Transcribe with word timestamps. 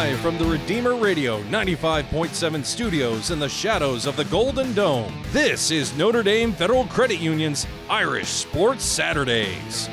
Live 0.00 0.20
from 0.20 0.38
the 0.38 0.46
Redeemer 0.46 0.94
Radio 0.94 1.42
95.7 1.42 2.64
studios 2.64 3.30
in 3.30 3.38
the 3.38 3.50
shadows 3.50 4.06
of 4.06 4.16
the 4.16 4.24
Golden 4.24 4.72
Dome, 4.72 5.22
this 5.30 5.70
is 5.70 5.94
Notre 5.94 6.22
Dame 6.22 6.54
Federal 6.54 6.86
Credit 6.86 7.20
Union's 7.20 7.66
Irish 7.90 8.28
Sports 8.28 8.82
Saturdays. 8.82 9.88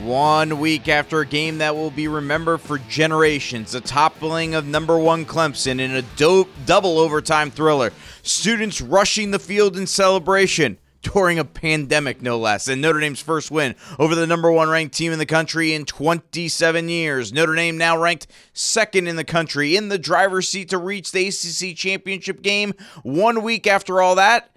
One 0.00 0.58
week 0.58 0.88
after 0.88 1.20
a 1.20 1.26
game 1.26 1.58
that 1.58 1.76
will 1.76 1.92
be 1.92 2.08
remembered 2.08 2.62
for 2.62 2.78
generations, 2.78 3.70
the 3.70 3.80
toppling 3.80 4.56
of 4.56 4.66
number 4.66 4.98
one 4.98 5.24
Clemson 5.24 5.78
in 5.78 5.94
a 5.94 6.02
dope 6.16 6.50
double 6.66 6.98
overtime 6.98 7.52
thriller. 7.52 7.92
Students 8.22 8.80
rushing 8.80 9.30
the 9.30 9.38
field 9.38 9.76
in 9.76 9.86
celebration 9.86 10.78
during 11.02 11.38
a 11.38 11.44
pandemic, 11.44 12.22
no 12.22 12.38
less, 12.38 12.68
and 12.68 12.80
Notre 12.80 13.00
Dame's 13.00 13.20
first 13.20 13.50
win 13.50 13.74
over 13.98 14.14
the 14.14 14.26
number 14.26 14.50
one 14.50 14.68
ranked 14.68 14.96
team 14.96 15.12
in 15.12 15.18
the 15.18 15.26
country 15.26 15.74
in 15.74 15.84
27 15.84 16.88
years. 16.88 17.32
Notre 17.32 17.54
Dame 17.54 17.76
now 17.76 17.98
ranked 17.98 18.26
second 18.52 19.08
in 19.08 19.16
the 19.16 19.24
country 19.24 19.76
in 19.76 19.88
the 19.88 19.98
driver's 19.98 20.48
seat 20.48 20.70
to 20.70 20.78
reach 20.78 21.12
the 21.12 21.28
ACC 21.28 21.76
championship 21.76 22.42
game. 22.42 22.72
One 23.02 23.42
week 23.42 23.66
after 23.66 24.00
all 24.00 24.14
that, 24.14 24.48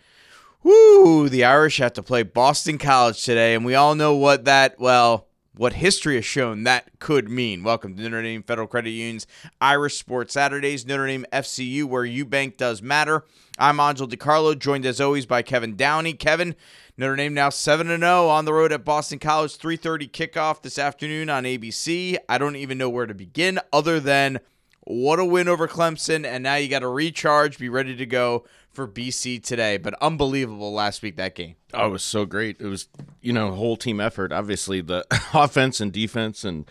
Woo! 0.63 1.29
The 1.29 1.43
Irish 1.43 1.77
have 1.77 1.93
to 1.93 2.01
play 2.01 2.23
Boston 2.23 2.79
College 2.79 3.23
today, 3.23 3.53
and 3.53 3.63
we 3.65 3.75
all 3.75 3.93
know 3.93 4.15
what 4.15 4.45
that, 4.45 4.79
well, 4.79 5.27
what 5.53 5.73
history 5.73 6.15
has 6.15 6.25
shown 6.25 6.63
that 6.63 6.89
could 6.97 7.29
mean. 7.29 7.63
Welcome 7.63 7.95
to 7.95 8.01
Notre 8.01 8.23
Dame 8.23 8.41
Federal 8.41 8.67
Credit 8.67 8.89
Union's 8.89 9.27
Irish 9.61 9.99
Sports 9.99 10.33
Saturdays, 10.33 10.83
Notre 10.83 11.05
Dame 11.05 11.25
FCU, 11.31 11.85
where 11.85 12.03
you 12.03 12.25
bank 12.25 12.57
does 12.57 12.81
matter. 12.81 13.23
I'm 13.57 13.79
Angel 13.79 14.07
DiCarlo, 14.07 14.57
joined 14.59 14.85
as 14.85 14.99
always 14.99 15.25
by 15.25 15.41
Kevin 15.41 15.75
Downey. 15.75 16.13
Kevin, 16.13 16.55
Notre 16.97 17.15
Dame 17.15 17.33
now 17.33 17.49
7 17.49 17.87
0 17.87 18.27
on 18.27 18.45
the 18.45 18.53
road 18.53 18.71
at 18.71 18.83
Boston 18.83 19.17
College, 19.17 19.57
3:30 19.57 20.09
kickoff 20.09 20.61
this 20.61 20.77
afternoon 20.77 21.29
on 21.29 21.45
ABC. 21.45 22.17
I 22.27 22.37
don't 22.37 22.57
even 22.57 22.77
know 22.77 22.89
where 22.89 23.05
to 23.05 23.13
begin 23.13 23.59
other 23.71 23.99
than 23.99 24.39
what 24.81 25.19
a 25.19 25.25
win 25.25 25.47
over 25.47 25.67
Clemson 25.67 26.25
and 26.25 26.43
now 26.43 26.55
you 26.55 26.67
got 26.67 26.79
to 26.79 26.87
recharge, 26.87 27.57
be 27.57 27.69
ready 27.69 27.95
to 27.95 28.05
go 28.05 28.45
for 28.71 28.87
BC 28.87 29.41
today. 29.41 29.77
But 29.77 29.93
unbelievable 30.01 30.73
last 30.73 31.01
week 31.01 31.15
that 31.15 31.33
game. 31.33 31.55
Oh, 31.73 31.87
it 31.87 31.91
was 31.91 32.03
so 32.03 32.25
great. 32.25 32.59
It 32.59 32.67
was, 32.67 32.89
you 33.21 33.31
know, 33.33 33.51
whole 33.51 33.77
team 33.77 33.99
effort. 34.01 34.31
Obviously, 34.31 34.81
the 34.81 35.05
offense 35.33 35.79
and 35.79 35.91
defense 35.91 36.43
and 36.43 36.69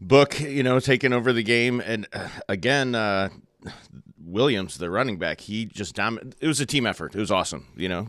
Book, 0.00 0.38
you 0.40 0.62
know, 0.62 0.78
taking 0.78 1.12
over 1.12 1.32
the 1.32 1.42
game. 1.42 1.80
And 1.80 2.06
uh, 2.12 2.28
again, 2.48 2.94
uh, 2.94 3.30
Williams, 4.26 4.78
the 4.78 4.90
running 4.90 5.18
back, 5.18 5.40
he 5.40 5.64
just 5.66 5.94
dom- 5.94 6.32
It 6.40 6.46
was 6.46 6.60
a 6.60 6.66
team 6.66 6.84
effort. 6.86 7.14
It 7.14 7.20
was 7.20 7.30
awesome. 7.30 7.68
You 7.76 7.88
know, 7.88 8.08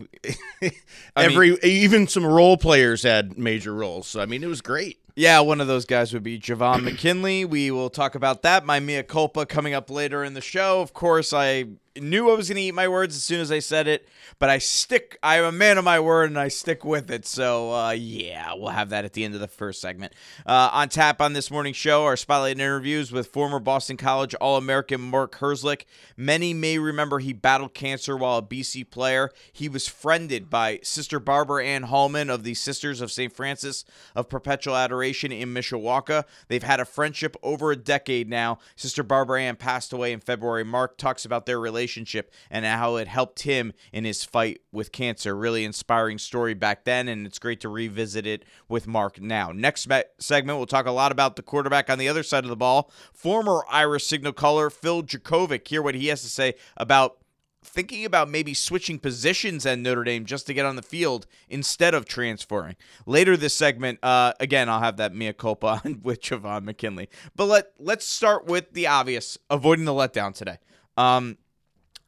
every 1.16 1.50
mean, 1.50 1.58
even 1.62 2.08
some 2.08 2.26
role 2.26 2.56
players 2.56 3.02
had 3.02 3.38
major 3.38 3.72
roles. 3.72 4.08
So 4.08 4.20
I 4.20 4.26
mean, 4.26 4.42
it 4.42 4.48
was 4.48 4.60
great. 4.60 4.98
Yeah, 5.14 5.40
one 5.40 5.60
of 5.60 5.66
those 5.66 5.84
guys 5.84 6.12
would 6.12 6.22
be 6.22 6.38
Javon 6.38 6.84
McKinley. 6.84 7.44
We 7.44 7.72
will 7.72 7.90
talk 7.90 8.14
about 8.14 8.42
that. 8.42 8.64
My 8.64 8.78
mea 8.78 9.02
culpa 9.02 9.46
coming 9.46 9.74
up 9.74 9.90
later 9.90 10.22
in 10.22 10.34
the 10.34 10.40
show. 10.40 10.80
Of 10.80 10.92
course, 10.92 11.32
I 11.32 11.64
knew 12.02 12.30
I 12.30 12.34
was 12.34 12.48
going 12.48 12.56
to 12.56 12.62
eat 12.62 12.74
my 12.74 12.88
words 12.88 13.16
as 13.16 13.22
soon 13.22 13.40
as 13.40 13.50
I 13.50 13.58
said 13.58 13.88
it, 13.88 14.08
but 14.38 14.48
I 14.50 14.58
stick. 14.58 15.18
I 15.22 15.38
am 15.38 15.44
a 15.44 15.52
man 15.52 15.78
of 15.78 15.84
my 15.84 16.00
word, 16.00 16.30
and 16.30 16.38
I 16.38 16.48
stick 16.48 16.84
with 16.84 17.10
it. 17.10 17.26
So 17.26 17.72
uh, 17.72 17.90
yeah, 17.90 18.54
we'll 18.54 18.68
have 18.68 18.90
that 18.90 19.04
at 19.04 19.12
the 19.12 19.24
end 19.24 19.34
of 19.34 19.40
the 19.40 19.48
first 19.48 19.80
segment. 19.80 20.12
Uh, 20.46 20.70
on 20.72 20.88
tap 20.88 21.20
on 21.20 21.32
this 21.32 21.50
morning's 21.50 21.76
show, 21.76 22.04
our 22.04 22.16
spotlight 22.16 22.58
interviews 22.58 23.10
with 23.10 23.28
former 23.28 23.58
Boston 23.58 23.96
College 23.96 24.34
All-American 24.36 25.00
Mark 25.00 25.36
Herzlich. 25.36 25.86
Many 26.16 26.54
may 26.54 26.78
remember 26.78 27.18
he 27.18 27.32
battled 27.32 27.74
cancer 27.74 28.16
while 28.16 28.38
a 28.38 28.42
BC 28.42 28.90
player. 28.90 29.30
He 29.52 29.68
was 29.68 29.88
friended 29.88 30.48
by 30.48 30.80
Sister 30.82 31.18
Barbara 31.18 31.64
Ann 31.64 31.84
Hallman 31.84 32.30
of 32.30 32.44
the 32.44 32.54
Sisters 32.54 33.00
of 33.00 33.10
St. 33.10 33.32
Francis 33.32 33.84
of 34.14 34.28
Perpetual 34.28 34.76
Adoration 34.76 35.32
in 35.32 35.52
Mishawaka. 35.52 36.24
They've 36.48 36.62
had 36.62 36.80
a 36.80 36.84
friendship 36.84 37.36
over 37.42 37.72
a 37.72 37.76
decade 37.76 38.28
now. 38.28 38.58
Sister 38.76 39.02
Barbara 39.02 39.42
Ann 39.42 39.56
passed 39.56 39.92
away 39.92 40.12
in 40.12 40.20
February. 40.20 40.64
Mark 40.64 40.96
talks 40.96 41.24
about 41.24 41.46
their 41.46 41.58
relationship 41.58 41.87
relationship 41.88 42.32
and 42.50 42.64
how 42.64 42.96
it 42.96 43.08
helped 43.08 43.42
him 43.42 43.72
in 43.92 44.04
his 44.04 44.24
fight 44.24 44.60
with 44.72 44.92
cancer. 44.92 45.34
Really 45.34 45.64
inspiring 45.64 46.18
story 46.18 46.54
back 46.54 46.84
then, 46.84 47.08
and 47.08 47.26
it's 47.26 47.38
great 47.38 47.60
to 47.60 47.68
revisit 47.68 48.26
it 48.26 48.44
with 48.68 48.86
Mark 48.86 49.20
now. 49.20 49.52
Next 49.52 49.88
segment, 50.18 50.58
we'll 50.58 50.66
talk 50.66 50.86
a 50.86 50.90
lot 50.90 51.12
about 51.12 51.36
the 51.36 51.42
quarterback 51.42 51.88
on 51.88 51.98
the 51.98 52.08
other 52.08 52.22
side 52.22 52.44
of 52.44 52.50
the 52.50 52.56
ball, 52.56 52.90
former 53.12 53.64
Irish 53.70 54.06
signal 54.06 54.32
caller 54.32 54.70
Phil 54.70 55.02
Jurkovec. 55.02 55.66
Hear 55.66 55.82
what 55.82 55.94
he 55.94 56.08
has 56.08 56.22
to 56.22 56.28
say 56.28 56.54
about 56.76 57.18
thinking 57.62 58.04
about 58.04 58.30
maybe 58.30 58.54
switching 58.54 58.98
positions 58.98 59.66
at 59.66 59.78
Notre 59.78 60.04
Dame 60.04 60.24
just 60.24 60.46
to 60.46 60.54
get 60.54 60.64
on 60.64 60.76
the 60.76 60.82
field 60.82 61.26
instead 61.48 61.92
of 61.92 62.06
transferring. 62.06 62.76
Later 63.04 63.36
this 63.36 63.54
segment, 63.54 63.98
uh, 64.02 64.32
again, 64.40 64.68
I'll 64.68 64.80
have 64.80 64.96
that 64.98 65.14
mea 65.14 65.32
culpa 65.32 65.82
with 66.02 66.20
Javon 66.20 66.64
McKinley. 66.64 67.08
But 67.34 67.46
let 67.46 67.72
let's 67.78 68.06
start 68.06 68.46
with 68.46 68.72
the 68.72 68.86
obvious: 68.86 69.38
avoiding 69.50 69.84
the 69.84 69.92
letdown 69.92 70.34
today. 70.34 70.58
Um, 70.96 71.38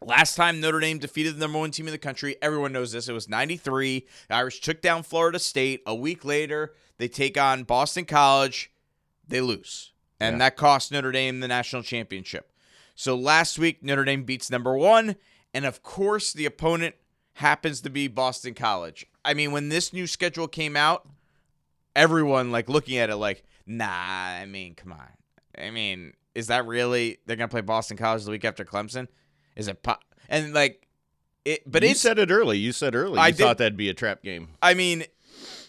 Last 0.05 0.35
time 0.35 0.61
Notre 0.61 0.81
Dame 0.81 0.99
defeated 0.99 1.37
the 1.37 1.41
number 1.41 1.59
one 1.59 1.71
team 1.73 1.87
in 1.87 1.93
the 1.93 1.99
country, 1.99 2.37
everyone 2.41 2.73
knows 2.73 2.93
this. 2.93 3.09
It 3.09 3.13
was 3.13 3.29
93. 3.29 4.07
The 4.29 4.35
Irish 4.35 4.61
took 4.61 4.81
down 4.81 5.03
Florida 5.03 5.39
State. 5.39 5.83
A 5.85 5.95
week 5.95 6.25
later, 6.25 6.73
they 6.97 7.07
take 7.07 7.39
on 7.39 7.65
Boston 7.65 8.07
College. 8.07 8.73
They 9.29 9.43
lose. 9.43 9.93
And 10.19 10.35
yeah. 10.35 10.39
that 10.39 10.57
cost 10.57 10.91
Notre 10.91 11.13
Dame 11.13 11.41
the 11.41 11.49
national 11.49 11.83
championship. 11.83 12.51
So 12.95 13.15
last 13.15 13.59
week, 13.59 13.83
Notre 13.83 14.05
Dame 14.05 14.25
beats 14.25 14.51
number 14.51 14.75
one. 14.75 15.17
And 15.53 15.67
of 15.67 15.83
course, 15.83 16.33
the 16.33 16.47
opponent 16.47 16.95
happens 17.35 17.83
to 17.83 17.91
be 17.91 18.09
Boston 18.09 18.55
College. 18.55 19.07
I 19.23 19.35
mean, 19.35 19.53
when 19.53 19.69
this 19.69 19.93
new 19.93 20.07
schedule 20.07 20.49
came 20.49 20.77
out, 20.77 21.07
everyone 21.95 22.51
like 22.51 22.71
looking 22.71 22.97
at 22.97 23.11
it 23.11 23.17
like, 23.17 23.45
nah, 23.67 23.87
I 23.87 24.47
mean, 24.47 24.75
come 24.75 24.93
on. 24.93 25.09
I 25.59 25.71
mean, 25.71 26.15
is 26.35 26.47
that 26.47 26.67
really 26.67 27.19
they're 27.27 27.37
gonna 27.37 27.49
play 27.49 27.61
Boston 27.61 27.99
College 27.99 28.25
the 28.25 28.31
week 28.31 28.45
after 28.45 28.65
Clemson? 28.65 29.09
Is 29.61 29.69
it 29.69 29.83
pop? 29.83 30.03
And 30.29 30.55
like 30.55 30.87
it, 31.45 31.71
but 31.71 31.83
you 31.83 31.95
said 31.95 32.19
it 32.19 32.31
early. 32.31 32.57
You 32.59 32.73
said 32.73 32.95
early. 32.95 33.15
You 33.15 33.21
I 33.21 33.33
thought 33.33 33.59
did, 33.59 33.65
that'd 33.65 33.77
be 33.77 33.91
a 33.91 33.95
trap 33.95 34.23
game. 34.23 34.49
I 34.63 34.73
mean, 34.75 35.05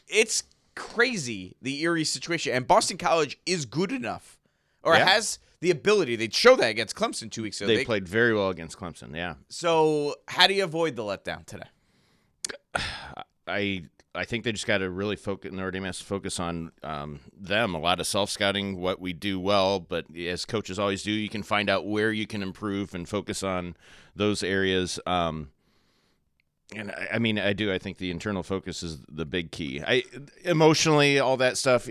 it's 0.08 0.44
crazy 0.76 1.56
the 1.62 1.82
eerie 1.82 2.06
situation, 2.06 2.54
and 2.54 2.66
Boston 2.66 2.98
College 2.98 3.38
is 3.46 3.66
good 3.66 3.92
enough, 3.92 4.40
or 4.82 4.96
yeah. 4.96 5.06
has 5.06 5.40
the 5.60 5.72
ability. 5.72 6.16
they 6.16 6.30
show 6.30 6.56
that 6.56 6.70
against 6.70 6.96
Clemson 6.96 7.30
two 7.30 7.44
weeks 7.44 7.60
ago. 7.60 7.68
They, 7.68 7.78
they 7.78 7.86
played 7.86 8.08
very 8.08 8.34
well 8.34 8.50
against 8.50 8.78
Clemson. 8.80 9.14
Yeah. 9.16 9.36
So 9.50 10.16
how 10.28 10.48
do 10.48 10.54
you 10.54 10.64
avoid 10.64 10.96
the 10.96 11.04
letdown 11.04 11.46
today? 11.46 11.70
I 13.46 13.84
I 14.14 14.26
think 14.26 14.44
they 14.44 14.52
just 14.52 14.68
got 14.68 14.80
to 14.80 14.90
really 14.90 15.16
focus. 15.16 15.52
Notre 15.52 15.72
Dame 15.72 15.86
has 15.86 16.00
to 16.00 16.04
focus 16.04 16.40
on 16.40 16.72
um, 16.84 17.22
them. 17.38 17.74
A 17.74 17.80
lot 17.80 18.00
of 18.00 18.08
self 18.08 18.30
scouting, 18.30 18.80
what 18.80 19.00
we 19.00 19.14
do 19.14 19.40
well, 19.40 19.80
but 19.80 20.06
as 20.16 20.46
coaches 20.46 20.78
always 20.78 21.04
do, 21.04 21.12
you 21.12 21.30
can 21.30 21.44
find 21.44 21.70
out 21.70 21.88
where 21.88 22.12
you 22.12 22.28
can 22.28 22.44
improve 22.44 22.94
and 22.94 23.08
focus 23.08 23.42
on 23.42 23.76
those 24.16 24.44
areas. 24.44 25.00
Um, 25.06 25.52
and 26.76 26.92
I, 26.92 27.10
I, 27.14 27.20
mean, 27.20 27.40
I 27.40 27.54
do. 27.54 27.72
I 27.72 27.78
think 27.78 27.98
the 27.98 28.12
internal 28.12 28.44
focus 28.44 28.84
is 28.84 29.00
the 29.10 29.26
big 29.26 29.52
key. 29.52 29.82
I 29.86 30.04
emotionally, 30.44 31.20
all 31.20 31.38
that 31.38 31.58
stuff, 31.58 31.88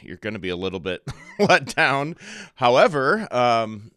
you're 0.00 0.16
going 0.16 0.34
to 0.34 0.40
be 0.40 0.50
a 0.50 0.56
little 0.56 0.80
bit 0.80 1.06
let 1.38 1.74
down. 1.74 2.16
However, 2.54 3.28
um, 3.30 3.90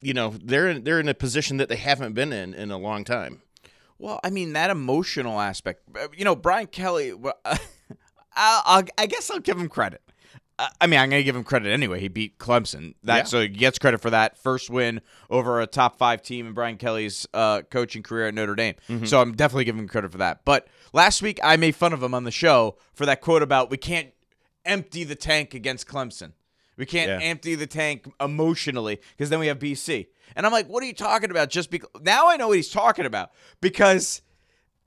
you 0.00 0.14
know, 0.14 0.34
they're 0.42 0.68
in, 0.68 0.84
they're 0.84 1.00
in 1.00 1.08
a 1.08 1.14
position 1.14 1.56
that 1.56 1.68
they 1.68 1.76
haven't 1.76 2.12
been 2.12 2.32
in 2.32 2.54
in 2.54 2.70
a 2.70 2.78
long 2.78 3.04
time. 3.04 3.42
Well, 4.02 4.18
I 4.24 4.30
mean 4.30 4.54
that 4.54 4.70
emotional 4.70 5.40
aspect. 5.40 5.82
Uh, 5.96 6.08
you 6.12 6.24
know, 6.24 6.34
Brian 6.34 6.66
Kelly. 6.66 7.12
Well, 7.12 7.38
I'll, 8.34 8.82
i 8.98 9.06
guess 9.06 9.30
I'll 9.30 9.38
give 9.38 9.56
him 9.56 9.68
credit. 9.68 10.02
Uh, 10.58 10.68
I 10.80 10.88
mean, 10.88 10.98
I'm 10.98 11.08
going 11.08 11.20
to 11.20 11.24
give 11.24 11.36
him 11.36 11.44
credit 11.44 11.70
anyway. 11.70 12.00
He 12.00 12.08
beat 12.08 12.36
Clemson. 12.36 12.94
That 13.04 13.16
yeah. 13.16 13.22
so 13.24 13.40
he 13.42 13.48
gets 13.48 13.78
credit 13.78 14.00
for 14.00 14.10
that 14.10 14.36
first 14.36 14.70
win 14.70 15.02
over 15.30 15.60
a 15.60 15.68
top 15.68 15.98
five 15.98 16.20
team 16.20 16.48
in 16.48 16.52
Brian 16.52 16.78
Kelly's 16.78 17.28
uh, 17.32 17.62
coaching 17.70 18.02
career 18.02 18.26
at 18.26 18.34
Notre 18.34 18.56
Dame. 18.56 18.74
Mm-hmm. 18.88 19.04
So 19.04 19.20
I'm 19.20 19.36
definitely 19.36 19.66
giving 19.66 19.82
him 19.82 19.88
credit 19.88 20.10
for 20.10 20.18
that. 20.18 20.44
But 20.44 20.66
last 20.92 21.22
week 21.22 21.38
I 21.40 21.56
made 21.56 21.76
fun 21.76 21.92
of 21.92 22.02
him 22.02 22.12
on 22.12 22.24
the 22.24 22.32
show 22.32 22.76
for 22.94 23.06
that 23.06 23.20
quote 23.20 23.42
about 23.42 23.70
we 23.70 23.76
can't 23.76 24.08
empty 24.64 25.04
the 25.04 25.14
tank 25.14 25.54
against 25.54 25.86
Clemson. 25.86 26.32
We 26.76 26.86
can't 26.86 27.08
yeah. 27.08 27.28
empty 27.28 27.54
the 27.54 27.68
tank 27.68 28.12
emotionally 28.20 29.00
because 29.16 29.30
then 29.30 29.38
we 29.38 29.46
have 29.46 29.60
BC. 29.60 30.08
And 30.36 30.46
I'm 30.46 30.52
like, 30.52 30.68
what 30.68 30.82
are 30.82 30.86
you 30.86 30.94
talking 30.94 31.30
about? 31.30 31.50
Just 31.50 31.70
because 31.70 31.90
now 32.00 32.28
I 32.28 32.36
know 32.36 32.48
what 32.48 32.56
he's 32.56 32.70
talking 32.70 33.06
about 33.06 33.32
because 33.60 34.22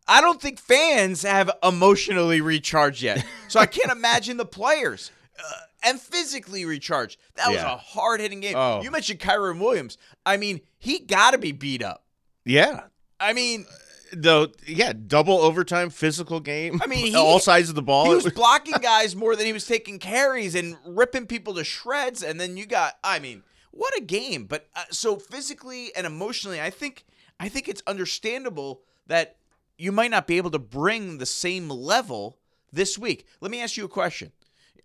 I 0.07 0.21
don't 0.21 0.41
think 0.41 0.59
fans 0.59 1.23
have 1.23 1.51
emotionally 1.63 2.41
recharged 2.41 3.01
yet. 3.01 3.25
So 3.47 3.59
I 3.59 3.65
can't 3.65 3.91
imagine 3.95 4.37
the 4.37 4.45
players. 4.45 5.11
Uh, 5.37 5.51
and 5.83 6.01
physically 6.01 6.65
recharged. 6.65 7.19
That 7.35 7.49
was 7.49 7.61
a 7.61 7.77
hard 7.77 8.19
hitting 8.19 8.39
game. 8.39 8.55
Oh. 8.57 8.81
You 8.81 8.89
mentioned 8.89 9.19
Kyren 9.19 9.59
Williams. 9.59 9.97
I 10.25 10.37
mean, 10.37 10.61
he 10.79 10.99
got 10.99 11.31
to 11.31 11.38
be 11.38 11.51
beat 11.51 11.83
up. 11.83 12.03
Yeah. 12.43 12.85
I 13.19 13.33
mean, 13.33 13.65
though, 14.11 14.47
yeah, 14.65 14.93
double 14.93 15.38
overtime 15.38 15.89
physical 15.89 16.39
game. 16.39 16.81
I 16.83 16.88
mean, 16.88 17.07
he, 17.11 17.15
all 17.15 17.39
sides 17.39 17.69
of 17.69 17.75
the 17.75 17.81
ball. 17.81 18.05
He 18.05 18.15
was 18.15 18.33
blocking 18.33 18.75
guys 18.81 19.15
more 19.15 19.35
than 19.35 19.45
he 19.45 19.53
was 19.53 19.67
taking 19.67 19.99
carries 19.99 20.55
and 20.55 20.75
ripping 20.85 21.27
people 21.27 21.53
to 21.55 21.63
shreds. 21.63 22.23
And 22.23 22.39
then 22.39 22.57
you 22.57 22.65
got, 22.65 22.93
I 23.03 23.19
mean, 23.19 23.43
what 23.75 23.95
a 23.98 24.01
game! 24.01 24.45
But 24.45 24.68
uh, 24.75 24.83
so 24.89 25.18
physically 25.18 25.95
and 25.95 26.07
emotionally, 26.07 26.60
I 26.60 26.69
think 26.72 27.06
I 27.39 27.50
think 27.50 27.68
it's 27.68 27.83
understandable 27.86 28.81
that 29.07 29.36
you 29.77 29.92
might 29.92 30.10
not 30.12 30.25
be 30.27 30.38
able 30.38 30.51
to 30.51 30.60
bring 30.60 31.18
the 31.18 31.25
same 31.25 31.69
level 31.69 32.38
this 32.72 32.98
week. 32.98 33.27
Let 33.42 33.51
me 33.51 33.62
ask 33.62 33.77
you 33.77 33.86
a 33.86 33.89
question. 33.89 34.31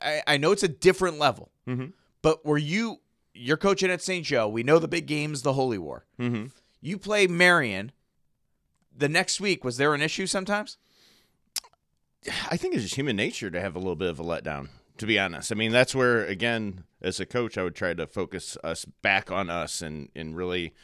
I, 0.02 0.22
I 0.26 0.36
know 0.36 0.50
it's 0.52 0.62
a 0.64 0.68
different 0.68 1.18
level, 1.18 1.50
Mhm. 1.66 1.92
but 2.22 2.44
were 2.44 2.58
you 2.58 3.00
you're 3.32 3.56
coaching 3.56 3.90
at 3.90 4.02
St. 4.02 4.26
Joe? 4.26 4.48
We 4.48 4.62
know 4.64 4.78
the 4.78 4.88
big 4.88 5.06
game's 5.06 5.42
the 5.42 5.52
Holy 5.52 5.78
War. 5.78 6.04
Mm-hmm. 6.18 6.46
You 6.80 6.98
play 6.98 7.26
Marian. 7.26 7.92
The 8.96 9.08
next 9.08 9.40
week, 9.40 9.62
was 9.64 9.76
there 9.76 9.94
an 9.94 10.02
issue 10.02 10.26
sometimes? 10.26 10.76
I 12.50 12.56
think 12.56 12.74
it's 12.74 12.82
just 12.82 12.96
human 12.96 13.16
nature 13.16 13.50
to 13.50 13.60
have 13.60 13.74
a 13.76 13.78
little 13.78 13.96
bit 13.96 14.08
of 14.10 14.18
a 14.20 14.24
letdown. 14.24 14.68
To 15.00 15.06
be 15.06 15.18
honest, 15.18 15.50
I 15.50 15.54
mean 15.54 15.72
that's 15.72 15.94
where 15.94 16.26
again, 16.26 16.84
as 17.00 17.20
a 17.20 17.26
coach, 17.26 17.56
I 17.56 17.62
would 17.62 17.74
try 17.74 17.94
to 17.94 18.06
focus 18.06 18.58
us 18.62 18.84
back 18.84 19.30
on 19.30 19.48
us 19.48 19.80
and 19.80 20.10
and 20.14 20.36
really 20.36 20.74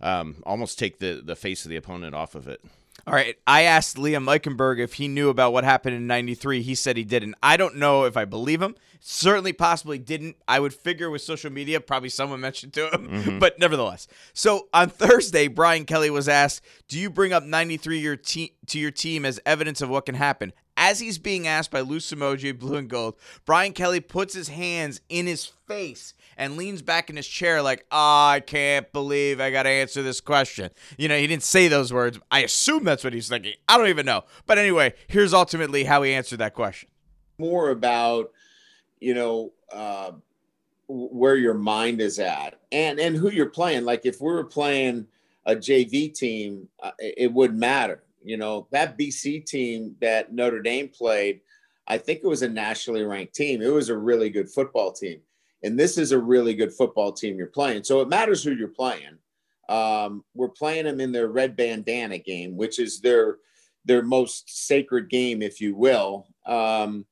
um, 0.00 0.42
almost 0.46 0.78
take 0.78 1.00
the 1.00 1.20
the 1.24 1.34
face 1.34 1.64
of 1.64 1.70
the 1.70 1.76
opponent 1.76 2.14
off 2.14 2.36
of 2.36 2.46
it. 2.46 2.60
All 3.06 3.14
right. 3.14 3.36
I 3.46 3.62
asked 3.62 3.96
Liam 3.96 4.24
Eichenberg 4.26 4.78
if 4.80 4.94
he 4.94 5.06
knew 5.06 5.28
about 5.28 5.52
what 5.52 5.64
happened 5.64 5.94
in 5.96 6.06
93. 6.06 6.62
He 6.62 6.74
said 6.74 6.96
he 6.96 7.04
didn't. 7.04 7.34
I 7.42 7.56
don't 7.56 7.76
know 7.76 8.04
if 8.04 8.16
I 8.16 8.24
believe 8.24 8.62
him. 8.62 8.74
Certainly, 9.00 9.52
possibly 9.52 9.98
didn't. 9.98 10.36
I 10.48 10.58
would 10.58 10.74
figure 10.74 11.10
with 11.10 11.22
social 11.22 11.50
media, 11.50 11.80
probably 11.80 12.08
someone 12.08 12.40
mentioned 12.40 12.72
to 12.74 12.88
him, 12.88 13.38
but 13.40 13.58
nevertheless. 13.58 14.08
So 14.32 14.68
on 14.72 14.88
Thursday, 14.88 15.46
Brian 15.46 15.84
Kelly 15.84 16.10
was 16.10 16.28
asked, 16.28 16.64
Do 16.88 16.98
you 16.98 17.10
bring 17.10 17.32
up 17.32 17.44
93 17.44 17.98
your 17.98 18.16
te- 18.16 18.56
to 18.66 18.78
your 18.78 18.90
team 18.90 19.24
as 19.24 19.38
evidence 19.44 19.80
of 19.82 19.88
what 19.88 20.06
can 20.06 20.16
happen? 20.16 20.52
As 20.86 21.00
he's 21.00 21.18
being 21.18 21.48
asked 21.48 21.72
by 21.72 21.80
Lou 21.80 21.98
Somogyi, 21.98 22.56
Blue 22.56 22.76
and 22.76 22.88
Gold, 22.88 23.16
Brian 23.44 23.72
Kelly 23.72 23.98
puts 23.98 24.34
his 24.34 24.46
hands 24.46 25.00
in 25.08 25.26
his 25.26 25.44
face 25.44 26.14
and 26.36 26.56
leans 26.56 26.80
back 26.80 27.10
in 27.10 27.16
his 27.16 27.26
chair 27.26 27.60
like, 27.60 27.84
oh, 27.90 28.26
I 28.28 28.38
can't 28.38 28.92
believe 28.92 29.40
I 29.40 29.50
got 29.50 29.64
to 29.64 29.68
answer 29.68 30.00
this 30.04 30.20
question. 30.20 30.70
You 30.96 31.08
know, 31.08 31.18
he 31.18 31.26
didn't 31.26 31.42
say 31.42 31.66
those 31.66 31.92
words. 31.92 32.20
I 32.30 32.44
assume 32.44 32.84
that's 32.84 33.02
what 33.02 33.14
he's 33.14 33.28
thinking. 33.28 33.54
I 33.68 33.78
don't 33.78 33.88
even 33.88 34.06
know. 34.06 34.26
But 34.46 34.58
anyway, 34.58 34.94
here's 35.08 35.34
ultimately 35.34 35.82
how 35.82 36.04
he 36.04 36.12
answered 36.14 36.38
that 36.38 36.54
question. 36.54 36.88
more 37.36 37.70
about 37.70 38.30
you 39.00 39.12
know 39.12 39.52
uh, 39.72 40.12
where 40.86 41.34
your 41.34 41.54
mind 41.54 42.00
is 42.00 42.20
at 42.20 42.60
and 42.70 43.00
and 43.00 43.16
who 43.16 43.28
you're 43.30 43.50
playing 43.50 43.84
like 43.84 44.06
if 44.06 44.20
we 44.20 44.28
were 44.28 44.44
playing 44.44 45.06
a 45.44 45.54
jv 45.56 46.14
team 46.14 46.68
uh, 46.80 46.92
it 46.98 47.32
wouldn't 47.32 47.58
matter 47.58 48.02
you 48.26 48.36
know 48.36 48.66
that 48.72 48.98
bc 48.98 49.44
team 49.46 49.94
that 50.00 50.32
notre 50.32 50.60
dame 50.60 50.88
played 50.88 51.40
i 51.86 51.96
think 51.96 52.20
it 52.22 52.26
was 52.26 52.42
a 52.42 52.48
nationally 52.48 53.04
ranked 53.04 53.34
team. 53.34 53.62
It 53.62 53.72
was 53.72 53.88
a 53.88 53.96
really 53.96 54.30
good 54.30 54.50
football 54.50 54.92
team. 54.92 55.20
And 55.62 55.78
this 55.78 55.98
is 55.98 56.12
a 56.12 56.18
really 56.18 56.54
good 56.54 56.72
football 56.72 57.12
team 57.12 57.38
you're 57.38 57.46
playing. 57.46 57.84
So 57.84 58.00
it 58.00 58.08
matters 58.08 58.42
who 58.42 58.52
you're 58.52 58.68
playing. 58.68 59.18
Um, 59.68 60.24
we're 60.34 60.48
playing 60.48 60.84
them 60.84 61.00
in 61.00 61.12
their 61.12 61.28
red 61.28 61.56
bandana 61.56 62.18
game 62.18 62.56
which 62.56 62.78
is 62.78 63.00
their 63.00 63.38
their 63.84 64.02
most 64.02 64.66
sacred 64.66 65.08
game 65.08 65.42
if 65.42 65.60
you 65.60 65.74
will. 65.74 66.28
Um, 66.46 67.06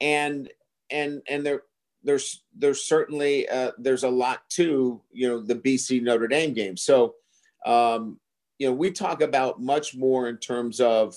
and 0.00 0.50
and 0.90 1.22
and 1.28 1.44
there 1.44 1.62
there's 2.02 2.44
there's 2.56 2.84
certainly 2.84 3.48
uh, 3.48 3.72
there's 3.78 4.04
a 4.04 4.08
lot 4.08 4.48
to 4.50 5.02
you 5.12 5.28
know 5.28 5.40
the 5.40 5.56
BC 5.56 6.02
Notre 6.02 6.28
Dame 6.28 6.54
game. 6.54 6.76
So 6.76 7.14
um, 7.66 8.18
you 8.60 8.68
know 8.68 8.72
we 8.72 8.92
talk 8.92 9.22
about 9.22 9.60
much 9.60 9.96
more 9.96 10.28
in 10.28 10.36
terms 10.36 10.80
of 10.80 11.16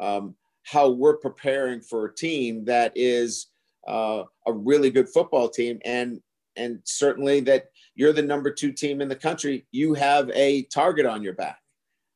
um, 0.00 0.34
how 0.62 0.88
we're 0.88 1.18
preparing 1.18 1.80
for 1.80 2.06
a 2.06 2.14
team 2.14 2.64
that 2.64 2.92
is 2.94 3.48
uh, 3.86 4.22
a 4.46 4.52
really 4.52 4.88
good 4.88 5.08
football 5.10 5.48
team 5.48 5.78
and 5.84 6.22
and 6.56 6.78
certainly 6.84 7.40
that 7.40 7.66
you're 7.96 8.12
the 8.12 8.22
number 8.22 8.50
two 8.50 8.72
team 8.72 9.00
in 9.00 9.08
the 9.08 9.16
country. 9.16 9.66
You 9.72 9.94
have 9.94 10.30
a 10.30 10.62
target 10.64 11.04
on 11.04 11.22
your 11.22 11.34
back. 11.34 11.58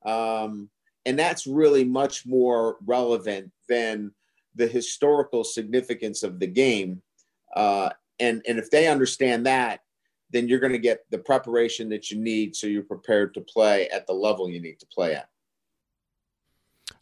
Um, 0.04 0.70
and 1.06 1.18
that's 1.18 1.46
really 1.46 1.84
much 1.84 2.26
more 2.26 2.76
relevant 2.84 3.50
than 3.68 4.12
the 4.54 4.66
historical 4.66 5.44
significance 5.44 6.22
of 6.22 6.38
the 6.38 6.46
game. 6.46 7.02
Uh, 7.54 7.90
and, 8.20 8.42
and 8.46 8.58
if 8.58 8.70
they 8.70 8.88
understand 8.88 9.46
that, 9.46 9.80
then 10.30 10.48
you're 10.48 10.58
going 10.60 10.72
to 10.72 10.78
get 10.78 11.04
the 11.10 11.18
preparation 11.18 11.88
that 11.90 12.10
you 12.10 12.18
need 12.18 12.54
so 12.54 12.66
you're 12.66 12.82
prepared 12.82 13.34
to 13.34 13.40
play 13.40 13.88
at 13.88 14.06
the 14.06 14.12
level 14.12 14.48
you 14.50 14.60
need 14.60 14.78
to 14.80 14.86
play 14.86 15.14
at. 15.14 15.28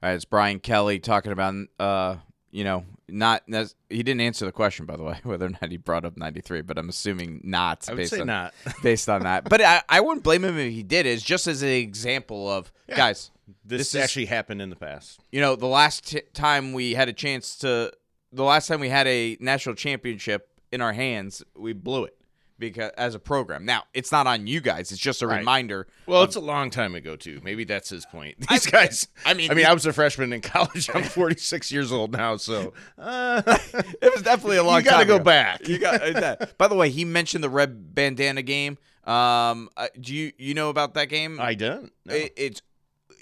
All 0.02 0.08
right, 0.11 0.14
it's 0.14 0.25
Brian 0.25 0.58
Kelly 0.61 0.99
talking 0.99 1.32
about, 1.32 1.55
uh, 1.78 2.17
you 2.50 2.64
know, 2.64 2.84
not 3.08 3.44
he 3.88 4.02
didn't 4.02 4.20
answer 4.20 4.44
the 4.46 4.52
question 4.52 4.84
by 4.84 4.96
the 4.96 5.02
way 5.05 5.19
whether 5.25 5.46
or 5.46 5.50
not 5.50 5.70
he 5.70 5.76
brought 5.76 6.05
up 6.05 6.17
93, 6.17 6.62
but 6.62 6.76
I'm 6.76 6.88
assuming 6.88 7.40
not. 7.44 7.88
I 7.88 7.93
would 7.93 7.99
based 7.99 8.11
say 8.12 8.20
on, 8.20 8.26
not. 8.26 8.55
based 8.82 9.08
on 9.08 9.23
that. 9.23 9.49
But 9.49 9.61
I, 9.62 9.82
I 9.88 10.00
wouldn't 10.00 10.25
blame 10.25 10.44
him 10.44 10.58
if 10.58 10.73
he 10.73 10.82
did. 10.82 11.06
It's 11.06 11.23
just 11.23 11.46
as 11.46 11.62
an 11.62 11.69
example 11.69 12.50
of 12.50 12.73
Yeah. 12.88 12.96
guys. 12.96 13.31
This, 13.64 13.78
This 13.78 13.94
is- 13.94 14.00
actually 14.02 14.26
happened 14.26 14.61
in 14.61 14.70
the 14.70 14.76
past. 14.76 15.20
You 15.31 15.40
know, 15.40 15.55
the 15.55 15.67
last 15.67 16.08
t- 16.08 16.23
time 16.34 16.73
we 16.73 16.94
had 16.94 17.08
a 17.08 17.12
chance 17.12 17.56
to, 17.58 17.93
the 18.32 18.43
last 18.44 18.67
time 18.67 18.81
we 18.81 18.88
had 18.88 19.06
a 19.06 19.37
national 19.40 19.76
championship 19.76 20.49
in 20.73 20.81
our 20.81 20.93
hands, 20.93 21.44
we 21.56 21.73
blew 21.73 22.05
it 22.05 22.17
because 22.58 22.91
as 22.97 23.14
a 23.14 23.19
program. 23.19 23.64
Now 23.64 23.85
it's 23.94 24.11
not 24.12 24.26
on 24.26 24.47
you 24.47 24.61
guys. 24.61 24.91
It's 24.93 25.00
just 25.00 25.23
a 25.23 25.26
Right. 25.26 25.38
reminder. 25.38 25.87
Well, 26.06 26.23
it's 26.23 26.37
a 26.37 26.41
long 26.41 26.70
time 26.70 26.94
ago 26.94 27.17
too. 27.17 27.41
Maybe 27.44 27.64
that's 27.64 27.88
his 27.91 28.06
point. 28.06 28.37
These 28.49 28.67
guys. 28.67 29.08
I 29.25 29.35
mean, 29.35 29.50
I 29.50 29.55
mean, 29.55 29.67
I 29.67 29.73
was 29.73 29.87
a 29.87 29.93
freshman 29.93 30.32
in 30.32 30.41
college. 30.43 30.88
I'm 30.94 31.03
46 31.05 31.70
years 31.73 31.93
old 31.93 32.12
now, 32.12 32.37
so 32.37 32.73
uh, 32.99 33.43
it 34.03 34.12
was 34.14 34.23
definitely 34.23 34.56
a 34.58 34.62
long 34.64 34.82
time. 34.82 34.85
you 34.85 34.91
got 34.91 35.00
to 35.00 35.05
go 35.06 35.14
ago. 35.17 35.25
back. 35.25 35.69
You 35.69 35.79
got 35.79 36.00
uh, 36.03 36.20
that. 36.20 36.58
By 36.58 36.69
the 36.69 36.75
way, 36.75 36.91
he 36.91 37.05
mentioned 37.05 37.44
the 37.44 37.50
red 37.50 37.94
bandana 37.94 38.43
game. 38.43 38.79
Um, 39.05 39.69
uh, 39.76 39.88
do 40.00 40.14
you 40.14 40.32
you 40.38 40.55
know 40.55 40.69
about 40.70 40.94
that 40.94 41.06
game? 41.09 41.38
I 41.41 41.55
don't. 41.55 41.93
No. 42.05 42.14
It, 42.14 42.32
it's 42.37 42.62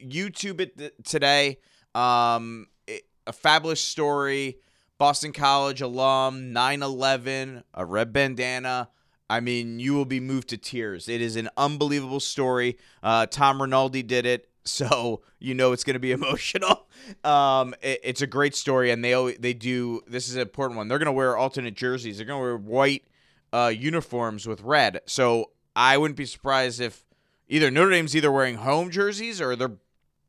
YouTube 0.03 0.61
it 0.61 0.79
th- 0.79 0.93
today. 1.05 1.59
Um, 1.95 2.69
it- 2.87 3.05
a 3.27 3.33
fabulous 3.33 3.81
story. 3.81 4.59
Boston 4.97 5.33
College 5.33 5.81
alum, 5.81 6.55
9/11, 6.55 7.63
a 7.75 7.85
red 7.85 8.13
bandana. 8.13 8.89
I 9.31 9.41
mean, 9.41 9.79
you 9.81 9.95
will 9.95 10.05
be 10.05 10.21
moved 10.21 10.49
to 10.49 10.57
tears. 10.59 11.09
It 11.09 11.21
is 11.23 11.37
an 11.37 11.49
unbelievable 11.57 12.21
story. 12.21 12.77
Uh, 13.03 13.27
Tom 13.27 13.61
Rinaldi 13.61 14.03
did 14.03 14.27
it, 14.27 14.49
so 14.65 15.23
you 15.39 15.55
know 15.55 15.73
it's 15.73 15.85
going 15.85 15.95
to 15.95 16.01
be 16.01 16.13
emotional. 16.21 16.87
Um, 17.25 17.75
it- 17.83 18.01
it's 18.03 18.23
a 18.23 18.27
great 18.27 18.55
story, 18.55 18.91
and 18.91 19.05
they 19.05 19.37
they 19.39 19.55
do. 19.55 20.03
This 20.07 20.29
is 20.29 20.35
an 20.37 20.43
important 20.43 20.77
one. 20.77 20.89
They're 20.89 20.99
going 20.99 21.07
to 21.07 21.13
wear 21.13 21.37
alternate 21.37 21.75
jerseys. 21.75 22.19
They're 22.19 22.27
going 22.27 22.39
to 22.39 22.43
wear 22.43 22.57
white 22.57 23.05
uh, 23.53 23.73
uniforms 23.75 24.47
with 24.47 24.61
red. 24.63 25.01
So 25.07 25.51
I 25.75 25.97
wouldn't 25.97 26.17
be 26.19 26.27
surprised 26.27 26.81
if 26.81 27.05
either 27.49 27.71
Notre 27.71 27.91
Dame's 27.91 28.15
either 28.17 28.31
wearing 28.33 28.57
home 28.57 28.91
jerseys 28.91 29.41
or 29.41 29.57
they're 29.57 29.77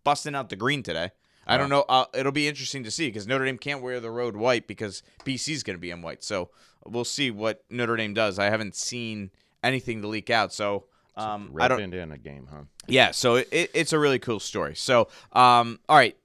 busting 0.03 0.35
out 0.35 0.49
the 0.49 0.55
green 0.55 0.83
today. 0.83 1.11
I 1.47 1.57
don't 1.57 1.69
know. 1.69 1.85
Uh, 1.87 2.05
it'll 2.13 2.31
be 2.31 2.47
interesting 2.47 2.83
to 2.83 2.91
see 2.91 3.07
because 3.07 3.27
Notre 3.27 3.45
Dame 3.45 3.57
can't 3.57 3.81
wear 3.81 3.99
the 3.99 4.11
road 4.11 4.35
white 4.35 4.67
because 4.67 5.03
BC's 5.25 5.63
going 5.63 5.77
to 5.77 5.81
be 5.81 5.91
in 5.91 6.01
white. 6.01 6.23
So 6.23 6.49
we'll 6.85 7.05
see 7.05 7.31
what 7.31 7.63
Notre 7.69 7.95
Dame 7.95 8.13
does. 8.13 8.39
I 8.39 8.45
haven't 8.45 8.75
seen 8.75 9.31
anything 9.63 10.01
to 10.01 10.07
leak 10.07 10.29
out. 10.29 10.53
So 10.53 10.85
um, 11.15 11.53
I 11.59 11.67
don't. 11.67 11.79
bandana 11.79 12.17
game, 12.17 12.47
huh? 12.51 12.63
Yeah. 12.87 13.11
So 13.11 13.35
it, 13.35 13.47
it, 13.51 13.71
it's 13.73 13.93
a 13.93 13.99
really 13.99 14.19
cool 14.19 14.39
story. 14.39 14.75
So 14.75 15.07
um, 15.33 15.79
all 15.87 15.97
right, 15.97 16.17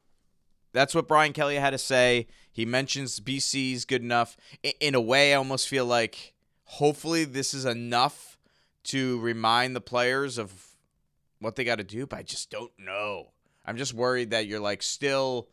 that's 0.73 0.95
what 0.95 1.09
Brian 1.09 1.33
Kelly 1.33 1.57
had 1.57 1.71
to 1.71 1.79
say. 1.79 2.27
He 2.53 2.65
mentions 2.65 3.21
BC's 3.21 3.85
good 3.85 4.03
enough. 4.03 4.37
In, 4.63 4.73
in 4.81 4.95
a 4.95 5.01
way, 5.01 5.33
I 5.33 5.37
almost 5.37 5.69
feel 5.69 5.87
like 5.87 6.35
hopefully 6.65 7.25
this 7.25 7.55
is 7.55 7.65
enough 7.65 8.39
to 8.85 9.21
remind 9.21 9.77
the 9.77 9.81
players 9.81 10.39
of 10.39 10.77
what 11.39 11.57
they 11.57 11.65
got 11.65 11.77
to 11.77 11.85
do, 11.85 12.07
but 12.07 12.19
I 12.19 12.23
just 12.23 12.51
don't 12.51 12.73
know. 12.79 13.29
I'm 13.65 13.77
just 13.77 13.95
worried 13.95 14.31
that 14.31 14.47
you're 14.47 14.61
like 14.61 14.83
still 14.83 15.49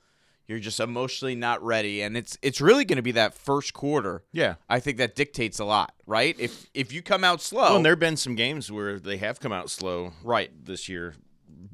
you're 0.47 0.59
just 0.59 0.79
emotionally 0.79 1.35
not 1.35 1.61
ready 1.61 2.01
and 2.01 2.15
it's 2.15 2.37
it's 2.41 2.61
really 2.61 2.85
going 2.85 2.95
to 2.97 3.01
be 3.03 3.11
that 3.13 3.33
first 3.33 3.73
quarter. 3.73 4.23
Yeah. 4.31 4.55
I 4.69 4.79
think 4.79 4.97
that 4.97 5.15
dictates 5.15 5.59
a 5.59 5.65
lot, 5.65 5.93
right? 6.05 6.35
If 6.39 6.67
if 6.73 6.93
you 6.93 7.01
come 7.01 7.23
out 7.23 7.41
slow, 7.41 7.61
Well, 7.63 7.75
and 7.77 7.85
there've 7.85 7.99
been 7.99 8.15
some 8.17 8.35
games 8.35 8.71
where 8.71 8.97
they 8.99 9.17
have 9.17 9.39
come 9.41 9.51
out 9.51 9.69
slow, 9.69 10.13
Right. 10.23 10.51
this 10.65 10.87
year. 10.89 11.15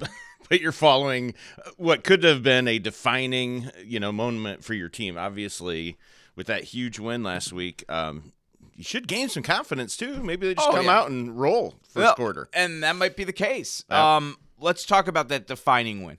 But 0.50 0.60
you're 0.60 0.72
following 0.72 1.32
what 1.78 2.04
could 2.04 2.22
have 2.22 2.42
been 2.42 2.68
a 2.68 2.78
defining, 2.78 3.70
you 3.82 3.98
know, 3.98 4.12
moment 4.12 4.62
for 4.62 4.74
your 4.74 4.90
team. 4.90 5.16
Obviously, 5.16 5.96
with 6.36 6.48
that 6.48 6.64
huge 6.64 6.98
win 6.98 7.22
last 7.22 7.50
week, 7.50 7.82
um, 7.88 8.34
you 8.76 8.84
should 8.84 9.08
gain 9.08 9.30
some 9.30 9.42
confidence 9.42 9.96
too. 9.96 10.22
Maybe 10.22 10.46
they 10.48 10.54
just 10.54 10.68
Oh, 10.68 10.72
come 10.72 10.84
yeah. 10.84 10.98
out 10.98 11.08
and 11.08 11.40
roll 11.40 11.70
first 11.82 11.96
Well, 11.96 12.14
quarter. 12.14 12.50
and 12.52 12.82
that 12.82 12.94
might 12.96 13.16
be 13.16 13.24
the 13.24 13.32
case. 13.32 13.84
Yeah. 13.88 14.16
Um, 14.16 14.36
let's 14.60 14.84
talk 14.84 15.08
about 15.08 15.28
that 15.28 15.46
defining 15.46 16.02
win. 16.04 16.18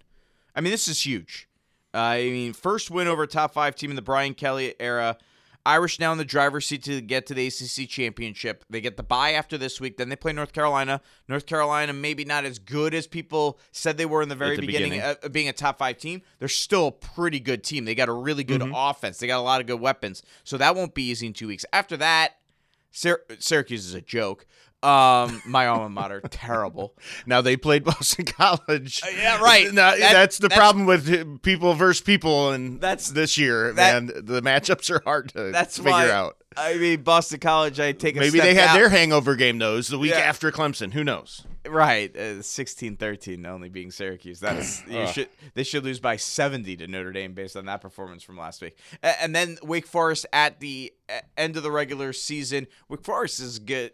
I 0.56 0.62
mean, 0.62 0.72
this 0.72 0.88
is 0.88 1.06
huge. 1.06 1.48
Uh, 1.94 1.98
I 1.98 2.24
mean, 2.24 2.54
first 2.54 2.92
win 2.92 3.08
over 3.08 3.24
a 3.24 3.28
top 3.28 3.54
five 3.54 3.76
team 3.76 3.90
in 3.90 3.96
the 3.96 4.02
Brian 4.02 4.34
Kelly 4.34 4.76
era. 4.80 5.18
Irish 5.68 6.00
now 6.00 6.12
in 6.12 6.20
the 6.20 6.26
driver's 6.26 6.68
seat 6.68 6.84
to 6.84 7.02
get 7.02 7.26
to 7.26 7.34
the 7.34 7.48
ACC 7.48 7.90
championship. 7.90 8.64
They 8.70 8.82
get 8.82 8.98
the 8.98 9.04
bye 9.04 9.32
after 9.32 9.58
this 9.58 9.82
week. 9.82 9.98
Then 9.98 10.10
they 10.10 10.16
play 10.16 10.32
North 10.32 10.54
Carolina. 10.54 11.02
North 11.28 11.48
Carolina 11.48 11.92
maybe 11.92 12.24
not 12.24 12.46
as 12.46 12.60
good 12.60 12.94
as 12.94 13.08
people 13.08 13.60
said 13.72 13.98
they 13.98 14.06
were 14.06 14.22
in 14.22 14.30
the 14.30 14.36
very 14.36 14.58
the 14.58 14.66
beginning, 14.66 14.92
beginning. 14.92 15.12
Of, 15.12 15.24
of 15.24 15.32
being 15.32 15.50
a 15.50 15.54
top 15.54 15.80
five 15.80 15.98
team. 15.98 16.22
They're 16.38 16.48
still 16.48 16.88
a 16.88 16.92
pretty 16.92 17.40
good 17.40 17.64
team. 17.64 17.86
They 17.86 17.96
got 17.96 18.10
a 18.10 18.14
really 18.14 18.44
good 18.44 18.62
offense. 18.76 19.18
They 19.18 19.26
got 19.26 19.40
a 19.40 19.42
lot 19.42 19.60
of 19.60 19.66
good 19.66 19.80
weapons. 19.80 20.22
So 20.44 20.58
that 20.58 20.76
won't 20.76 20.94
be 20.94 21.10
easy 21.10 21.26
in 21.26 21.34
two 21.34 21.48
weeks. 21.48 21.66
After 21.74 21.98
that, 21.98 22.36
Syracuse 22.92 23.86
is 23.88 23.96
a 23.96 24.02
joke. 24.02 24.46
Um, 24.86 25.42
my 25.46 25.68
alma 25.68 25.90
mater, 25.90 26.22
terrible. 26.30 26.94
Now 27.26 27.42
they 27.42 27.58
played 27.58 27.84
Boston 27.84 28.26
College. 28.26 29.02
Uh, 29.04 29.08
yeah, 29.16 29.42
right. 29.42 29.72
Now, 29.74 29.92
That- 29.92 30.00
that's 30.14 30.38
the 30.38 30.48
that's- 30.48 30.58
problem 30.60 30.86
with 30.86 31.42
people 31.42 31.74
versus 31.74 32.02
people, 32.02 32.52
and 32.52 32.80
That's- 32.80 33.10
this 33.10 33.38
year, 33.38 33.74
that- 33.74 34.04
man. 34.04 34.12
The 34.26 34.42
matchups 34.42 34.90
are 34.92 35.02
hard 35.04 35.30
to 35.34 35.52
That's 35.52 35.78
figure 35.78 35.92
why- 35.92 36.10
out. 36.12 36.38
I 36.58 36.76
mean, 36.76 37.02
Boston 37.04 37.40
College. 37.42 37.82
I 37.82 37.92
take 37.92 38.16
a 38.16 38.20
Maybe 38.22 38.40
they 38.40 38.54
had 38.54 38.68
down- 38.68 38.78
their 38.78 38.88
hangover 38.90 39.36
game 39.36 39.58
those 39.58 39.90
the 39.90 39.98
week 40.00 40.12
Yeah. 40.12 40.20
after 40.20 40.52
Clemson. 40.52 40.94
Who 40.94 41.04
knows? 41.04 41.44
right 41.68 42.16
uh, 42.16 42.44
16-13 42.44 43.44
only 43.48 43.70
being 43.70 43.90
Syracuse. 43.90 44.40
That's 44.40 44.86
you 44.88 45.08
should 45.08 45.30
they 45.56 45.64
should 45.64 45.84
lose 45.84 46.00
by 46.00 46.16
70 46.16 46.78
to 46.78 46.88
Notre 46.88 47.12
Dame 47.12 47.34
based 47.34 47.58
on 47.58 47.66
that 47.66 47.82
performance 47.82 48.22
from 48.22 48.38
last 48.38 48.62
week. 48.62 48.78
And 49.02 49.36
then 49.36 49.58
Wake 49.64 49.88
Forest 49.88 50.28
at 50.32 50.60
the 50.60 50.94
end 51.36 51.58
of 51.58 51.64
the 51.64 51.72
regular 51.72 52.14
season. 52.14 52.68
Wake 52.88 53.04
Forest 53.04 53.40
is 53.40 53.58
good. 53.60 53.92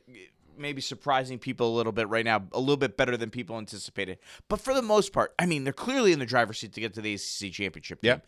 Maybe 0.62 0.82
surprising 0.82 1.40
people 1.40 1.74
a 1.74 1.76
little 1.76 1.92
bit 1.92 2.08
right 2.10 2.26
now, 2.26 2.44
a 2.52 2.60
little 2.60 2.78
bit 2.78 2.98
better 2.98 3.18
than 3.18 3.30
people 3.30 3.58
anticipated. 3.58 4.20
But 4.48 4.62
for 4.62 4.74
the 4.74 4.82
most 4.82 5.12
part, 5.12 5.34
I 5.40 5.46
mean, 5.46 5.64
they're 5.64 5.74
clearly 5.74 6.14
in 6.14 6.20
the 6.20 6.26
driver's 6.26 6.60
seat 6.60 6.74
to 6.74 6.82
get 6.82 6.94
to 6.94 7.02
the 7.02 7.14
ACC 7.14 7.52
championship 7.52 8.02
game. 8.02 8.10
Yeah. 8.10 8.20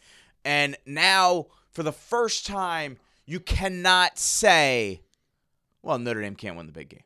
And 0.45 0.77
now, 0.85 1.47
for 1.71 1.83
the 1.83 1.93
first 1.93 2.45
time, 2.45 2.97
you 3.25 3.39
cannot 3.39 4.17
say, 4.17 5.01
"Well, 5.81 5.97
Notre 5.99 6.21
Dame 6.21 6.35
can't 6.35 6.57
win 6.57 6.65
the 6.65 6.73
big 6.73 6.89
game." 6.89 7.03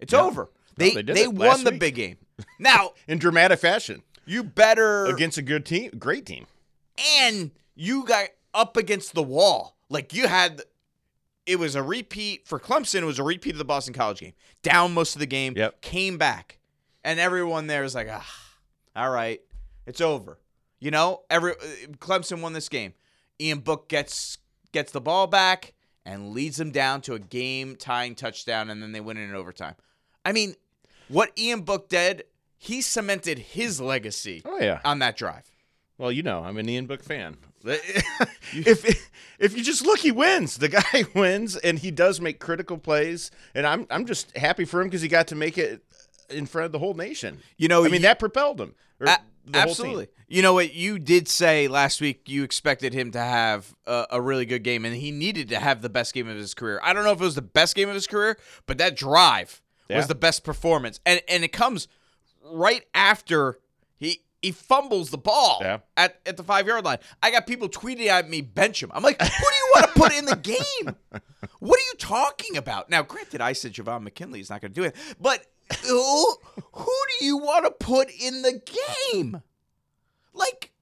It's 0.00 0.12
over. 0.12 0.50
They 0.76 0.90
they 0.94 1.02
they, 1.02 1.22
it 1.22 1.32
won 1.32 1.62
the 1.64 1.70
week. 1.70 1.80
big 1.80 1.94
game. 1.94 2.16
Now 2.58 2.94
In 3.06 3.18
dramatic 3.18 3.60
fashion 3.60 4.02
you 4.26 4.42
better 4.42 5.06
against 5.06 5.38
a 5.38 5.42
good 5.42 5.64
team, 5.64 5.90
great 5.98 6.26
team. 6.26 6.46
and 7.18 7.50
you 7.74 8.04
got 8.04 8.28
up 8.52 8.76
against 8.76 9.14
the 9.14 9.22
wall. 9.22 9.76
Like 9.88 10.14
you 10.14 10.28
had 10.28 10.62
it 11.46 11.58
was 11.58 11.74
a 11.74 11.82
repeat 11.82 12.46
for 12.46 12.58
Clemson, 12.58 13.02
it 13.02 13.06
was 13.06 13.18
a 13.18 13.22
repeat 13.24 13.52
of 13.52 13.58
the 13.58 13.64
Boston 13.64 13.94
College 13.94 14.20
game. 14.20 14.32
Down 14.62 14.94
most 14.94 15.14
of 15.14 15.20
the 15.20 15.26
game, 15.26 15.54
Yep. 15.56 15.80
came 15.80 16.16
back. 16.18 16.58
And 17.04 17.20
everyone 17.20 17.66
there 17.66 17.82
was 17.82 17.94
like, 17.94 18.08
ah, 18.10 18.26
all 18.96 19.10
right, 19.10 19.40
it's 19.86 20.00
over. 20.00 20.38
You 20.80 20.90
know, 20.90 21.22
every 21.30 21.52
uh, 21.52 21.88
Clemson 21.98 22.40
won 22.40 22.52
this 22.54 22.68
game. 22.68 22.94
Ian 23.40 23.58
Book 23.60 23.88
gets 23.88 24.38
gets 24.72 24.90
the 24.92 25.00
ball 25.00 25.26
back 25.26 25.72
and 26.06 26.30
leads 26.32 26.56
them 26.56 26.70
down 26.70 27.00
to 27.02 27.14
a 27.14 27.18
game 27.18 27.76
tying 27.76 28.14
touchdown, 28.14 28.70
and 28.70 28.82
then 28.82 28.92
they 28.92 29.00
win 29.00 29.16
it 29.16 29.24
in 29.24 29.34
overtime. 29.34 29.74
I 30.24 30.32
mean, 30.32 30.54
what 31.08 31.30
Ian 31.38 31.60
Book 31.62 31.88
did, 31.88 32.24
he 32.58 32.80
cemented 32.80 33.38
his 33.38 33.80
legacy 33.80 34.42
Oh 34.44 34.58
yeah. 34.58 34.80
on 34.84 34.98
that 35.00 35.16
drive. 35.16 35.44
Well, 35.98 36.10
you 36.12 36.22
know, 36.22 36.40
I'm 36.42 36.56
an 36.58 36.68
Ian 36.68 36.86
Book 36.86 37.02
fan. 37.02 37.36
if 38.52 39.10
if 39.38 39.56
you 39.56 39.64
just 39.64 39.84
look, 39.84 39.98
he 40.00 40.12
wins. 40.12 40.58
The 40.58 40.68
guy 40.68 41.04
wins, 41.14 41.56
and 41.56 41.78
he 41.78 41.90
does 41.90 42.20
make 42.20 42.38
critical 42.40 42.78
plays. 42.78 43.30
And 43.54 43.66
I'm 43.66 43.86
I'm 43.90 44.06
just 44.06 44.36
happy 44.36 44.64
for 44.64 44.80
him 44.80 44.88
because 44.88 45.02
he 45.02 45.08
got 45.08 45.28
to 45.28 45.34
make 45.34 45.56
it 45.58 45.82
in 46.30 46.46
front 46.46 46.66
of 46.66 46.72
the 46.72 46.78
whole 46.78 46.94
nation. 46.94 47.38
You 47.56 47.68
know, 47.68 47.80
I 47.80 47.84
mean, 47.84 47.94
you- 47.94 47.98
that 48.00 48.18
propelled 48.18 48.60
him. 48.60 48.74
A- 49.00 49.18
absolutely. 49.52 50.08
You 50.28 50.40
know 50.42 50.54
what? 50.54 50.72
You 50.74 50.98
did 50.98 51.28
say 51.28 51.68
last 51.68 52.00
week 52.00 52.28
you 52.28 52.44
expected 52.44 52.94
him 52.94 53.10
to 53.12 53.18
have 53.20 53.74
a, 53.86 54.06
a 54.12 54.20
really 54.20 54.46
good 54.46 54.62
game, 54.64 54.84
and 54.84 54.94
he 54.96 55.10
needed 55.10 55.48
to 55.50 55.58
have 55.58 55.82
the 55.82 55.90
best 55.90 56.14
game 56.14 56.28
of 56.28 56.36
his 56.36 56.54
career. 56.54 56.80
I 56.82 56.92
don't 56.92 57.04
know 57.04 57.12
if 57.12 57.20
it 57.20 57.24
was 57.24 57.34
the 57.34 57.42
best 57.42 57.74
game 57.74 57.88
of 57.88 57.94
his 57.94 58.06
career, 58.06 58.38
but 58.66 58.78
that 58.78 58.96
drive 58.96 59.60
Yeah. 59.88 59.98
was 59.98 60.06
the 60.06 60.14
best 60.14 60.44
performance, 60.44 60.98
and 61.04 61.20
and 61.28 61.44
it 61.44 61.52
comes 61.52 61.88
right 62.52 62.84
after 62.94 63.58
he 64.44 64.52
fumbles 64.52 65.10
the 65.10 65.18
ball 65.18 65.58
Yeah. 65.62 65.78
at, 65.96 66.20
at 66.26 66.36
the 66.36 66.42
five 66.42 66.66
yard 66.66 66.84
line. 66.84 66.98
I 67.22 67.30
got 67.30 67.46
people 67.46 67.68
tweeting 67.68 68.06
at 68.08 68.28
me, 68.28 68.40
bench 68.42 68.82
him. 68.82 68.90
I'm 68.94 69.02
like, 69.02 69.20
who 69.20 69.26
do 69.28 69.56
you 69.56 69.70
want 69.74 69.86
to 69.86 69.92
put 70.00 70.12
in 70.16 70.24
the 70.26 70.36
game? 70.36 70.96
What 71.60 71.78
are 71.78 71.82
you 71.82 71.94
talking 71.98 72.56
about? 72.56 72.90
Now, 72.90 73.02
granted, 73.02 73.40
I 73.40 73.52
said 73.54 73.72
Javon 73.72 74.02
McKinley 74.02 74.40
is 74.40 74.50
not 74.50 74.60
going 74.60 74.72
to 74.72 74.80
do 74.80 74.84
it, 74.84 74.94
but 75.20 75.46
who, 75.86 76.34
who 76.72 76.92
do 77.18 77.24
you 77.24 77.38
want 77.38 77.64
to 77.64 77.70
put 77.70 78.10
in 78.10 78.42
the 78.42 78.60
game? 79.12 79.40
Like, 80.34 80.72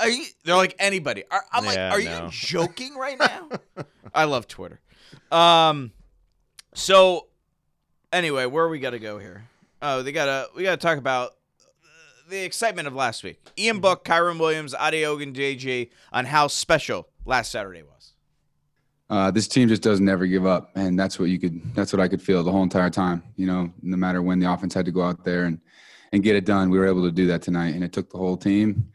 are 0.00 0.08
you? 0.08 0.24
They're 0.44 0.54
like 0.56 0.76
anybody. 0.78 1.24
I'm 1.52 1.64
like, 1.64 1.76
Yeah, 1.76 1.92
are 1.92 2.00
no. 2.00 2.24
you 2.26 2.30
joking 2.30 2.94
right 2.94 3.18
now? 3.18 3.48
I 4.14 4.24
love 4.24 4.46
Twitter. 4.46 4.80
Um, 5.32 5.90
so 6.74 7.26
anyway, 8.12 8.46
where 8.46 8.68
we 8.68 8.78
got 8.78 8.90
to 8.90 8.98
go 9.00 9.18
here? 9.18 9.48
Oh, 9.80 10.02
they 10.02 10.12
gotta 10.12 10.48
we 10.56 10.64
gotta 10.64 10.76
talk 10.76 10.98
about 10.98 11.32
the 12.28 12.44
excitement 12.44 12.86
of 12.86 12.94
last 12.94 13.24
week. 13.24 13.40
Ian 13.58 13.80
Book, 13.80 14.04
Kyren 14.04 14.38
Williams, 14.38 14.74
Ade 14.74 15.04
Ogundeji 15.04 15.90
on 16.12 16.26
how 16.26 16.46
special 16.46 17.08
last 17.24 17.50
Saturday 17.50 17.82
was. 17.82 18.12
uh, 19.10 19.30
this 19.30 19.48
team 19.48 19.68
just 19.68 19.82
doesn't 19.82 20.08
ever 20.08 20.26
give 20.26 20.44
up, 20.44 20.70
and 20.74 20.98
that's 20.98 21.18
what 21.18 21.26
you 21.30 21.38
could. 21.38 21.74
That's 21.74 21.92
what 21.92 22.00
I 22.00 22.08
could 22.08 22.20
feel 22.20 22.42
the 22.44 22.52
whole 22.52 22.62
entire 22.62 22.90
time. 22.90 23.22
You 23.36 23.46
know, 23.46 23.72
no 23.82 23.96
matter 23.96 24.20
when 24.20 24.38
the 24.38 24.52
offense 24.52 24.74
had 24.74 24.84
to 24.84 24.92
go 24.92 25.02
out 25.02 25.24
there 25.24 25.44
and 25.44 25.58
and 26.12 26.22
get 26.22 26.36
it 26.36 26.44
done, 26.44 26.70
we 26.70 26.78
were 26.78 26.86
able 26.86 27.02
to 27.04 27.10
do 27.12 27.26
that 27.28 27.42
tonight, 27.42 27.74
and 27.74 27.82
it 27.82 27.92
took 27.92 28.10
the 28.10 28.18
whole 28.18 28.36
team. 28.36 28.90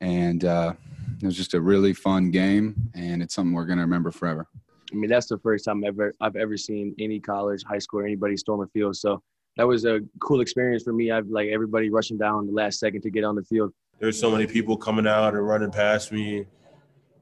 And 0.00 0.44
uh, 0.44 0.74
it 1.20 1.26
was 1.26 1.36
just 1.36 1.54
a 1.54 1.60
really 1.60 1.92
fun 1.92 2.30
game, 2.30 2.90
and 2.94 3.22
it's 3.22 3.34
something 3.34 3.52
we're 3.52 3.66
gonna 3.66 3.82
remember 3.82 4.10
forever. 4.12 4.46
I 4.92 4.94
mean, 4.94 5.10
that's 5.10 5.26
the 5.26 5.38
first 5.38 5.64
time 5.64 5.82
ever 5.84 6.14
I've 6.20 6.36
ever 6.36 6.56
seen 6.56 6.94
any 7.00 7.18
college, 7.18 7.64
high 7.64 7.78
school, 7.78 8.00
or 8.00 8.04
anybody 8.04 8.36
storm 8.36 8.62
a 8.62 8.68
field. 8.68 8.96
So 8.96 9.20
that 9.56 9.66
was 9.66 9.84
a 9.84 10.00
cool 10.20 10.40
experience 10.40 10.82
for 10.82 10.92
me. 10.92 11.10
I've 11.10 11.28
like 11.28 11.48
everybody 11.48 11.90
rushing 11.90 12.18
down 12.18 12.46
the 12.46 12.52
last 12.52 12.78
second 12.78 13.02
to 13.02 13.10
get 13.10 13.24
on 13.24 13.34
the 13.34 13.42
field. 13.42 13.72
There's 13.98 14.18
so 14.18 14.30
many 14.30 14.46
people 14.46 14.76
coming 14.76 15.06
out 15.06 15.34
and 15.34 15.46
running 15.46 15.70
past 15.70 16.12
me, 16.12 16.46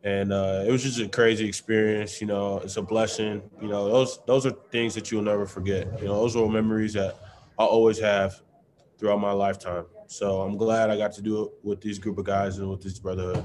and 0.03 0.33
uh, 0.33 0.65
it 0.67 0.73
was 0.73 0.83
just 0.83 0.99
a 0.99 1.09
crazy 1.09 1.47
experience. 1.47 2.21
You 2.21 2.27
know, 2.27 2.59
it's 2.59 2.77
a 2.77 2.83
blessing. 2.83 3.43
You 3.63 3.69
know, 3.69 3.89
those 3.89 4.19
those 4.27 4.47
are 4.47 4.53
things 4.73 4.95
that 4.95 5.11
you'll 5.11 5.23
never 5.23 5.47
forget. 5.47 5.87
You 6.01 6.09
know, 6.09 6.15
those 6.15 6.35
are 6.35 6.49
memories 6.49 6.93
that 6.95 7.17
I'll 7.59 7.69
always 7.69 8.01
have 8.01 8.41
throughout 8.99 9.21
my 9.21 9.33
lifetime. 9.33 9.85
So 10.09 10.43
I'm 10.43 10.57
glad 10.57 10.91
I 10.91 10.97
got 10.97 11.13
to 11.15 11.23
do 11.23 11.45
it 11.45 11.53
with 11.63 11.81
these 11.81 11.99
group 11.99 12.19
of 12.19 12.25
guys 12.25 12.59
and 12.59 12.69
with 12.69 12.83
this 12.83 12.99
brotherhood. 12.99 13.45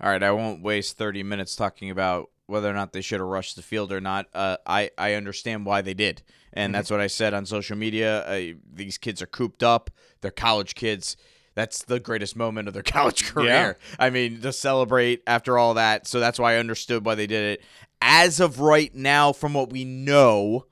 All 0.00 0.10
right, 0.10 0.22
I 0.22 0.32
won't 0.32 0.62
waste 0.62 0.98
30 0.98 1.22
minutes 1.22 1.54
talking 1.54 1.90
about 1.90 2.30
whether 2.46 2.68
or 2.68 2.72
not 2.72 2.92
they 2.92 3.00
should 3.00 3.20
have 3.20 3.28
rushed 3.28 3.54
the 3.54 3.62
field 3.62 3.92
or 3.92 4.00
not. 4.00 4.26
Uh, 4.34 4.56
I 4.66 4.90
I 4.98 5.14
understand 5.14 5.64
why 5.64 5.80
they 5.82 5.94
did, 5.94 6.22
and 6.52 6.74
that's 6.74 6.90
what 6.90 7.00
I 7.00 7.06
said 7.06 7.34
on 7.34 7.46
social 7.46 7.76
media. 7.76 8.24
Uh, 8.26 8.54
these 8.72 8.98
kids 8.98 9.22
are 9.22 9.26
cooped 9.26 9.62
up; 9.62 9.90
they're 10.20 10.30
college 10.30 10.74
kids. 10.74 11.16
That's 11.54 11.84
the 11.84 12.00
greatest 12.00 12.36
moment 12.36 12.68
of 12.68 12.74
their 12.74 12.82
college 12.82 13.24
career. 13.32 13.78
I 13.98 14.10
mean, 14.10 14.40
to 14.40 14.52
celebrate 14.52 15.22
after 15.26 15.58
all 15.58 15.74
that. 15.74 16.06
So 16.06 16.20
that's 16.20 16.38
why 16.38 16.54
I 16.54 16.58
understood 16.58 17.04
why 17.04 17.14
they 17.14 17.26
did 17.26 17.58
it. 17.58 17.64
As 18.00 18.40
of 18.40 18.60
right 18.60 18.94
now, 18.94 19.32
from 19.32 19.54
what 19.54 19.70
we 19.70 19.84
know, 19.84 20.66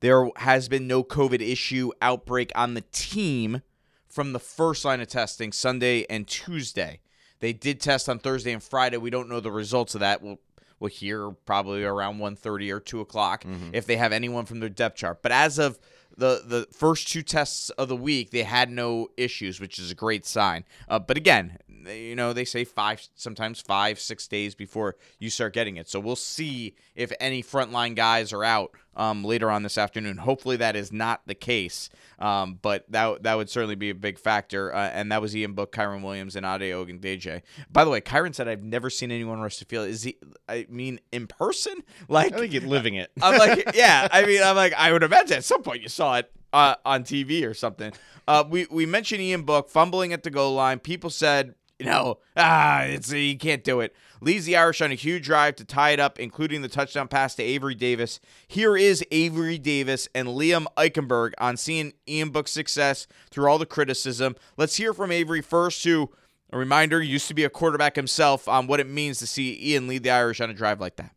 there 0.00 0.28
has 0.36 0.68
been 0.68 0.86
no 0.86 1.04
COVID 1.04 1.40
issue 1.40 1.90
outbreak 2.00 2.52
on 2.54 2.74
the 2.74 2.84
team 2.92 3.62
from 4.08 4.32
the 4.32 4.38
first 4.38 4.84
line 4.84 5.00
of 5.00 5.08
testing 5.08 5.52
Sunday 5.52 6.06
and 6.08 6.26
Tuesday. 6.26 7.00
They 7.40 7.52
did 7.52 7.80
test 7.80 8.08
on 8.08 8.18
Thursday 8.18 8.52
and 8.52 8.62
Friday. 8.62 8.98
We 8.98 9.10
don't 9.10 9.28
know 9.28 9.40
the 9.40 9.50
results 9.50 9.94
of 9.94 10.00
that. 10.00 10.22
We'll 10.22 10.40
we'll 10.80 10.88
hear 10.90 11.30
probably 11.46 11.84
around 11.84 12.18
1.30 12.18 12.74
or 12.74 12.80
two 12.80 13.00
o'clock 13.00 13.44
if 13.72 13.86
they 13.86 13.96
have 13.96 14.12
anyone 14.12 14.46
from 14.46 14.58
their 14.60 14.68
depth 14.68 14.96
chart. 14.96 15.22
But 15.22 15.30
as 15.32 15.58
of 15.58 15.78
the 16.16 16.42
the 16.44 16.66
first 16.72 17.06
two 17.08 17.22
tests 17.22 17.70
of 17.70 17.88
the 17.88 17.96
week, 17.96 18.30
they 18.30 18.42
had 18.42 18.68
no 18.70 19.08
issues, 19.16 19.60
which 19.60 19.78
is 19.78 19.90
a 19.92 19.94
great 19.94 20.26
sign. 20.26 20.64
Uh, 20.88 20.98
but 20.98 21.16
again, 21.16 21.58
they- 21.68 22.00
you 22.02 22.16
know 22.16 22.32
they 22.32 22.44
say 22.44 22.64
five, 22.64 23.06
sometimes 23.14 23.60
five, 23.60 23.98
six 24.00 24.26
days 24.26 24.54
before 24.54 24.96
you 25.18 25.30
start 25.30 25.54
getting 25.54 25.76
it. 25.76 25.88
So 25.88 26.00
we'll 26.00 26.16
see 26.16 26.74
if 26.96 27.12
any 27.20 27.42
frontline 27.42 27.94
guys 27.94 28.32
are 28.32 28.44
out 28.44 28.72
um, 28.96 29.24
later 29.24 29.50
on 29.50 29.62
this 29.62 29.78
afternoon. 29.78 30.18
Hopefully 30.18 30.56
that 30.56 30.76
is 30.76 30.92
not 30.92 31.22
the 31.26 31.34
case, 31.34 31.90
um, 32.18 32.58
but 32.60 32.84
that 32.90 33.22
that 33.22 33.36
would 33.36 33.48
certainly 33.48 33.74
be 33.74 33.90
a 33.90 33.94
big 33.94 34.18
factor. 34.18 34.74
Uh, 34.74 34.88
and 34.88 35.12
that 35.12 35.22
was 35.22 35.34
Ian 35.36 35.54
Book, 35.54 35.72
Kyren 35.72 36.02
Williams, 36.02 36.36
and 36.36 36.44
Ade 36.44 36.72
Ogundeji. 36.72 37.42
By 37.70 37.84
the 37.84 37.90
way, 37.90 38.00
Kyren 38.00 38.34
said 38.34 38.48
I've 38.48 38.62
never 38.62 38.90
seen 38.90 39.10
anyone 39.10 39.40
rush 39.40 39.58
the 39.58 39.64
field. 39.64 39.88
Is 39.88 40.02
he? 40.02 40.18
I 40.48 40.66
mean, 40.68 41.00
in 41.12 41.26
person, 41.26 41.82
like 42.08 42.32
I 42.32 42.38
think 42.38 42.52
you're 42.52 42.62
living 42.62 42.94
it. 42.94 43.10
I'm 43.22 43.38
like, 43.38 43.70
yeah. 43.74 44.08
I 44.10 44.24
mean, 44.24 44.42
I'm 44.42 44.56
like, 44.56 44.74
I 44.74 44.92
would 44.92 45.02
imagine 45.02 45.38
at 45.38 45.44
some 45.44 45.62
point 45.62 45.82
you 45.82 45.88
saw 45.88 46.16
it 46.16 46.30
uh, 46.52 46.74
on 46.84 47.04
TV 47.04 47.46
or 47.46 47.54
something. 47.54 47.92
Uh, 48.26 48.44
we 48.48 48.66
we 48.70 48.86
mentioned 48.86 49.20
Ian 49.20 49.42
Book 49.42 49.70
fumbling 49.70 50.12
at 50.12 50.22
the 50.22 50.30
goal 50.30 50.54
line. 50.54 50.78
People 50.78 51.10
said, 51.10 51.54
you 51.80 51.86
know, 51.86 52.18
ah, 52.36 52.82
it's 52.82 53.10
you 53.10 53.38
can't 53.38 53.64
do 53.64 53.80
it. 53.80 53.96
Leads 54.20 54.44
the 54.44 54.54
Irish 54.54 54.82
on 54.82 54.92
a 54.92 54.94
huge 54.94 55.24
drive 55.24 55.56
to 55.56 55.64
tie 55.64 55.90
it 55.90 55.98
up, 55.98 56.20
including 56.20 56.60
the 56.60 56.68
touchdown 56.68 57.08
pass 57.08 57.34
to 57.36 57.42
Avery 57.42 57.74
Davis. 57.74 58.20
Here 58.46 58.76
is 58.76 59.02
Avery 59.10 59.56
Davis 59.56 60.06
and 60.14 60.28
Liam 60.28 60.66
Eichenberg 60.76 61.32
on 61.38 61.56
seeing 61.56 61.94
Ian 62.06 62.28
Book's 62.28 62.50
success 62.50 63.06
through 63.30 63.50
all 63.50 63.56
the 63.56 63.64
criticism. 63.64 64.36
Let's 64.58 64.76
hear 64.76 64.92
from 64.92 65.10
Avery 65.10 65.40
first, 65.40 65.82
who, 65.82 66.10
a 66.52 66.58
reminder, 66.58 67.00
used 67.00 67.28
to 67.28 67.34
be 67.34 67.44
a 67.44 67.50
quarterback 67.50 67.96
himself, 67.96 68.46
on 68.46 68.66
what 68.66 68.78
it 68.78 68.86
means 68.86 69.18
to 69.20 69.26
see 69.26 69.58
Ian 69.72 69.88
lead 69.88 70.02
the 70.02 70.10
Irish 70.10 70.42
on 70.42 70.50
a 70.50 70.54
drive 70.54 70.82
like 70.82 70.96
that. 70.96 71.14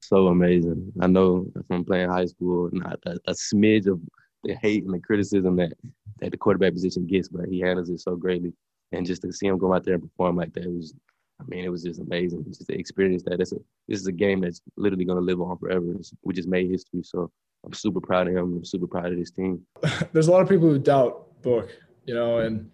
So 0.00 0.26
amazing. 0.26 0.92
I 1.00 1.06
know 1.06 1.46
from 1.68 1.84
playing 1.84 2.10
high 2.10 2.26
school, 2.26 2.68
not 2.72 2.98
a, 3.06 3.12
a 3.28 3.32
smidge 3.32 3.86
of 3.86 4.00
the 4.42 4.56
hate 4.56 4.82
and 4.82 4.92
the 4.92 4.98
criticism 4.98 5.54
that 5.56 5.74
that 6.18 6.32
the 6.32 6.36
quarterback 6.36 6.72
position 6.72 7.06
gets, 7.06 7.28
but 7.28 7.48
he 7.48 7.60
handles 7.60 7.90
it 7.90 8.00
so 8.00 8.16
greatly. 8.16 8.52
And 8.92 9.06
just 9.06 9.22
to 9.22 9.32
see 9.32 9.46
him 9.46 9.58
go 9.58 9.72
out 9.74 9.84
there 9.84 9.94
and 9.94 10.02
perform 10.02 10.36
like 10.36 10.52
that 10.54 10.66
was, 10.66 10.94
I 11.40 11.44
mean, 11.46 11.64
it 11.64 11.68
was 11.68 11.82
just 11.82 12.00
amazing 12.00 12.44
just 12.44 12.66
to 12.66 12.78
experience 12.78 13.22
that. 13.24 13.38
This, 13.38 13.50
this 13.88 14.00
is 14.00 14.06
a 14.06 14.12
game 14.12 14.40
that's 14.40 14.60
literally 14.76 15.04
going 15.04 15.18
to 15.18 15.24
live 15.24 15.40
on 15.40 15.56
forever. 15.58 15.94
We 16.22 16.34
just 16.34 16.48
made 16.48 16.70
history. 16.70 17.02
So 17.02 17.30
I'm 17.64 17.72
super 17.72 18.00
proud 18.00 18.28
of 18.28 18.34
him. 18.34 18.56
I'm 18.56 18.64
super 18.64 18.86
proud 18.86 19.12
of 19.12 19.18
this 19.18 19.30
team. 19.30 19.62
There's 20.12 20.28
a 20.28 20.32
lot 20.32 20.42
of 20.42 20.48
people 20.48 20.68
who 20.68 20.78
doubt 20.78 21.26
Book, 21.42 21.70
you 22.04 22.14
know, 22.14 22.40
and, 22.40 22.70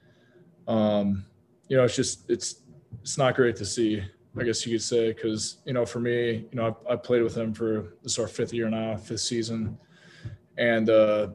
um, 0.67 1.25
you 1.69 1.77
know, 1.77 1.85
it's 1.85 1.95
just, 1.95 2.29
it's, 2.29 2.63
it's 3.01 3.17
not 3.17 3.37
great 3.37 3.55
to 3.57 3.65
see, 3.65 4.03
I 4.37 4.43
guess 4.43 4.67
you 4.67 4.73
could 4.73 4.83
say, 4.83 5.13
because, 5.13 5.59
you 5.65 5.73
know, 5.73 5.87
for 5.87 6.01
me, 6.01 6.49
you 6.51 6.55
know, 6.55 6.77
I, 6.89 6.95
I 6.95 6.97
played 6.97 7.23
with 7.23 7.37
him 7.37 7.55
for 7.55 7.95
this 8.03 8.13
is 8.13 8.19
our 8.19 8.27
fifth 8.27 8.53
year 8.53 8.69
now, 8.69 8.97
fifth 8.97 9.21
season. 9.21 9.79
And, 10.59 10.91
uh, 10.91 11.29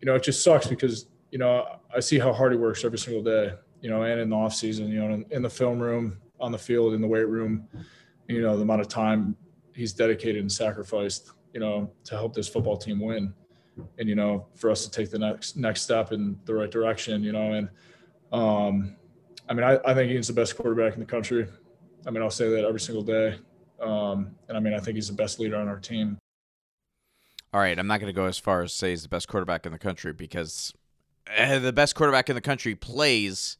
you 0.00 0.06
know, 0.06 0.14
it 0.14 0.22
just 0.22 0.44
sucks 0.44 0.66
because, 0.66 1.06
you 1.30 1.38
know, 1.38 1.66
I 1.94 2.00
see 2.00 2.18
how 2.18 2.32
hard 2.32 2.52
he 2.52 2.58
works 2.58 2.84
every 2.84 2.98
single 2.98 3.22
day, 3.22 3.54
you 3.80 3.90
know, 3.90 4.02
and 4.02 4.20
in 4.20 4.30
the 4.30 4.36
off 4.36 4.54
season, 4.54 4.88
you 4.88 5.00
know, 5.00 5.14
in, 5.14 5.24
in 5.30 5.42
the 5.42 5.50
film 5.50 5.78
room, 5.78 6.18
on 6.40 6.52
the 6.52 6.58
field, 6.58 6.94
in 6.94 7.00
the 7.00 7.06
weight 7.06 7.28
room, 7.28 7.68
you 8.28 8.42
know, 8.42 8.56
the 8.56 8.62
amount 8.62 8.80
of 8.80 8.88
time 8.88 9.36
he's 9.74 9.92
dedicated 9.92 10.40
and 10.40 10.50
sacrificed, 10.50 11.32
you 11.52 11.60
know, 11.60 11.90
to 12.04 12.14
help 12.14 12.34
this 12.34 12.48
football 12.48 12.76
team 12.76 13.00
win. 13.00 13.32
And, 13.98 14.08
you 14.08 14.16
know, 14.16 14.46
for 14.54 14.70
us 14.70 14.84
to 14.84 14.90
take 14.90 15.10
the 15.10 15.18
next 15.18 15.56
next 15.56 15.82
step 15.82 16.12
in 16.12 16.38
the 16.44 16.54
right 16.54 16.70
direction, 16.70 17.22
you 17.22 17.32
know, 17.32 17.52
and 17.52 17.68
um 18.32 18.96
I 19.48 19.54
mean 19.54 19.64
I, 19.64 19.78
I 19.84 19.94
think 19.94 20.10
he's 20.10 20.26
the 20.26 20.32
best 20.32 20.56
quarterback 20.56 20.94
in 20.94 21.00
the 21.00 21.06
country. 21.06 21.46
I 22.06 22.10
mean, 22.10 22.22
I'll 22.22 22.30
say 22.30 22.48
that 22.48 22.64
every 22.64 22.80
single 22.80 23.02
day. 23.02 23.36
Um, 23.80 24.34
and 24.48 24.56
I 24.56 24.60
mean, 24.60 24.74
I 24.74 24.78
think 24.78 24.96
he's 24.96 25.08
the 25.08 25.14
best 25.14 25.38
leader 25.38 25.56
on 25.56 25.68
our 25.68 25.78
team. 25.78 26.18
All 27.52 27.60
right, 27.60 27.78
I'm 27.78 27.86
not 27.86 28.00
going 28.00 28.12
to 28.12 28.16
go 28.16 28.26
as 28.26 28.38
far 28.38 28.62
as 28.62 28.72
say 28.72 28.90
he's 28.90 29.02
the 29.02 29.08
best 29.08 29.28
quarterback 29.28 29.64
in 29.64 29.72
the 29.72 29.78
country 29.78 30.12
because 30.12 30.74
uh, 31.36 31.58
the 31.58 31.72
best 31.72 31.94
quarterback 31.94 32.28
in 32.28 32.34
the 32.34 32.40
country 32.40 32.74
plays. 32.74 33.56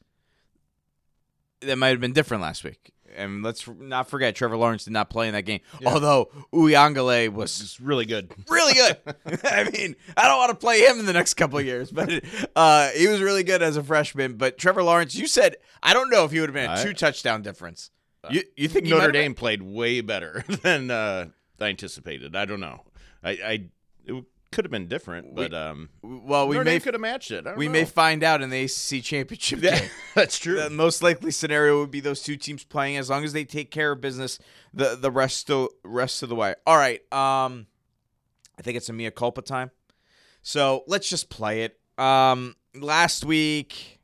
That 1.60 1.76
might 1.76 1.88
have 1.88 2.00
been 2.00 2.12
different 2.12 2.42
last 2.42 2.64
week. 2.64 2.92
And 3.16 3.42
let's 3.42 3.66
not 3.66 4.08
forget, 4.08 4.36
Trevor 4.36 4.56
Lawrence 4.56 4.84
did 4.84 4.92
not 4.92 5.10
play 5.10 5.26
in 5.26 5.34
that 5.34 5.42
game. 5.42 5.60
Although 5.84 6.26
Uiagalelei 6.52 7.32
was 7.32 7.78
really 7.80 8.04
good. 8.06 8.32
really 8.48 8.74
good. 8.74 8.96
I 9.44 9.68
mean, 9.70 9.96
I 10.16 10.28
don't 10.28 10.38
want 10.38 10.50
to 10.50 10.56
play 10.56 10.82
him 10.82 11.00
in 11.00 11.06
the 11.06 11.12
next 11.12 11.34
couple 11.34 11.58
of 11.58 11.64
years, 11.64 11.90
but 11.90 12.22
uh, 12.54 12.90
he 12.90 13.08
was 13.08 13.20
really 13.20 13.42
good 13.42 13.62
as 13.62 13.76
a 13.76 13.82
freshman. 13.82 14.34
But 14.34 14.58
Trevor 14.58 14.82
Lawrence, 14.82 15.14
you 15.14 15.26
said 15.26 15.56
I 15.82 15.94
don't 15.94 16.10
know 16.10 16.24
if 16.24 16.30
he 16.30 16.40
would 16.40 16.48
have 16.50 16.54
been 16.54 16.70
a 16.70 16.82
two 16.82 16.92
touchdown 16.92 17.42
difference. 17.42 17.90
You 18.30 18.42
you 18.56 18.68
think 18.68 18.84
Notre 18.84 18.98
might 18.98 19.02
have 19.04 19.12
been? 19.12 19.22
Dame 19.22 19.34
played 19.34 19.62
way 19.62 20.00
better 20.00 20.44
than 20.62 20.90
uh, 20.90 21.26
I 21.60 21.64
anticipated. 21.64 22.36
I 22.36 22.44
don't 22.44 22.60
know. 22.60 22.84
I, 23.22 23.30
I 23.30 23.64
it 24.04 24.24
could 24.50 24.64
have 24.64 24.70
been 24.72 24.88
different, 24.88 25.34
but 25.34 25.52
um, 25.52 25.90
Well, 26.02 26.48
we 26.48 26.56
Notre 26.56 26.64
may 26.64 26.80
could 26.80 26.94
have 26.94 27.00
matched 27.00 27.30
it. 27.30 27.46
I 27.46 27.50
don't 27.50 27.58
we 27.58 27.66
know. 27.66 27.72
may 27.72 27.84
find 27.84 28.22
out 28.24 28.40
in 28.42 28.50
the 28.50 28.62
ACC 28.64 29.02
championship 29.04 29.60
game. 29.60 29.90
That's 30.14 30.38
true. 30.38 30.56
The 30.60 30.70
most 30.70 31.02
likely 31.02 31.30
scenario 31.30 31.80
would 31.80 31.90
be 31.90 32.00
those 32.00 32.22
two 32.22 32.36
teams 32.36 32.64
playing 32.64 32.96
as 32.96 33.10
long 33.10 33.24
as 33.24 33.32
they 33.32 33.44
take 33.44 33.70
care 33.70 33.92
of 33.92 34.00
business 34.00 34.38
the 34.72 34.96
the 34.96 35.10
rest 35.10 35.50
of 35.50 35.68
rest 35.84 36.22
of 36.22 36.28
the 36.28 36.34
way. 36.34 36.54
All 36.66 36.76
right. 36.76 37.00
Um 37.12 37.66
I 38.58 38.62
think 38.62 38.76
it's 38.76 38.88
a 38.88 38.92
mea 38.92 39.10
culpa 39.10 39.42
time. 39.42 39.70
So 40.42 40.82
let's 40.86 41.08
just 41.08 41.28
play 41.28 41.62
it. 41.62 41.78
Um 42.02 42.56
last 42.74 43.24
week, 43.24 44.00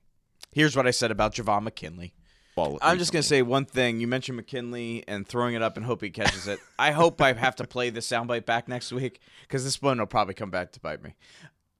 here's 0.52 0.76
what 0.76 0.86
I 0.86 0.90
said 0.90 1.10
about 1.10 1.34
Javon 1.34 1.62
McKinley. 1.62 2.12
Ball 2.54 2.78
I'm 2.82 2.99
just 2.99 3.12
gonna 3.12 3.23
say 3.23 3.42
one 3.42 3.64
thing. 3.64 4.00
You 4.00 4.06
mentioned 4.06 4.37
McKinley 4.37 5.04
and 5.08 5.26
throwing 5.26 5.54
it 5.54 5.62
up 5.62 5.76
and 5.76 5.84
hope 5.84 6.02
he 6.02 6.11
catches 6.11 6.46
it. 6.46 6.61
I 6.78 6.92
hope 6.92 7.20
I 7.20 7.32
have 7.32 7.56
to 7.56 7.66
play 7.66 7.90
this 7.90 8.06
soundbite 8.08 8.44
back 8.46 8.68
next 8.68 8.92
week 8.92 9.20
because 9.42 9.64
this 9.64 9.82
one 9.82 9.99
will 9.99 10.06
probably 10.06 10.34
come 10.34 10.50
back 10.50 10.73
to 10.73 10.80
bite 10.80 11.02
me. 11.02 11.14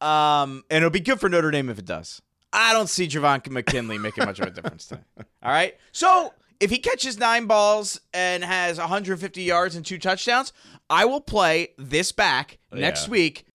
Um, 0.01 0.65
and 0.71 0.79
it'll 0.79 0.91
be 0.91 1.01
good 1.01 1.21
for 1.21 1.29
Notre 1.29 1.51
Dame 1.51 1.71
if 1.71 1.79
it 1.79 1.85
does. 1.85 2.21
I 2.53 2.73
don't 2.73 2.89
see 2.89 3.07
Javon 3.09 3.49
McKinley 3.51 3.99
making 3.99 4.25
much 4.27 4.39
of 4.41 4.47
a 4.47 4.51
difference 4.51 4.87
today. 4.87 5.03
All 5.43 5.51
right, 5.53 5.77
so 5.93 6.33
if 6.61 6.71
he 6.71 6.79
catches 6.79 7.19
nine 7.19 7.47
balls 7.47 8.01
and 8.13 8.45
has 8.45 8.79
150 8.79 9.43
yards 9.43 9.77
and 9.77 9.85
two 9.85 9.99
touchdowns, 9.99 10.53
I 10.91 11.05
will 11.05 11.21
play 11.21 11.69
this 11.79 12.13
back 12.13 12.59
next 12.73 13.07
Yeah. 13.07 13.11
week. 13.11 13.47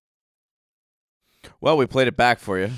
Well, 1.62 1.78
we 1.78 1.86
played 1.86 2.08
it 2.08 2.18
back 2.18 2.40
for 2.40 2.60
you. 2.60 2.72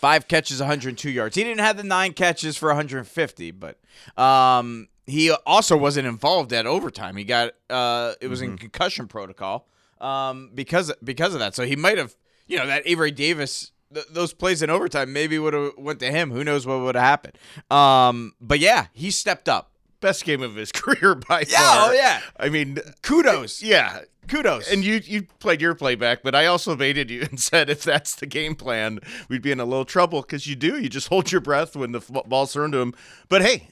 Five 0.00 0.28
catches, 0.28 0.60
102 0.60 1.10
yards. 1.10 1.34
He 1.34 1.42
didn't 1.42 1.60
have 1.60 1.76
the 1.76 1.82
nine 1.82 2.12
catches 2.12 2.56
for 2.56 2.68
150, 2.68 3.50
but 3.50 3.78
um, 4.16 4.88
he 5.06 5.30
also 5.44 5.76
wasn't 5.76 6.06
involved 6.06 6.52
at 6.52 6.66
overtime. 6.66 7.16
He 7.16 7.24
got 7.24 7.54
uh, 7.68 8.14
it 8.20 8.28
was 8.28 8.40
in 8.40 8.56
concussion 8.58 9.08
protocol 9.08 9.66
um, 10.00 10.50
because 10.54 10.92
because 11.02 11.34
of 11.34 11.40
that. 11.40 11.54
So 11.54 11.64
he 11.64 11.76
might 11.76 11.98
have, 11.98 12.14
you 12.46 12.58
know, 12.58 12.66
that 12.66 12.82
Avery 12.86 13.10
Davis. 13.10 13.72
Th- 13.92 14.06
those 14.10 14.34
plays 14.34 14.60
in 14.60 14.68
overtime 14.68 15.14
maybe 15.14 15.38
would 15.38 15.54
have 15.54 15.72
went 15.78 15.98
to 16.00 16.10
him. 16.10 16.30
Who 16.30 16.44
knows 16.44 16.66
what 16.66 16.80
would 16.80 16.94
have 16.94 17.04
happened? 17.04 17.38
Um, 17.70 18.34
but 18.40 18.58
yeah, 18.58 18.88
he 18.92 19.10
stepped 19.10 19.48
up. 19.48 19.72
Best 20.00 20.24
game 20.24 20.42
of 20.42 20.54
his 20.54 20.72
career 20.72 21.14
by 21.14 21.40
Yeah, 21.48 21.56
oh, 21.58 21.64
far. 21.80 21.90
oh 21.90 21.92
yeah. 21.92 22.20
I 22.38 22.48
mean, 22.48 22.78
Kudos. 23.02 23.62
yeah. 23.62 24.00
Kudos. 24.28 24.70
And 24.70 24.84
you 24.84 25.00
you 25.04 25.22
played 25.40 25.60
your 25.62 25.74
playback, 25.74 26.22
but 26.22 26.34
I 26.34 26.46
also 26.46 26.76
baited 26.76 27.10
you 27.10 27.22
and 27.30 27.40
said 27.40 27.70
if 27.70 27.82
that's 27.82 28.14
the 28.14 28.26
game 28.26 28.54
plan, 28.54 29.00
we'd 29.28 29.40
be 29.42 29.50
in 29.52 29.60
a 29.60 29.64
little 29.64 29.84
trouble 29.86 30.20
because 30.22 30.46
you 30.46 30.54
do. 30.54 30.78
You 30.78 30.88
just 30.88 31.08
hold 31.08 31.32
your 31.32 31.40
breath 31.40 31.74
when 31.74 31.92
the 31.92 32.00
f- 32.00 32.24
ball's 32.26 32.52
thrown 32.52 32.70
to 32.72 32.78
him. 32.78 32.94
But 33.30 33.42
hey, 33.42 33.68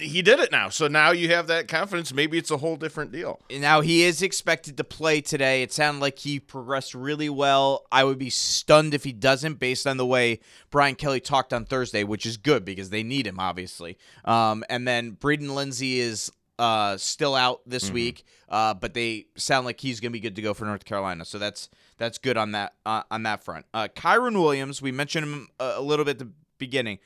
he 0.00 0.22
did 0.22 0.38
it 0.40 0.50
now, 0.50 0.68
so 0.68 0.88
now 0.88 1.10
you 1.10 1.28
have 1.30 1.46
that 1.48 1.68
confidence. 1.68 2.12
Maybe 2.12 2.38
it's 2.38 2.50
a 2.50 2.56
whole 2.56 2.76
different 2.76 3.12
deal. 3.12 3.40
Now 3.50 3.80
he 3.80 4.02
is 4.02 4.22
expected 4.22 4.76
to 4.76 4.84
play 4.84 5.20
today. 5.20 5.62
It 5.62 5.72
sounded 5.72 6.00
like 6.00 6.18
he 6.18 6.40
progressed 6.40 6.94
really 6.94 7.28
well. 7.28 7.86
I 7.92 8.04
would 8.04 8.18
be 8.18 8.30
stunned 8.30 8.94
if 8.94 9.04
he 9.04 9.12
doesn't, 9.12 9.54
based 9.54 9.86
on 9.86 9.96
the 9.96 10.06
way 10.06 10.40
Brian 10.70 10.94
Kelly 10.94 11.20
talked 11.20 11.52
on 11.52 11.64
Thursday, 11.64 12.04
which 12.04 12.26
is 12.26 12.36
good 12.36 12.64
because 12.64 12.90
they 12.90 13.02
need 13.02 13.26
him, 13.26 13.38
obviously. 13.40 13.98
Um, 14.24 14.64
and 14.68 14.86
then 14.86 15.12
Braden 15.12 15.54
Lenzy 15.54 16.00
is 16.00 16.30
uh, 16.58 16.96
still 16.96 17.34
out 17.34 17.60
this 17.66 17.90
week, 17.90 18.24
uh, 18.48 18.74
but 18.74 18.94
they 18.94 19.26
sound 19.36 19.64
like 19.64 19.80
he's 19.80 20.00
going 20.00 20.10
to 20.10 20.12
be 20.12 20.20
good 20.20 20.36
to 20.36 20.42
go 20.42 20.54
for 20.54 20.64
North 20.64 20.84
Carolina. 20.84 21.24
So 21.24 21.38
that's 21.38 21.68
that's 21.98 22.18
good 22.18 22.36
on 22.36 22.52
that 22.52 22.74
uh, 22.84 23.02
on 23.10 23.22
that 23.24 23.44
front. 23.44 23.66
Uh, 23.72 23.88
Kyren 23.94 24.34
Williams, 24.34 24.82
we 24.82 24.92
mentioned 24.92 25.24
him 25.24 25.48
a, 25.60 25.74
a 25.76 25.80
little 25.80 26.04
bit 26.04 26.12
at 26.12 26.18
the 26.18 26.32
beginning, 26.58 26.98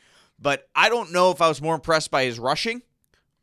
but 0.42 0.68
I 0.74 0.88
don't 0.88 1.12
know 1.12 1.31
if 1.31 1.40
I 1.40 1.48
was 1.48 1.62
more 1.62 1.74
impressed 1.74 2.11
by 2.11 2.24
his 2.24 2.38
rushing 2.38 2.83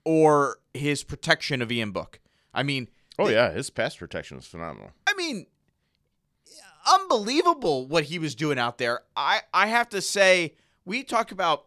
or 0.05 0.57
his 0.73 1.03
protection 1.03 1.62
of 1.62 1.71
Ian 1.71 1.91
Book. 1.91 2.19
I 2.53 2.63
mean, 2.63 2.89
Oh 3.19 3.27
yeah, 3.27 3.51
his 3.51 3.69
pass 3.69 3.95
protection 3.97 4.38
was 4.38 4.47
phenomenal. 4.47 4.91
I 5.05 5.13
mean, 5.15 5.45
unbelievable 6.89 7.85
what 7.85 8.05
he 8.05 8.17
was 8.17 8.33
doing 8.33 8.57
out 8.57 8.77
there. 8.77 9.01
I 9.15 9.41
I 9.53 9.67
have 9.67 9.89
to 9.89 10.01
say, 10.01 10.55
we 10.85 11.03
talk 11.03 11.31
about 11.31 11.65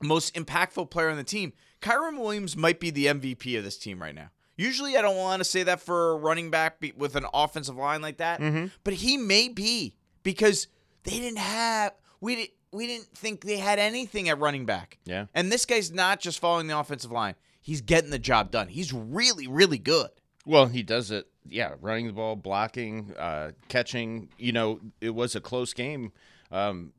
most 0.00 0.34
impactful 0.34 0.90
player 0.90 1.10
on 1.10 1.16
the 1.16 1.24
team. 1.24 1.52
Kyren 1.80 2.18
Williams 2.18 2.56
might 2.56 2.78
be 2.78 2.90
the 2.90 3.06
MVP 3.06 3.58
of 3.58 3.64
this 3.64 3.76
team 3.76 4.00
right 4.00 4.14
now. 4.14 4.30
Usually, 4.56 4.96
I 4.96 5.02
don't 5.02 5.16
want 5.16 5.40
to 5.40 5.44
say 5.44 5.64
that 5.64 5.80
for 5.80 6.12
a 6.12 6.16
running 6.16 6.50
back 6.50 6.80
be- 6.80 6.92
with 6.96 7.16
an 7.16 7.26
offensive 7.34 7.76
line 7.76 8.00
like 8.00 8.18
that, 8.18 8.40
mm-hmm. 8.40 8.66
but 8.84 8.94
he 8.94 9.16
may 9.16 9.48
be 9.48 9.96
because 10.22 10.68
they 11.02 11.18
didn't 11.18 11.38
have 11.38 11.92
we 12.20 12.36
didn't 12.36 12.50
we 12.72 12.86
didn't 12.86 13.08
think 13.16 13.42
they 13.44 13.56
had 13.58 13.78
anything 13.78 14.28
at 14.28 14.38
running 14.38 14.66
back. 14.66 14.98
Yeah. 15.04 15.26
and 15.34 15.50
this 15.50 15.64
guy's 15.64 15.90
not 15.92 16.20
just 16.20 16.38
following 16.38 16.66
the 16.66 16.78
offensive 16.78 17.10
line; 17.10 17.34
he's 17.60 17.80
getting 17.80 18.10
the 18.10 18.18
job 18.18 18.50
done. 18.50 18.68
He's 18.68 18.92
really, 18.92 19.46
really 19.46 19.78
good. 19.78 20.08
Well, 20.46 20.66
he 20.66 20.82
does 20.82 21.10
it. 21.10 21.26
Yeah, 21.50 21.74
running 21.80 22.06
the 22.06 22.12
ball, 22.12 22.36
blocking, 22.36 23.14
uh, 23.18 23.52
catching. 23.68 24.28
You 24.38 24.52
know, 24.52 24.80
it 25.00 25.14
was 25.14 25.34
a 25.36 25.40
close 25.40 25.72
game 25.74 26.12
um, 26.50 26.92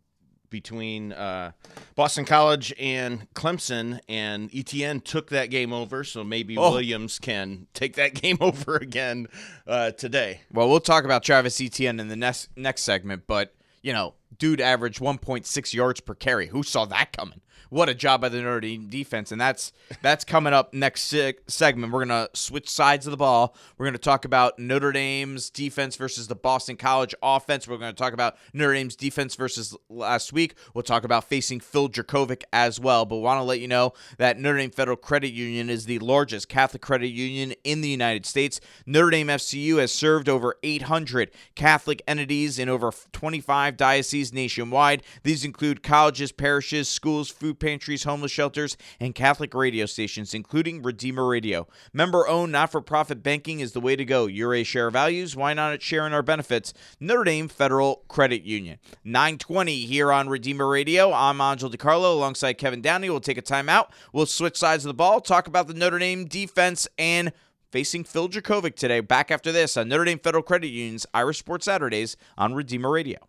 between 0.50 1.14
uh, 1.14 1.52
Boston 1.96 2.26
College 2.26 2.74
and 2.80 3.32
Clemson, 3.36 4.00
and 4.10 4.50
Etienne 4.54 5.00
took 5.02 5.30
that 5.30 5.52
game 5.52 5.72
over. 5.74 6.04
So 6.04 6.24
maybe 6.24 6.58
Oh. 6.58 6.72
Williams 6.72 7.20
can 7.20 7.68
take 7.74 7.96
that 7.96 8.14
game 8.22 8.38
over 8.42 8.76
again 8.78 9.28
uh, 9.68 9.92
today. 9.92 10.42
Well, 10.52 10.68
we'll 10.70 10.80
talk 10.80 11.04
about 11.06 11.24
Travis 11.24 11.62
Etienne 11.62 12.00
in 12.00 12.08
the 12.08 12.16
next 12.16 12.50
next 12.56 12.82
segment, 12.84 13.24
but 13.28 13.54
you 13.84 13.94
know, 13.94 14.16
dude 14.40 14.62
averaged 14.62 15.00
1.6 15.00 15.74
yards 15.74 16.00
per 16.00 16.16
carry. 16.16 16.48
Who 16.48 16.64
saw 16.64 16.86
that 16.86 17.14
coming? 17.14 17.42
What 17.70 17.90
a 17.90 17.94
job 17.94 18.22
by 18.22 18.30
the 18.30 18.42
Notre 18.42 18.62
Dame 18.62 18.88
defense, 18.88 19.32
and 19.32 19.40
that's 19.40 19.72
that's 20.02 20.24
coming 20.24 20.54
up 20.54 20.74
next 20.74 21.04
se- 21.04 21.36
segment. 21.48 21.94
We're 21.94 22.06
gonna 22.06 22.30
switch 22.34 22.70
sides 22.70 23.08
of 23.08 23.12
the 23.12 23.18
ball. 23.18 23.56
We're 23.78 23.86
gonna 23.86 23.98
talk 23.98 24.26
about 24.26 24.58
Notre 24.58 24.92
Dame's 24.92 25.50
defense 25.50 25.96
versus 25.96 26.28
the 26.28 26.36
Boston 26.36 26.78
College 26.78 27.14
offense. 27.22 27.68
We're 27.68 27.78
gonna 27.78 27.94
talk 27.94 28.14
about 28.14 28.38
Notre 28.54 28.74
Dame's 28.74 28.96
defense 28.96 29.36
versus 29.36 29.76
last 29.90 30.34
week. 30.34 30.56
We'll 30.74 30.84
talk 30.84 31.04
about 31.04 31.24
facing 31.26 31.60
Phil 31.60 31.90
Jurkovec 31.90 32.44
as 32.54 32.80
well. 32.80 33.06
But 33.06 33.18
want 33.18 33.40
to 33.40 33.44
let 33.44 33.60
you 33.60 33.68
know 33.68 33.94
that 34.18 34.40
Notre 34.40 34.58
Dame 34.58 34.72
Federal 34.72 34.98
Credit 34.98 35.32
Union 35.32 35.70
is 35.70 35.86
the 35.86 36.00
largest 36.00 36.50
Catholic 36.50 36.82
credit 36.82 37.10
union 37.10 37.54
in 37.64 37.82
the 37.82 37.90
United 37.90 38.26
States. 38.26 38.60
Notre 38.86 39.10
Dame 39.10 39.28
FCU 39.28 39.80
has 39.80 39.92
served 39.92 40.30
over 40.30 40.56
800 40.64 41.32
Catholic 41.56 42.02
entities 42.08 42.60
in 42.60 42.70
over 42.70 42.92
25 43.12 43.78
dioceses 43.78 44.34
nationwide. 44.34 45.04
These 45.24 45.46
include 45.46 45.84
colleges, 45.84 46.32
parishes, 46.32 46.90
schools, 46.90 47.30
food 47.30 47.49
food 47.50 47.60
pantries, 47.60 48.04
homeless 48.04 48.32
shelters, 48.32 48.78
and 49.00 49.16
Catholic 49.16 49.56
radio 49.56 49.88
stations, 49.88 50.36
including 50.36 50.84
Redeemer 50.84 51.28
Radio. 51.28 51.68
Member 51.92 52.28
owned, 52.28 52.52
not 52.52 52.72
for 52.72 52.80
profit 52.80 53.24
banking 53.24 53.60
is 53.60 53.72
the 53.72 53.82
way 53.82 53.96
to 53.96 54.06
go. 54.06 54.28
You're 54.28 54.54
a 54.54 54.64
share 54.64 54.92
values. 54.92 55.36
Why 55.36 55.56
not 55.56 55.82
share 55.82 56.06
in 56.06 56.14
our 56.14 56.22
benefits? 56.22 56.76
Notre 57.00 57.24
Dame 57.24 57.48
Federal 57.48 58.04
Credit 58.08 58.44
Union. 58.44 58.78
920 59.04 59.78
here 59.88 60.12
on 60.12 60.30
Redeemer 60.30 60.68
Radio. 60.68 61.12
I'm 61.12 61.42
Angel 61.42 61.72
DiCarlo 61.72 62.14
alongside 62.14 62.60
Kevin 62.60 62.84
Downey. 62.84 63.10
We'll 63.10 63.20
take 63.20 63.40
a 63.40 63.42
timeout. 63.42 63.88
We'll 64.14 64.28
switch 64.28 64.58
sides 64.58 64.86
of 64.86 64.90
the 64.90 64.94
ball, 64.94 65.20
talk 65.20 65.48
about 65.48 65.68
the 65.68 65.74
Notre 65.74 65.98
Dame 65.98 66.26
defense 66.26 66.88
and 67.00 67.32
facing 67.72 68.04
Phil 68.04 68.30
Jurkovec 68.30 68.76
today. 68.76 69.00
Back 69.00 69.32
after 69.32 69.52
this 69.52 69.76
on 69.76 69.90
Notre 69.90 70.06
Dame 70.06 70.20
Federal 70.20 70.44
Credit 70.44 70.68
Union's 70.68 71.08
Irish 71.16 71.40
Sports 71.40 71.66
Saturdays 71.66 72.16
on 72.38 72.54
Redeemer 72.54 72.92
Radio. 72.92 73.29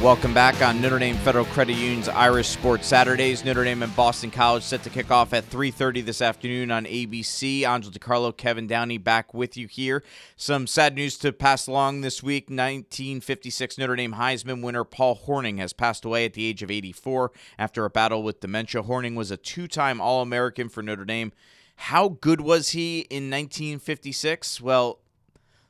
Welcome 0.00 0.32
back 0.32 0.62
on 0.62 0.80
Notre 0.80 0.98
Dame 0.98 1.16
Federal 1.16 1.44
Credit 1.44 1.74
Union's 1.74 2.08
Irish 2.08 2.48
Sports 2.48 2.86
Saturdays. 2.86 3.44
Notre 3.44 3.64
Dame 3.64 3.82
and 3.82 3.94
Boston 3.94 4.30
College 4.30 4.62
set 4.62 4.82
to 4.84 4.88
kick 4.88 5.10
off 5.10 5.34
at 5.34 5.44
3:30 5.44 6.00
this 6.00 6.22
afternoon 6.22 6.70
on 6.70 6.86
ABC. 6.86 7.66
Angel 7.66 7.92
DiCarlo, 7.92 8.34
Kevin 8.34 8.66
Downey 8.66 8.96
back 8.96 9.34
with 9.34 9.58
you 9.58 9.66
here. 9.66 10.02
Some 10.36 10.66
sad 10.66 10.94
news 10.94 11.18
to 11.18 11.34
pass 11.34 11.66
along 11.66 12.00
this 12.00 12.22
week. 12.22 12.48
1956 12.48 13.76
Notre 13.76 13.94
Dame 13.94 14.14
Heisman 14.14 14.62
winner 14.62 14.84
Paul 14.84 15.20
Hornung 15.26 15.58
has 15.58 15.74
passed 15.74 16.06
away 16.06 16.24
at 16.24 16.32
the 16.32 16.46
age 16.46 16.62
of 16.62 16.70
84 16.70 17.30
after 17.58 17.84
a 17.84 17.90
battle 17.90 18.22
with 18.22 18.40
dementia. 18.40 18.82
Hornung 18.82 19.16
was 19.16 19.30
a 19.30 19.36
two-time 19.36 20.00
All-American 20.00 20.70
for 20.70 20.82
Notre 20.82 21.04
Dame. 21.04 21.30
How 21.76 22.08
good 22.08 22.40
was 22.40 22.70
he 22.70 23.00
in 23.10 23.28
1956? 23.28 24.62
Well, 24.62 25.00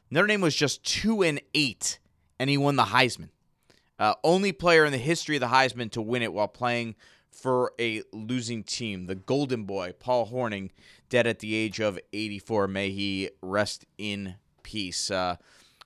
Notre 0.08 0.28
Dame 0.28 0.40
was 0.40 0.54
just 0.54 0.84
2 0.84 1.24
and 1.24 1.40
8 1.52 1.98
and 2.38 2.48
he 2.48 2.56
won 2.56 2.76
the 2.76 2.84
Heisman. 2.84 3.30
Uh, 4.00 4.14
only 4.24 4.50
player 4.50 4.86
in 4.86 4.92
the 4.92 4.98
history 4.98 5.36
of 5.36 5.40
the 5.40 5.48
Heisman 5.48 5.90
to 5.92 6.00
win 6.00 6.22
it 6.22 6.32
while 6.32 6.48
playing 6.48 6.96
for 7.30 7.74
a 7.78 8.02
losing 8.12 8.64
team. 8.64 9.06
The 9.06 9.14
Golden 9.14 9.64
Boy, 9.64 9.92
Paul 9.98 10.26
Hornung, 10.26 10.70
dead 11.10 11.26
at 11.26 11.40
the 11.40 11.54
age 11.54 11.80
of 11.80 11.98
84. 12.14 12.66
May 12.66 12.90
he 12.90 13.28
rest 13.42 13.84
in 13.98 14.36
peace. 14.62 15.10
Uh, 15.10 15.36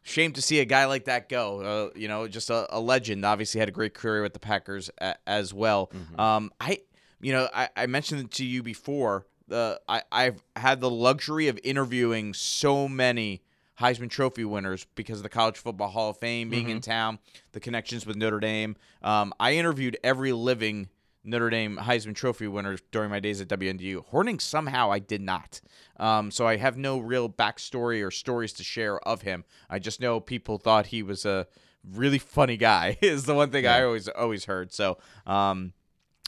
shame 0.05 0.33
to 0.35 0.43
see 0.43 0.61
a 0.61 0.65
guy 0.65 0.85
like 0.85 1.07
that 1.07 1.29
go. 1.29 1.61
Uh, 1.61 1.99
you 1.99 2.07
know, 2.07 2.29
just 2.29 2.51
a, 2.51 2.67
a, 2.71 2.79
legend. 2.79 3.25
Obviously, 3.25 3.59
had 3.59 3.69
a 3.69 3.73
great 3.73 3.95
career 3.95 4.23
with 4.23 4.33
the 4.33 4.39
Packers 4.39 4.91
a, 4.99 5.17
as 5.27 5.53
well. 5.53 5.91
Mm-hmm. 5.93 6.21
Um, 6.21 6.53
I, 6.61 6.83
you 7.21 7.33
know, 7.33 7.49
I, 7.53 7.69
I 7.77 7.87
mentioned 7.87 8.21
it 8.21 8.31
to 8.33 8.45
you 8.45 8.63
before. 8.63 9.27
The 9.49 9.81
I, 9.89 10.03
I've 10.13 10.43
had 10.55 10.81
the 10.81 10.91
luxury 10.91 11.49
of 11.49 11.59
interviewing 11.65 12.33
so 12.33 12.89
many 12.89 13.43
Heisman 13.81 14.11
Trophy 14.11 14.45
winners 14.45 14.87
because 14.95 15.19
of 15.19 15.23
the 15.23 15.29
College 15.29 15.59
Football 15.59 15.89
Hall 15.89 16.11
of 16.11 16.19
Fame 16.19 16.51
being 16.51 16.65
mm-hmm. 16.65 16.77
in 16.77 16.81
town, 16.81 17.19
the 17.53 17.61
connections 17.61 18.07
with 18.07 18.17
Notre 18.17 18.41
Dame. 18.41 18.77
Um, 19.03 19.33
I 19.41 19.55
interviewed 19.55 19.97
every 20.05 20.33
living 20.33 20.89
Notre 21.25 21.51
Dame 21.51 21.79
Heisman 21.83 22.15
Trophy 22.15 22.47
winner 22.47 22.77
during 22.93 23.11
my 23.11 23.19
days 23.19 23.41
at 23.41 23.49
WNDU. 23.49 24.05
Hornung 24.11 24.41
somehow 24.41 24.93
I 24.93 24.99
did 24.99 25.23
not. 25.23 25.61
Um, 25.99 26.31
so 26.31 26.47
I 26.47 26.57
have 26.57 26.77
no 26.77 26.99
real 26.99 27.29
backstory 27.29 28.07
or 28.07 28.11
stories 28.11 28.53
to 28.55 28.65
share 28.65 28.99
of 29.01 29.23
him. 29.23 29.45
I 29.71 29.79
just 29.79 30.01
know 30.01 30.21
people 30.21 30.59
thought 30.59 30.87
he 30.87 31.03
was 31.03 31.25
a 31.25 31.47
really 31.93 32.19
funny 32.19 32.57
guy. 32.57 32.99
is 33.03 33.25
the 33.25 33.35
one 33.35 33.51
thing 33.51 33.65
yeah. 33.65 33.77
I 33.77 33.85
always 33.85 34.09
always 34.09 34.45
heard. 34.45 34.73
So. 34.73 34.99
Um, 35.27 35.73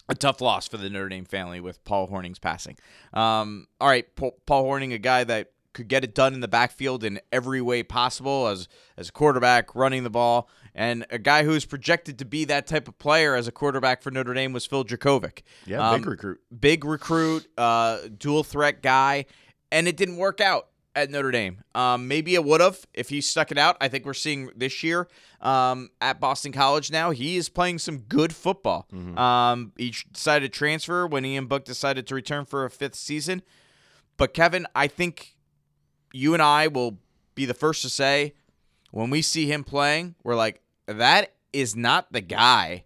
a 0.08 0.14
tough 0.14 0.40
loss 0.40 0.68
for 0.68 0.76
the 0.76 0.88
Notre 0.88 1.08
Dame 1.08 1.24
family 1.24 1.58
with 1.58 1.82
Paul 1.84 2.06
Hornung's 2.06 2.38
passing. 2.38 2.78
Um, 3.12 3.66
all 3.80 3.88
right, 3.88 4.06
Paul, 4.14 4.38
Paul 4.46 4.64
Hornung, 4.64 4.94
a 4.94 4.98
guy 4.98 5.24
that 5.24 5.50
could 5.76 5.88
get 5.88 6.02
it 6.02 6.14
done 6.14 6.34
in 6.34 6.40
the 6.40 6.48
backfield 6.48 7.04
in 7.04 7.20
every 7.30 7.60
way 7.60 7.82
possible 7.82 8.48
as 8.48 8.66
as 8.96 9.10
a 9.10 9.12
quarterback, 9.12 9.74
running 9.74 10.02
the 10.02 10.10
ball, 10.10 10.48
and 10.74 11.06
a 11.10 11.18
guy 11.18 11.44
who 11.44 11.52
is 11.52 11.64
projected 11.64 12.18
to 12.18 12.24
be 12.24 12.44
that 12.46 12.66
type 12.66 12.88
of 12.88 12.98
player 12.98 13.36
as 13.36 13.46
a 13.46 13.52
quarterback 13.52 14.02
for 14.02 14.10
Notre 14.10 14.34
Dame 14.34 14.52
was 14.52 14.66
Phil 14.66 14.84
Jurkovec. 14.84 15.42
Yeah, 15.66 15.88
um, 15.88 16.00
big 16.00 16.10
recruit, 16.10 16.40
big 16.58 16.84
recruit, 16.84 17.46
uh, 17.56 17.98
dual 18.16 18.42
threat 18.42 18.82
guy, 18.82 19.26
and 19.70 19.86
it 19.86 19.96
didn't 19.96 20.16
work 20.16 20.40
out 20.40 20.68
at 20.94 21.10
Notre 21.10 21.30
Dame. 21.30 21.62
Um, 21.74 22.08
maybe 22.08 22.34
it 22.34 22.42
would 22.42 22.62
have 22.62 22.86
if 22.94 23.10
he 23.10 23.20
stuck 23.20 23.52
it 23.52 23.58
out. 23.58 23.76
I 23.80 23.88
think 23.88 24.06
we're 24.06 24.14
seeing 24.14 24.50
this 24.56 24.82
year 24.82 25.08
um, 25.42 25.90
at 26.00 26.18
Boston 26.18 26.52
College 26.52 26.90
now. 26.90 27.10
He 27.10 27.36
is 27.36 27.50
playing 27.50 27.78
some 27.80 27.98
good 27.98 28.34
football. 28.34 28.88
Mm-hmm. 28.92 29.18
Um, 29.18 29.72
he 29.76 29.94
decided 30.10 30.50
to 30.52 30.58
transfer 30.58 31.06
when 31.06 31.26
Ian 31.26 31.46
Book 31.46 31.66
decided 31.66 32.06
to 32.06 32.14
return 32.14 32.46
for 32.46 32.64
a 32.64 32.70
fifth 32.70 32.94
season. 32.94 33.42
But 34.16 34.32
Kevin, 34.32 34.66
I 34.74 34.86
think 34.86 35.35
you 36.12 36.34
and 36.34 36.42
I 36.42 36.68
will 36.68 36.98
be 37.34 37.44
the 37.44 37.54
first 37.54 37.82
to 37.82 37.88
say 37.88 38.34
when 38.90 39.10
we 39.10 39.22
see 39.22 39.46
him 39.46 39.64
playing, 39.64 40.14
we're 40.24 40.36
like, 40.36 40.60
that 40.86 41.34
is 41.52 41.76
not 41.76 42.12
the 42.12 42.20
guy 42.20 42.84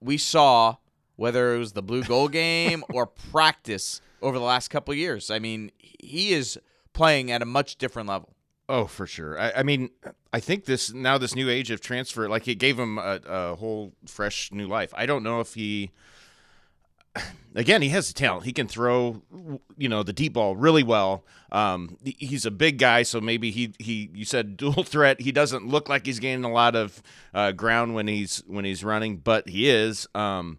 we 0.00 0.16
saw, 0.16 0.76
whether 1.16 1.54
it 1.54 1.58
was 1.58 1.72
the 1.72 1.82
Blue-Gold 1.82 2.32
game 2.32 2.84
or 2.92 3.06
practice 3.06 4.00
over 4.20 4.38
the 4.38 4.44
last 4.44 4.68
couple 4.68 4.94
years. 4.94 5.30
I 5.30 5.38
mean, 5.38 5.70
he 5.78 6.32
is 6.32 6.58
playing 6.92 7.30
at 7.30 7.42
a 7.42 7.46
much 7.46 7.76
different 7.76 8.08
level. 8.08 8.34
Oh, 8.68 8.86
for 8.86 9.06
sure. 9.06 9.38
I, 9.38 9.52
I, 9.56 9.62
mean, 9.62 9.90
I 10.32 10.40
think 10.40 10.64
this 10.64 10.92
now 10.92 11.18
this 11.18 11.34
new 11.34 11.50
age 11.50 11.70
of 11.70 11.80
transfer, 11.80 12.28
like 12.28 12.48
it 12.48 12.54
gave 12.54 12.78
him 12.78 12.96
a, 12.96 13.20
a 13.26 13.54
whole 13.56 13.92
fresh 14.06 14.50
new 14.52 14.66
life. 14.66 14.94
I 14.96 15.04
don't 15.04 15.22
know 15.22 15.40
if 15.40 15.54
he 15.54 15.90
again, 17.54 17.82
he 17.82 17.90
has 17.90 18.08
the 18.08 18.14
talent. 18.14 18.44
He 18.44 18.52
can 18.52 18.66
throw, 18.66 19.22
you 19.76 19.88
know, 19.88 20.02
the 20.02 20.12
deep 20.12 20.34
ball 20.34 20.56
really 20.56 20.82
well. 20.82 21.24
Um, 21.50 21.98
he's 22.04 22.46
a 22.46 22.50
big 22.50 22.78
guy, 22.78 23.02
so 23.02 23.20
maybe 23.20 23.50
he 23.50 23.74
he. 23.78 24.10
You 24.14 24.24
said 24.24 24.56
dual 24.56 24.84
threat. 24.84 25.20
He 25.20 25.32
doesn't 25.32 25.66
look 25.66 25.88
like 25.88 26.06
he's 26.06 26.18
gaining 26.18 26.44
a 26.44 26.52
lot 26.52 26.76
of 26.76 27.02
uh, 27.34 27.52
ground 27.52 27.94
when 27.94 28.08
he's 28.08 28.42
when 28.46 28.64
he's 28.64 28.84
running, 28.84 29.18
but 29.18 29.48
he 29.48 29.68
is. 29.68 30.06
Um, 30.14 30.58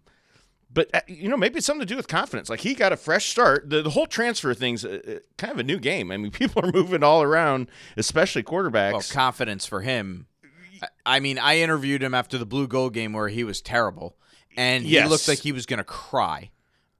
but 0.72 0.90
uh, 0.94 1.00
you 1.06 1.28
know, 1.28 1.36
maybe 1.36 1.58
it's 1.58 1.66
something 1.66 1.86
to 1.86 1.92
do 1.92 1.96
with 1.96 2.08
confidence. 2.08 2.48
Like 2.48 2.60
he 2.60 2.74
got 2.74 2.92
a 2.92 2.96
fresh 2.96 3.28
start. 3.28 3.70
The, 3.70 3.82
the 3.82 3.90
whole 3.90 4.06
transfer 4.06 4.54
thing's 4.54 4.84
a, 4.84 5.16
a, 5.16 5.20
kind 5.38 5.52
of 5.52 5.58
a 5.58 5.64
new 5.64 5.78
game. 5.78 6.10
I 6.10 6.16
mean, 6.16 6.30
people 6.32 6.64
are 6.64 6.72
moving 6.72 7.02
all 7.02 7.22
around, 7.22 7.68
especially 7.96 8.42
quarterbacks. 8.42 8.92
Well, 8.92 9.02
confidence 9.10 9.66
for 9.66 9.80
him. 9.80 10.26
I 11.06 11.20
mean, 11.20 11.38
I 11.38 11.60
interviewed 11.60 12.02
him 12.02 12.12
after 12.12 12.36
the 12.36 12.44
blue 12.44 12.66
goal 12.66 12.90
game 12.90 13.14
where 13.14 13.28
he 13.28 13.42
was 13.42 13.62
terrible 13.62 14.16
and 14.56 14.84
yes. 14.84 15.04
he 15.04 15.08
looked 15.08 15.28
like 15.28 15.38
he 15.38 15.52
was 15.52 15.66
going 15.66 15.78
to 15.78 15.84
cry. 15.84 16.50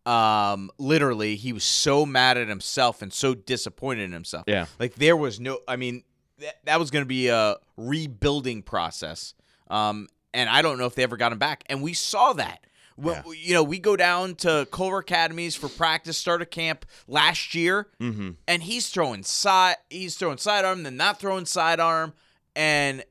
Um, 0.06 0.70
literally, 0.78 1.36
he 1.36 1.52
was 1.52 1.64
so 1.64 2.04
mad 2.04 2.36
at 2.36 2.48
himself 2.48 3.00
and 3.00 3.12
so 3.12 3.34
disappointed 3.34 4.02
in 4.02 4.12
himself. 4.12 4.44
Yeah, 4.46 4.66
like 4.78 4.94
there 4.96 5.16
was 5.16 5.40
no. 5.40 5.60
I 5.66 5.76
mean, 5.76 6.02
that, 6.38 6.56
that 6.64 6.78
was 6.78 6.90
going 6.90 7.04
to 7.04 7.08
be 7.08 7.28
a 7.28 7.56
rebuilding 7.76 8.62
process. 8.62 9.34
Um, 9.68 10.08
and 10.32 10.50
I 10.50 10.62
don't 10.62 10.78
know 10.78 10.86
if 10.86 10.94
they 10.94 11.04
ever 11.04 11.16
got 11.16 11.32
him 11.32 11.38
back. 11.38 11.64
And 11.66 11.82
we 11.82 11.94
saw 11.94 12.32
that. 12.34 12.66
Well, 12.96 13.22
yeah. 13.26 13.32
you 13.36 13.54
know, 13.54 13.62
we 13.64 13.78
go 13.78 13.96
down 13.96 14.36
to 14.36 14.68
Culver 14.70 14.98
Academies 14.98 15.56
for 15.56 15.68
practice, 15.68 16.16
start 16.16 16.42
a 16.42 16.46
camp 16.46 16.86
last 17.08 17.54
year, 17.54 17.88
mm-hmm. 18.00 18.30
and 18.46 18.62
he's 18.62 18.88
throwing 18.88 19.24
side, 19.24 19.76
he's 19.90 20.16
throwing 20.16 20.38
sidearm, 20.38 20.84
then 20.84 20.96
not 20.96 21.18
throwing 21.18 21.44
sidearm, 21.44 22.12
and 22.54 23.02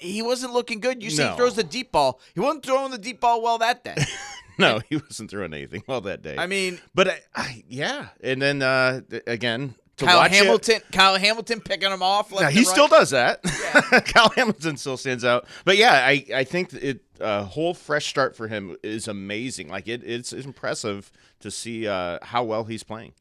he 0.00 0.22
wasn't 0.22 0.52
looking 0.52 0.80
good. 0.80 1.02
You 1.02 1.10
see, 1.10 1.22
no. 1.22 1.30
he 1.30 1.36
throws 1.36 1.56
the 1.56 1.64
deep 1.64 1.92
ball. 1.92 2.20
He 2.34 2.40
wasn't 2.40 2.64
throwing 2.64 2.90
the 2.90 2.98
deep 2.98 3.20
ball 3.20 3.42
well 3.42 3.58
that 3.58 3.84
day. 3.84 3.96
no, 4.58 4.80
he 4.88 4.96
wasn't 4.96 5.30
throwing 5.30 5.54
anything 5.54 5.82
well 5.86 6.00
that 6.02 6.22
day. 6.22 6.36
I 6.38 6.46
mean, 6.46 6.80
but 6.94 7.08
I, 7.08 7.20
I, 7.34 7.64
yeah, 7.68 8.08
and 8.22 8.40
then 8.40 8.62
uh, 8.62 9.00
again, 9.26 9.74
Kyle 9.96 10.28
Hamilton, 10.28 10.76
it, 10.76 10.92
Kyle 10.92 11.16
Hamilton 11.16 11.60
picking 11.60 11.90
him 11.90 12.02
off. 12.02 12.32
yeah, 12.32 12.50
he 12.50 12.60
right. 12.60 12.66
still 12.66 12.88
does 12.88 13.10
that. 13.10 13.40
Yeah. 13.44 14.00
Kyle 14.06 14.30
Hamilton 14.30 14.76
still 14.76 14.96
stands 14.96 15.24
out. 15.24 15.46
But 15.64 15.76
yeah, 15.76 15.92
I, 15.92 16.24
I 16.34 16.44
think 16.44 16.72
it 16.74 17.00
a 17.20 17.24
uh, 17.24 17.44
whole 17.44 17.74
fresh 17.74 18.06
start 18.06 18.36
for 18.36 18.46
him 18.46 18.76
is 18.82 19.08
amazing. 19.08 19.68
Like 19.68 19.88
it, 19.88 20.02
it's, 20.04 20.32
it's 20.32 20.46
impressive 20.46 21.10
to 21.40 21.50
see 21.50 21.88
uh, 21.88 22.18
how 22.22 22.44
well 22.44 22.64
he's 22.64 22.84
playing. 22.84 23.12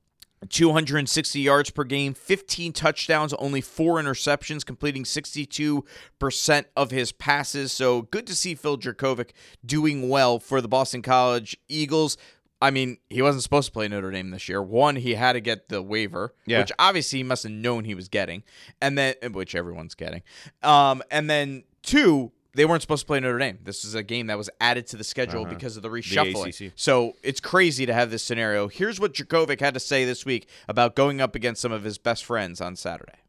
260 0.50 1.39
yards 1.39 1.69
per 1.69 1.84
game, 1.84 2.13
15 2.13 2.73
touchdowns, 2.73 3.34
only 3.34 3.62
four 3.62 3.95
interceptions, 3.95 4.65
completing 4.65 5.04
62% 5.04 6.65
of 6.76 6.91
his 6.91 7.12
passes. 7.12 7.71
So 7.71 8.04
good 8.04 8.28
to 8.28 8.36
see 8.36 8.56
Phil 8.56 8.78
Jurkovec 8.78 9.32
doing 9.65 10.10
well 10.10 10.39
for 10.39 10.62
the 10.62 10.67
Boston 10.67 11.02
College 11.02 11.58
Eagles. 11.67 12.17
I 12.62 12.71
mean, 12.71 12.97
he 13.10 13.21
wasn't 13.21 13.43
supposed 13.43 13.67
to 13.67 13.71
play 13.71 13.88
Notre 13.88 14.12
Dame 14.12 14.32
this 14.32 14.50
year. 14.50 14.62
One, 14.62 14.95
he 14.95 15.13
had 15.13 15.34
to 15.34 15.39
get 15.39 15.69
the 15.69 15.82
waiver, 15.82 16.34
yeah. 16.45 16.60
which 16.60 16.71
obviously 16.80 17.19
he 17.19 17.23
must 17.23 17.43
have 17.43 17.52
known 17.52 17.84
he 17.84 17.93
was 17.93 18.08
getting, 18.08 18.43
and 18.82 18.97
then 18.97 19.13
which 19.32 19.54
everyone's 19.54 19.93
getting. 19.93 20.23
Um, 20.63 21.04
and 21.12 21.30
then 21.30 21.65
two, 21.84 22.32
they 22.57 22.65
weren't 22.65 22.81
supposed 22.81 23.03
to 23.03 23.07
play 23.07 23.19
Notre 23.19 23.37
Dame. 23.37 23.59
This 23.63 23.85
is 23.85 23.93
a 23.95 24.01
game 24.03 24.27
that 24.27 24.37
was 24.37 24.49
added 24.59 24.87
to 24.87 24.97
the 24.97 25.03
schedule 25.03 25.41
Uh-huh. 25.43 25.53
because 25.53 25.77
of 25.77 25.83
the 25.83 25.89
The 25.89 25.95
reshuffling. 25.95 26.47
ACC. 26.67 26.73
so 26.75 27.15
it's 27.23 27.39
crazy 27.39 27.85
to 27.85 27.93
have 27.93 28.09
this 28.09 28.23
scenario. 28.23 28.67
Here's 28.67 28.99
what 28.99 29.13
Jurkovec 29.13 29.59
had 29.61 29.75
to 29.75 29.79
say 29.79 30.05
this 30.05 30.25
week 30.25 30.47
about 30.67 30.95
going 30.95 31.21
up 31.21 31.35
against 31.35 31.61
some 31.61 31.71
of 31.71 31.83
his 31.83 31.97
best 31.97 32.25
friends 32.25 32.59
on 32.59 32.75
Saturday. 32.75 33.19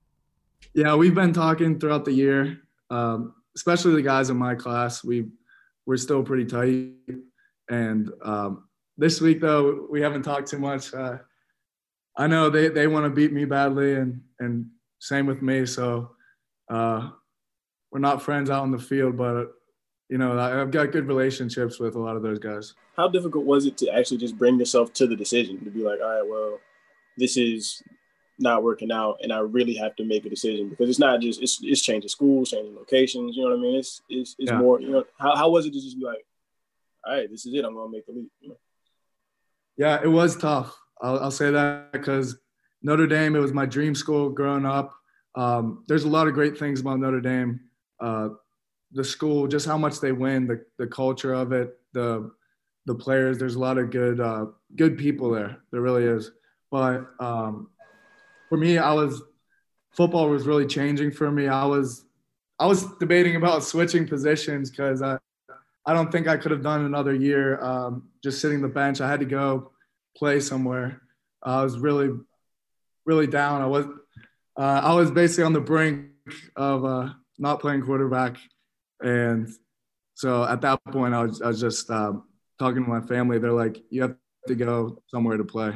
Yeah, 0.74 0.94
we've 0.96 1.14
been 1.14 1.32
talking 1.32 1.78
throughout 1.78 2.04
the 2.06 2.12
year, 2.12 2.58
um, 2.90 3.34
especially 3.54 3.94
the 3.94 4.02
guys 4.02 4.30
in 4.30 4.36
my 4.36 4.54
class. 4.54 5.04
We 5.04 5.26
we're 5.86 5.96
still 5.98 6.22
pretty 6.22 6.44
tight, 6.44 6.92
and 7.70 8.10
um, 8.22 8.64
this 8.96 9.20
week 9.20 9.40
though 9.40 9.86
we 9.90 10.00
haven't 10.00 10.22
talked 10.22 10.48
too 10.48 10.58
much. 10.58 10.92
Uh, 10.94 11.18
I 12.16 12.26
know 12.26 12.50
they, 12.50 12.68
they 12.68 12.86
want 12.86 13.04
to 13.04 13.10
beat 13.10 13.32
me 13.32 13.44
badly, 13.44 13.94
and 13.94 14.20
and 14.40 14.66
same 15.00 15.26
with 15.26 15.40
me. 15.42 15.64
So 15.66 16.10
uh, 16.70 17.10
we're 17.90 17.98
not 17.98 18.22
friends 18.22 18.50
out 18.50 18.64
in 18.64 18.70
the 18.70 18.78
field, 18.78 19.16
but 19.16 19.52
you 20.08 20.18
know 20.18 20.38
I've 20.38 20.70
got 20.70 20.92
good 20.92 21.06
relationships 21.06 21.78
with 21.78 21.94
a 21.94 21.98
lot 21.98 22.16
of 22.16 22.22
those 22.22 22.38
guys. 22.38 22.74
How 22.96 23.08
difficult 23.08 23.44
was 23.44 23.66
it 23.66 23.76
to 23.78 23.90
actually 23.90 24.18
just 24.18 24.36
bring 24.36 24.58
yourself 24.58 24.92
to 24.94 25.06
the 25.06 25.16
decision 25.16 25.64
to 25.64 25.70
be 25.70 25.82
like, 25.82 26.00
all 26.00 26.08
right, 26.08 26.28
well, 26.28 26.58
this 27.16 27.36
is 27.36 27.82
not 28.38 28.62
working 28.62 28.92
out, 28.92 29.18
and 29.22 29.32
I 29.32 29.38
really 29.40 29.74
have 29.74 29.96
to 29.96 30.04
make 30.04 30.24
a 30.24 30.30
decision 30.30 30.68
because 30.68 30.88
it's 30.88 30.98
not 30.98 31.20
just 31.20 31.42
it's 31.42 31.60
it's 31.62 31.82
changing 31.82 32.08
schools, 32.08 32.50
changing 32.50 32.74
locations. 32.76 33.36
You 33.36 33.44
know 33.44 33.50
what 33.50 33.58
I 33.58 33.62
mean? 33.62 33.76
It's 33.76 34.02
it's 34.08 34.36
it's 34.38 34.50
Yeah. 34.50 34.58
more. 34.58 34.80
You 34.80 34.90
know, 34.90 35.04
how 35.18 35.34
how 35.36 35.50
was 35.50 35.66
it 35.66 35.72
to 35.72 35.80
just 35.80 35.98
be 35.98 36.04
like, 36.04 36.24
all 37.06 37.14
right, 37.14 37.30
this 37.30 37.46
is 37.46 37.54
it. 37.54 37.64
I'm 37.64 37.74
gonna 37.74 37.90
make 37.90 38.06
the 38.06 38.12
leap. 38.12 38.30
You 38.40 38.50
know? 38.50 38.56
Yeah, 39.76 40.00
it 40.02 40.08
was 40.08 40.36
tough. 40.36 40.76
I'll, 41.00 41.18
I'll 41.20 41.30
say 41.30 41.50
that 41.52 41.92
because 41.92 42.36
Notre 42.82 43.06
Dame, 43.06 43.36
it 43.36 43.40
was 43.40 43.52
my 43.52 43.66
dream 43.66 43.94
school 43.94 44.30
growing 44.30 44.66
up. 44.66 44.92
Um, 45.34 45.84
there's 45.86 46.04
a 46.04 46.08
lot 46.08 46.26
of 46.26 46.34
great 46.34 46.58
things 46.58 46.80
about 46.80 46.98
Notre 46.98 47.20
Dame. 47.20 47.60
Uh, 48.00 48.30
the 48.92 49.04
school, 49.04 49.46
just 49.46 49.66
how 49.66 49.76
much 49.76 50.00
they 50.00 50.12
win, 50.12 50.46
the, 50.46 50.64
the 50.78 50.86
culture 50.86 51.34
of 51.34 51.52
it, 51.52 51.78
the 51.92 52.30
the 52.86 52.94
players. 52.94 53.38
There's 53.38 53.54
a 53.54 53.58
lot 53.58 53.76
of 53.76 53.90
good 53.90 54.20
uh, 54.20 54.46
good 54.76 54.96
people 54.96 55.30
there. 55.30 55.58
There 55.70 55.80
really 55.80 56.04
is. 56.04 56.30
But 56.70 57.06
um, 57.20 57.68
for 58.48 58.56
me, 58.56 58.78
I 58.78 58.92
was 58.94 59.22
football 59.90 60.28
was 60.28 60.46
really 60.46 60.66
changing 60.66 61.12
for 61.12 61.30
me. 61.30 61.48
I 61.48 61.64
was 61.64 62.04
I 62.58 62.66
was 62.66 62.86
debating 62.98 63.36
about 63.36 63.62
switching 63.62 64.06
positions 64.06 64.70
because 64.70 65.02
I 65.02 65.18
I 65.88 65.94
don't 65.94 66.12
think 66.12 66.28
I 66.28 66.36
could 66.36 66.50
have 66.50 66.62
done 66.62 66.84
another 66.84 67.14
year 67.14 67.62
um, 67.62 68.08
just 68.22 68.42
sitting 68.42 68.60
the 68.60 68.68
bench. 68.68 69.00
I 69.00 69.08
had 69.08 69.20
to 69.20 69.26
go 69.26 69.72
play 70.14 70.38
somewhere. 70.38 71.00
I 71.42 71.62
was 71.62 71.78
really, 71.78 72.10
really 73.06 73.26
down. 73.26 73.62
I 73.62 73.66
was, 73.66 73.86
uh, 74.58 74.80
I 74.84 74.92
was 74.92 75.10
basically 75.10 75.44
on 75.44 75.54
the 75.54 75.62
brink 75.62 76.08
of 76.56 76.84
uh, 76.84 77.08
not 77.38 77.60
playing 77.60 77.82
quarterback, 77.82 78.36
and 79.00 79.48
so 80.14 80.44
at 80.44 80.60
that 80.62 80.80
point, 80.90 81.14
I 81.14 81.22
was, 81.22 81.40
I 81.42 81.48
was 81.48 81.60
just 81.60 81.90
um, 81.90 82.24
talking 82.58 82.84
to 82.84 82.88
my 82.90 83.00
family. 83.00 83.38
They're 83.38 83.52
like, 83.52 83.82
"You 83.90 84.02
have 84.02 84.16
to 84.48 84.54
go 84.54 85.02
somewhere 85.08 85.36
to 85.36 85.44
play." 85.44 85.72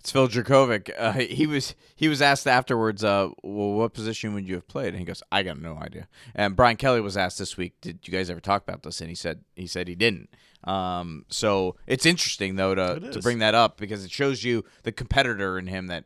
It's 0.00 0.12
Phil 0.12 0.28
Jurkovec. 0.28 0.90
Uh, 0.96 1.12
he 1.12 1.46
was 1.46 1.74
he 1.96 2.08
was 2.08 2.22
asked 2.22 2.46
afterwards, 2.46 3.02
uh, 3.02 3.30
well, 3.42 3.72
what 3.72 3.92
position 3.94 4.32
would 4.34 4.46
you 4.48 4.54
have 4.54 4.68
played? 4.68 4.88
And 4.88 4.98
he 4.98 5.04
goes, 5.04 5.22
I 5.32 5.42
got 5.42 5.60
no 5.60 5.76
idea. 5.76 6.06
And 6.34 6.54
Brian 6.54 6.76
Kelly 6.76 7.00
was 7.00 7.16
asked 7.16 7.38
this 7.38 7.56
week, 7.56 7.74
did 7.80 8.06
you 8.06 8.12
guys 8.12 8.30
ever 8.30 8.40
talk 8.40 8.62
about 8.62 8.82
this? 8.84 9.00
And 9.00 9.08
he 9.10 9.16
said 9.16 9.44
he 9.56 9.66
said 9.66 9.88
he 9.88 9.96
didn't. 9.96 10.30
Um, 10.64 11.24
so 11.28 11.76
it's 11.86 12.06
interesting 12.06 12.56
though 12.56 12.74
to, 12.74 13.00
to 13.10 13.20
bring 13.20 13.38
that 13.40 13.54
up 13.54 13.76
because 13.76 14.04
it 14.04 14.10
shows 14.10 14.44
you 14.44 14.64
the 14.84 14.92
competitor 14.92 15.58
in 15.58 15.66
him 15.66 15.88
that 15.88 16.04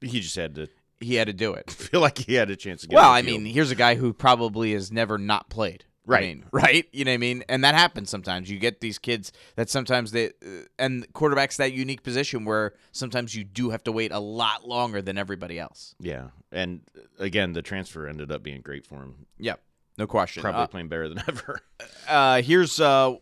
He 0.00 0.20
just 0.20 0.36
had 0.36 0.54
to 0.56 0.68
he 1.04 1.14
had 1.16 1.26
to 1.28 1.32
do 1.32 1.52
it. 1.54 1.70
feel 1.70 2.00
like 2.00 2.18
he 2.18 2.34
had 2.34 2.50
a 2.50 2.56
chance 2.56 2.80
to 2.82 2.88
get. 2.88 2.96
Well, 2.96 3.10
I 3.10 3.22
field. 3.22 3.42
mean, 3.42 3.52
here's 3.52 3.70
a 3.70 3.74
guy 3.76 3.94
who 3.94 4.12
probably 4.12 4.72
has 4.72 4.90
never 4.90 5.18
not 5.18 5.48
played. 5.50 5.84
I 6.06 6.10
Right. 6.10 6.22
mean, 6.22 6.44
right? 6.52 6.86
You 6.92 7.04
know 7.06 7.12
what 7.12 7.14
I 7.14 7.18
mean? 7.18 7.44
And 7.48 7.64
that 7.64 7.74
happens 7.74 8.10
sometimes. 8.10 8.50
You 8.50 8.58
get 8.58 8.80
these 8.80 8.98
kids 8.98 9.32
that 9.56 9.70
sometimes 9.70 10.10
they, 10.10 10.26
uh, 10.28 10.66
and 10.78 11.10
quarterback's 11.14 11.56
that 11.56 11.72
unique 11.72 12.02
position 12.02 12.44
where 12.44 12.74
sometimes 12.92 13.34
you 13.34 13.42
do 13.44 13.70
have 13.70 13.82
to 13.84 13.92
wait 13.92 14.12
a 14.12 14.18
lot 14.18 14.68
longer 14.68 15.00
than 15.00 15.16
everybody 15.16 15.58
else. 15.58 15.94
yeah, 15.98 16.28
and 16.52 16.82
uh, 16.98 17.00
again, 17.24 17.54
the 17.54 17.62
transfer 17.62 18.06
ended 18.06 18.30
up 18.30 18.42
being 18.42 18.60
great 18.60 18.84
for 18.84 18.96
him. 18.96 19.26
Yep. 19.38 19.60
No 19.96 20.06
question. 20.06 20.42
Probably 20.42 20.62
Uh, 20.62 20.66
playing 20.66 20.88
better 20.88 21.08
than 21.08 21.22
ever. 21.28 21.60
uh, 22.06 22.42
here's 22.42 22.80
uh, 22.80 23.14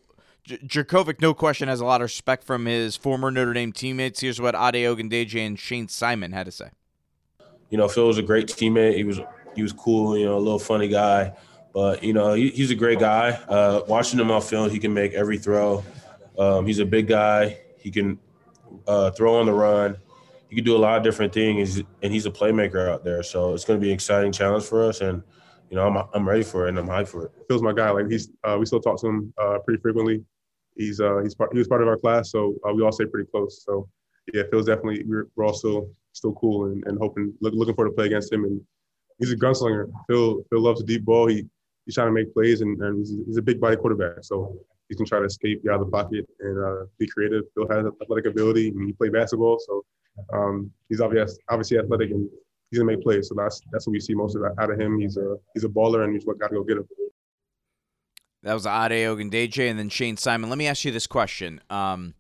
J- 0.43 0.57
Jurkovec, 0.59 1.21
no 1.21 1.35
question, 1.35 1.69
has 1.69 1.79
a 1.81 1.85
lot 1.85 2.01
of 2.01 2.07
respect 2.07 2.43
from 2.43 2.67
his 2.67 2.97
former 2.97 3.31
Notre 3.31 3.53
Dame 3.53 3.71
teammates. 3.73 4.19
Here's 4.21 4.41
what 4.41 4.57
Ade 4.57 4.75
Ogundeji 4.87 5.47
and 5.47 5.57
Shayne 5.57 5.87
Simon 5.87 6.33
had 6.33 6.47
to 6.47 6.51
say. 6.53 6.71
You 7.73 7.79
know, 7.79 7.89
Phil 7.89 8.07
was 8.07 8.19
a 8.19 8.23
great 8.23 8.47
teammate. 8.49 8.95
He 8.97 9.03
was 9.03 9.19
he 9.57 9.63
was 9.63 9.73
cool, 9.73 10.17
you 10.17 10.27
know, 10.27 10.37
a 10.37 10.39
little 10.39 10.59
funny 10.59 10.89
guy, 10.89 11.33
but 11.73 12.05
you 12.05 12.13
know, 12.13 12.35
he, 12.35 12.51
he's 12.51 12.71
a 12.71 12.75
great 12.75 12.99
guy. 12.99 13.31
Uh, 13.31 13.81
watching 13.89 14.21
him 14.21 14.31
on 14.31 14.43
film, 14.43 14.69
he 14.69 14.79
can 14.79 14.93
make 14.93 15.15
every 15.15 15.39
throw. 15.39 15.83
Um, 16.39 16.67
he's 16.67 16.81
a 16.81 16.85
big 16.85 17.09
guy. 17.09 17.59
He 17.79 17.91
can 17.91 18.19
uh, 18.87 19.11
throw 19.13 19.37
on 19.37 19.47
the 19.47 19.55
run. 19.55 19.97
He 20.51 20.57
can 20.57 20.67
do 20.67 20.77
a 20.77 20.79
lot 20.79 20.99
of 20.99 21.03
different 21.03 21.33
things, 21.33 21.83
and 22.03 22.13
he's 22.13 22.27
a 22.27 22.31
playmaker 22.31 22.91
out 22.91 23.05
there. 23.05 23.23
So 23.23 23.55
it's 23.55 23.65
going 23.65 23.81
to 23.81 23.83
be 23.83 23.89
an 23.89 23.95
exciting 23.95 24.33
challenge 24.33 24.65
for 24.65 24.85
us, 24.85 25.01
and 25.01 25.23
you 25.71 25.77
know, 25.77 25.89
I'm 25.89 26.07
I'm 26.13 26.29
ready 26.29 26.43
for 26.43 26.67
it, 26.67 26.69
and 26.69 26.79
I'm 26.79 26.87
hyped 26.87 27.09
for 27.09 27.25
it. 27.25 27.33
Phil's 27.49 27.63
my 27.63 27.73
guy. 27.73 27.89
Like 27.89 28.11
he's, 28.11 28.29
uh, 28.45 28.59
we 28.61 28.67
still 28.67 28.81
talk 28.81 29.01
to 29.01 29.07
him 29.07 29.33
uh, 29.39 29.61
pretty 29.65 29.81
frequently. 29.81 30.23
He's, 30.77 31.01
uh, 31.01 31.21
he's 31.23 31.35
part, 31.35 31.53
he 31.53 31.59
was 31.59 31.69
part 31.69 31.81
of 31.81 31.89
our 31.89 31.97
class, 31.97 32.31
so 32.31 32.55
uh, 32.69 32.73
we 32.75 32.83
all 32.83 32.93
stay 32.93 33.07
pretty 33.07 33.31
close. 33.31 33.65
So 33.65 33.89
yeah, 34.35 34.43
Phil's 34.51 34.67
definitely 34.67 35.05
we're, 35.07 35.29
we're 35.37 35.47
all 35.47 35.55
still 35.55 35.89
still 36.13 36.33
cool 36.35 36.67
and, 36.67 36.83
and 36.87 36.99
hoping 36.99 37.35
look, 37.41 37.55
looking 37.55 37.75
forward 37.75 37.91
to 37.91 37.95
play 37.97 38.07
against 38.07 38.33
him. 38.33 38.45
And 38.45 38.61
he's 39.19 39.33
a 39.33 39.37
gunslinger. 39.37 39.91
Phil 40.09 40.45
Phil 40.51 40.61
loves 40.61 40.81
the 40.81 40.87
deep 40.87 41.05
ball. 41.05 41.27
He 41.27 41.47
he's 41.87 41.95
trying 41.95 42.09
to 42.09 42.13
make 42.13 42.33
plays, 42.33 42.61
and, 42.61 42.81
and 42.81 42.99
he's, 42.99 43.15
he's 43.27 43.37
a 43.37 43.43
big 43.43 43.61
body 43.61 43.77
quarterback. 43.77 44.23
So 44.23 44.57
he 44.89 44.97
can 44.97 45.07
try 45.07 45.19
to 45.21 45.25
escape, 45.25 45.63
get 45.63 45.73
out 45.73 45.81
of 45.81 45.87
the 45.87 45.93
pocket, 45.93 46.27
and 46.41 46.59
uh, 46.65 46.87
be 46.99 47.07
creative. 47.09 47.45
Phil 47.55 47.69
has 47.69 47.87
athletic 48.03 48.27
ability, 48.27 48.69
and 48.69 48.87
he 48.87 48.93
played 48.93 49.13
basketball, 49.13 49.59
so 49.59 49.85
um, 50.33 50.71
he's 50.89 51.01
obviously 51.01 51.43
obviously 51.49 51.79
athletic 51.79 52.11
and 52.11 52.29
he's 52.71 52.79
gonna 52.79 52.91
make 52.91 53.03
plays. 53.03 53.29
So 53.29 53.35
that's 53.37 53.61
that's 53.71 53.87
what 53.87 53.93
we 53.93 54.01
see 54.01 54.15
most 54.15 54.37
of 54.37 54.43
out 54.43 54.71
of 54.71 54.81
him. 54.81 54.99
He's 54.99 55.17
a 55.17 55.37
he's 55.55 55.65
a 55.65 55.69
baller, 55.69 56.05
and 56.05 56.13
he's 56.15 56.25
what 56.27 56.39
got 56.39 56.49
to 56.49 56.57
go 56.57 56.65
get 56.65 56.79
him. 56.79 56.89
That 58.43 58.55
was 58.55 58.67
Ade 58.67 59.07
Ogundeji 59.07 59.71
and 59.71 59.79
then 59.79 59.89
Shayne 59.89 60.17
Simon. 60.17 60.51
Let 60.51 60.59
me 60.59 60.67
ask 60.67 60.85
you 60.85 60.91
this 60.91 61.07
question. 61.07 61.61
Um, 61.71 62.15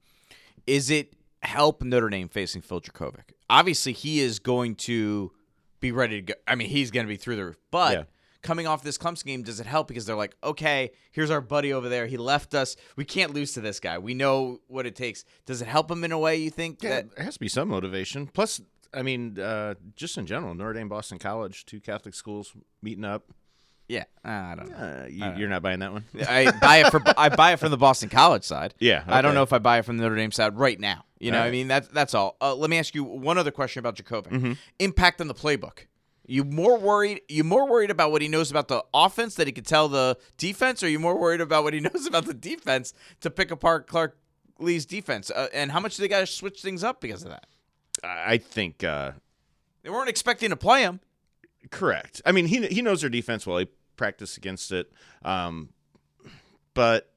is 0.69 0.89
it 0.89 1.15
help 1.43 1.83
Notre 1.83 2.09
Dame 2.09 2.29
facing 2.29 2.63
Phil 2.63 2.81
Jurkovec? 2.81 3.33
Obviously, 3.51 3.93
he 3.93 4.21
is 4.21 4.39
going 4.39 4.75
to 4.77 5.33
be 5.81 5.93
ready 5.93 6.17
to 6.17 6.23
go. 6.23 6.35
I 6.47 6.55
mean, 6.55 6.69
he's 6.69 6.91
going 6.91 7.07
to 7.07 7.09
be 7.09 7.17
through 7.17 7.37
the 7.37 7.45
roof. 7.47 7.57
But 7.71 7.93
Yeah. 7.93 8.05
coming 8.43 8.67
off 8.67 8.83
this 8.83 8.97
Clemson 8.99 9.25
game, 9.25 9.43
does 9.43 9.61
it 9.61 9.67
help? 9.67 9.89
Because 9.89 10.07
they're 10.07 10.17
like, 10.17 10.37
okay, 10.43 10.91
here's 11.11 11.31
our 11.31 11.41
buddy 11.41 11.73
over 11.73 11.89
there. 11.89 12.07
He 12.07 12.17
left 12.17 12.55
us. 12.55 12.77
We 12.97 13.05
can't 13.05 13.35
lose 13.35 13.53
to 13.55 13.61
this 13.61 13.81
guy. 13.81 13.99
We 13.99 14.15
know 14.15 14.61
what 14.69 14.87
it 14.87 14.97
takes. 14.97 15.25
Does 15.47 15.61
it 15.63 15.69
help 15.69 15.91
him 15.91 16.05
in 16.05 16.13
a 16.13 16.19
way, 16.19 16.37
you 16.37 16.51
think? 16.51 16.83
Yeah, 16.83 16.91
that 16.91 17.17
there 17.17 17.25
has 17.25 17.35
to 17.35 17.41
be 17.41 17.49
some 17.49 17.69
motivation. 17.69 18.27
Plus, 18.29 18.61
I 18.95 19.03
mean, 19.03 19.39
uh, 19.41 19.75
just 19.97 20.17
in 20.19 20.27
general, 20.27 20.55
Notre 20.55 20.73
Dame, 20.75 20.89
Boston 20.89 21.19
College, 21.19 21.65
two 21.67 21.81
Catholic 21.81 22.15
schools 22.15 22.53
meeting 22.83 23.05
up. 23.05 23.33
Yeah, 23.93 24.05
I 24.25 24.55
don't 24.55 24.71
know. 24.71 24.77
Uh, 24.77 25.07
you, 25.11 25.25
Uh, 25.25 25.37
you're 25.37 25.49
not 25.49 25.63
buying 25.63 25.81
that 25.81 25.93
one. 25.93 26.05
I 26.29 26.51
buy 26.61 26.79
it 26.79 26.91
for 26.91 27.03
I 27.17 27.29
buy 27.29 27.53
it 27.53 27.59
from 27.59 27.71
the 27.71 27.77
Boston 27.77 28.09
College 28.09 28.45
side. 28.45 28.73
Yeah, 28.79 29.05
I 29.07 29.21
don't 29.21 29.35
know 29.35 29.43
if 29.43 29.53
I 29.53 29.59
buy 29.59 29.79
it 29.81 29.85
from 29.85 29.97
the 29.99 30.03
Notre 30.05 30.17
Dame 30.17 30.33
side 30.33 30.57
right 30.57 30.79
now. 30.81 31.05
You 31.21 31.31
know, 31.31 31.39
what 31.41 31.47
I 31.47 31.51
mean 31.51 31.69
that's 31.69 31.89
that's 31.89 32.15
all. 32.15 32.37
Uh, 32.41 32.55
let 32.55 32.71
me 32.71 32.79
ask 32.79 32.95
you 32.95 33.05
one 33.05 33.37
other 33.39 33.51
question 33.51 33.81
about 33.81 33.97
Jurkovec. 33.97 34.29
Mhm. 34.31 34.57
Impact 34.79 35.21
on 35.21 35.27
the 35.29 35.35
playbook. 35.35 35.87
You 36.27 36.45
more 36.45 36.79
worried? 36.79 37.21
You 37.29 37.45
more 37.45 37.69
worried 37.69 37.91
about 37.91 38.13
what 38.13 38.23
he 38.23 38.29
knows 38.29 38.51
about 38.51 38.69
the 38.69 38.83
offense 38.95 39.35
that 39.35 39.47
he 39.47 39.53
could 39.53 39.67
tell 39.67 39.89
the 39.89 40.17
defense, 40.39 40.83
or 40.83 40.89
you 40.89 40.99
more 40.99 41.19
worried 41.19 41.41
about 41.43 41.65
what 41.65 41.75
he 41.75 41.81
knows 41.89 42.07
about 42.07 42.25
the 42.25 42.35
defense 42.35 42.95
to 43.21 43.29
pick 43.31 43.51
apart 43.51 43.87
Clark 43.89 44.17
Lea's 44.59 44.87
defense? 44.87 45.31
Uh, 45.31 45.49
and 45.53 45.71
how 45.73 45.81
much 45.81 45.97
do 45.97 46.03
they 46.03 46.09
got 46.09 46.21
to 46.21 46.27
switch 46.27 46.63
things 46.63 46.83
up 46.83 47.01
because 47.01 47.25
of 47.25 47.31
that? 47.31 47.47
I 48.03 48.33
I 48.35 48.39
think 48.39 48.83
uh, 48.85 49.11
They 49.83 49.91
weren't 49.91 50.09
expecting 50.09 50.51
to 50.51 50.57
play 50.57 50.83
him. 50.83 51.01
correct. 51.71 52.23
I 52.25 52.33
mean, 52.33 52.47
he 52.47 52.67
he 52.69 52.83
knows 52.83 53.01
their 53.03 53.11
defense 53.11 53.47
well. 53.47 53.59
He 53.59 53.69
practiced 53.97 54.37
against 54.37 54.73
it, 54.73 54.93
um, 55.25 55.71
but. 56.75 57.12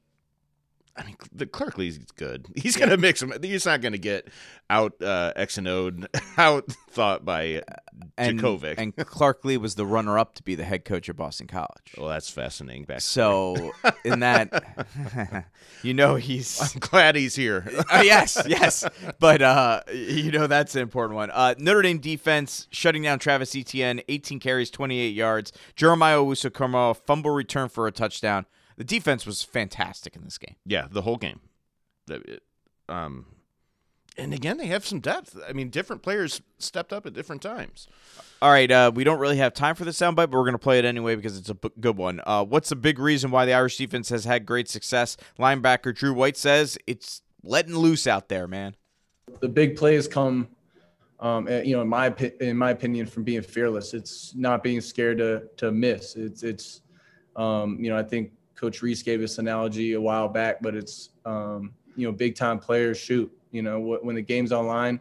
I 0.98 1.04
mean, 1.04 1.16
the 1.32 1.46
Clark 1.46 1.76
Lea's 1.78 1.98
good. 2.16 2.48
He's 2.56 2.76
gonna 2.76 2.96
mix 2.96 3.20
them. 3.20 3.32
He's 3.42 3.66
not 3.66 3.80
gonna 3.82 3.98
get 3.98 4.28
out 4.70 5.00
uh, 5.02 5.32
X 5.36 5.58
and 5.58 5.68
O'd, 5.68 6.08
out 6.38 6.66
thought 6.90 7.24
by 7.24 7.62
And, 8.16 8.40
Jurkovec. 8.40 8.74
and 8.78 8.96
Clark 8.96 9.44
Lea 9.44 9.58
was 9.58 9.74
the 9.74 9.84
runner-up 9.86 10.34
to 10.36 10.42
be 10.42 10.54
the 10.54 10.64
head 10.64 10.84
coach 10.84 11.08
of 11.08 11.16
Boston 11.16 11.46
College. 11.46 11.94
well, 11.98 12.08
that's 12.08 12.28
fascinating. 12.30 12.84
Back. 12.84 13.00
So 13.02 13.72
in 14.04 14.20
that, 14.20 15.46
you 15.82 15.94
know 15.94 16.14
he's 16.16 16.60
I'm 16.74 16.80
glad 16.80 17.14
he's 17.16 17.36
here. 17.36 17.64
Uh, 17.92 18.02
yes, 18.04 18.42
yes. 18.46 18.84
But 19.20 19.42
uh, 19.42 19.82
you 19.92 20.30
know 20.32 20.46
that's 20.46 20.74
an 20.74 20.82
important 20.82 21.16
one. 21.16 21.30
Uh, 21.30 21.54
Notre 21.58 21.82
Dame 21.82 21.98
defense 21.98 22.66
shutting 22.70 23.02
down 23.02 23.18
Travis 23.18 23.54
Etienne, 23.54 24.00
18 24.08 24.40
carries, 24.40 24.70
28 24.70 25.14
yards. 25.14 25.52
Jeremiah 25.74 26.18
Owusu-Koramoah, 26.18 26.96
fumble 26.96 27.30
return 27.30 27.68
for 27.68 27.86
a 27.86 27.92
touchdown. 27.92 28.46
The 28.76 28.84
defense 28.84 29.24
was 29.26 29.42
fantastic 29.42 30.16
in 30.16 30.24
this 30.24 30.38
game. 30.38 30.56
Yeah, 30.64 30.86
the 30.90 31.02
whole 31.02 31.16
game. 31.16 31.40
The- 32.06 32.34
it- 32.34 32.42
Um, 32.88 33.26
and 34.18 34.32
again, 34.32 34.56
they 34.58 34.66
have 34.66 34.86
some 34.86 35.00
depth. 35.00 35.36
I 35.48 35.52
mean, 35.52 35.68
different 35.70 36.02
players 36.02 36.40
stepped 36.58 36.92
up 36.92 37.04
at 37.04 37.12
different 37.12 37.42
times. 37.42 37.88
All 38.40 38.50
right, 38.50 38.70
uh, 38.70 38.90
we 38.94 39.02
don't 39.04 39.18
really 39.18 39.36
have 39.38 39.52
time 39.54 39.74
for 39.74 39.84
the 39.84 39.90
soundbite, 39.90 40.14
but 40.14 40.32
we're 40.32 40.42
going 40.44 40.52
to 40.52 40.58
play 40.58 40.78
it 40.78 40.84
anyway 40.84 41.16
because 41.16 41.36
it's 41.36 41.48
a 41.50 41.54
b- 41.54 41.70
good 41.80 41.96
one. 41.96 42.20
Uh, 42.26 42.44
what's 42.44 42.68
the 42.68 42.76
big 42.76 42.98
reason 42.98 43.30
why 43.30 43.44
the 43.44 43.52
Irish 43.52 43.76
defense 43.76 44.08
has 44.10 44.24
had 44.24 44.46
great 44.46 44.68
success? 44.68 45.16
Linebacker 45.38 45.94
Drew 45.94 46.14
White 46.14 46.36
says 46.36 46.78
it's 46.86 47.22
letting 47.42 47.74
loose 47.76 48.06
out 48.06 48.28
there, 48.28 48.46
man. 48.46 48.76
The 49.40 49.48
big 49.48 49.76
plays 49.76 50.06
come, 50.06 50.48
um, 51.20 51.48
eh, 51.48 51.62
you 51.62 51.74
know, 51.76 51.82
in 51.82 51.88
my 51.88 52.14
in 52.40 52.56
my 52.56 52.70
opinion, 52.70 53.06
from 53.06 53.24
being 53.24 53.42
fearless. 53.42 53.92
It's 53.94 54.34
not 54.34 54.62
being 54.62 54.80
scared 54.80 55.18
to 55.18 55.48
to 55.56 55.72
miss. 55.72 56.14
It's 56.14 56.42
it's, 56.42 56.82
um, 57.34 57.78
you 57.80 57.90
know, 57.90 57.98
I 57.98 58.02
think 58.02 58.32
Coach 58.56 58.82
Rees 58.82 59.02
gave 59.02 59.20
this 59.20 59.38
analogy 59.38 59.92
a 59.92 60.00
while 60.00 60.28
back, 60.28 60.62
but 60.62 60.74
it's 60.74 61.10
um, 61.24 61.72
you 61.94 62.06
know, 62.06 62.12
big 62.12 62.34
time 62.34 62.58
players 62.58 62.98
shoot. 62.98 63.30
You 63.52 63.62
know, 63.62 63.98
when 64.02 64.16
the 64.16 64.22
game's 64.22 64.52
online, 64.52 65.00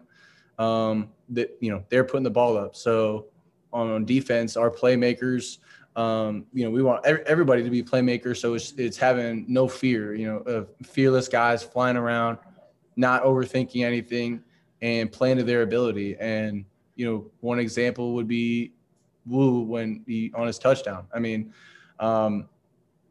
um, 0.60 1.10
that 1.30 1.58
you 1.60 1.72
know 1.72 1.84
they're 1.90 2.04
putting 2.04 2.24
the 2.24 2.30
ball 2.30 2.58
up. 2.58 2.76
So 2.76 3.28
on 3.74 4.06
defense, 4.06 4.56
our 4.56 4.70
playmakers, 4.72 5.58
um, 5.96 6.46
you 6.54 6.64
know, 6.64 6.72
we 6.72 6.82
want 6.82 7.06
everybody 7.06 7.64
to 7.64 7.70
be 7.70 7.82
playmakers. 7.82 8.38
So 8.38 8.54
it's 8.54 8.74
it's 8.78 8.98
having 8.98 9.46
no 9.48 9.68
fear. 9.68 10.14
You 10.16 10.28
know, 10.28 10.38
of 10.40 10.70
fearless 10.84 11.28
guys 11.28 11.64
flying 11.64 11.98
around, 11.98 12.38
not 12.96 13.24
overthinking 13.24 13.84
anything, 13.84 14.42
and 14.82 15.12
playing 15.12 15.38
to 15.38 15.44
their 15.44 15.62
ability. 15.62 16.16
And 16.20 16.66
you 16.96 17.06
know, 17.06 17.32
one 17.42 17.60
example 17.60 18.14
would 18.14 18.28
be 18.28 18.74
Wu 19.26 19.62
when 19.62 20.04
he 20.06 20.32
on 20.36 20.48
his 20.48 20.60
touchdown. 20.60 21.08
I 21.14 21.20
mean, 21.20 21.54
um, 22.00 22.48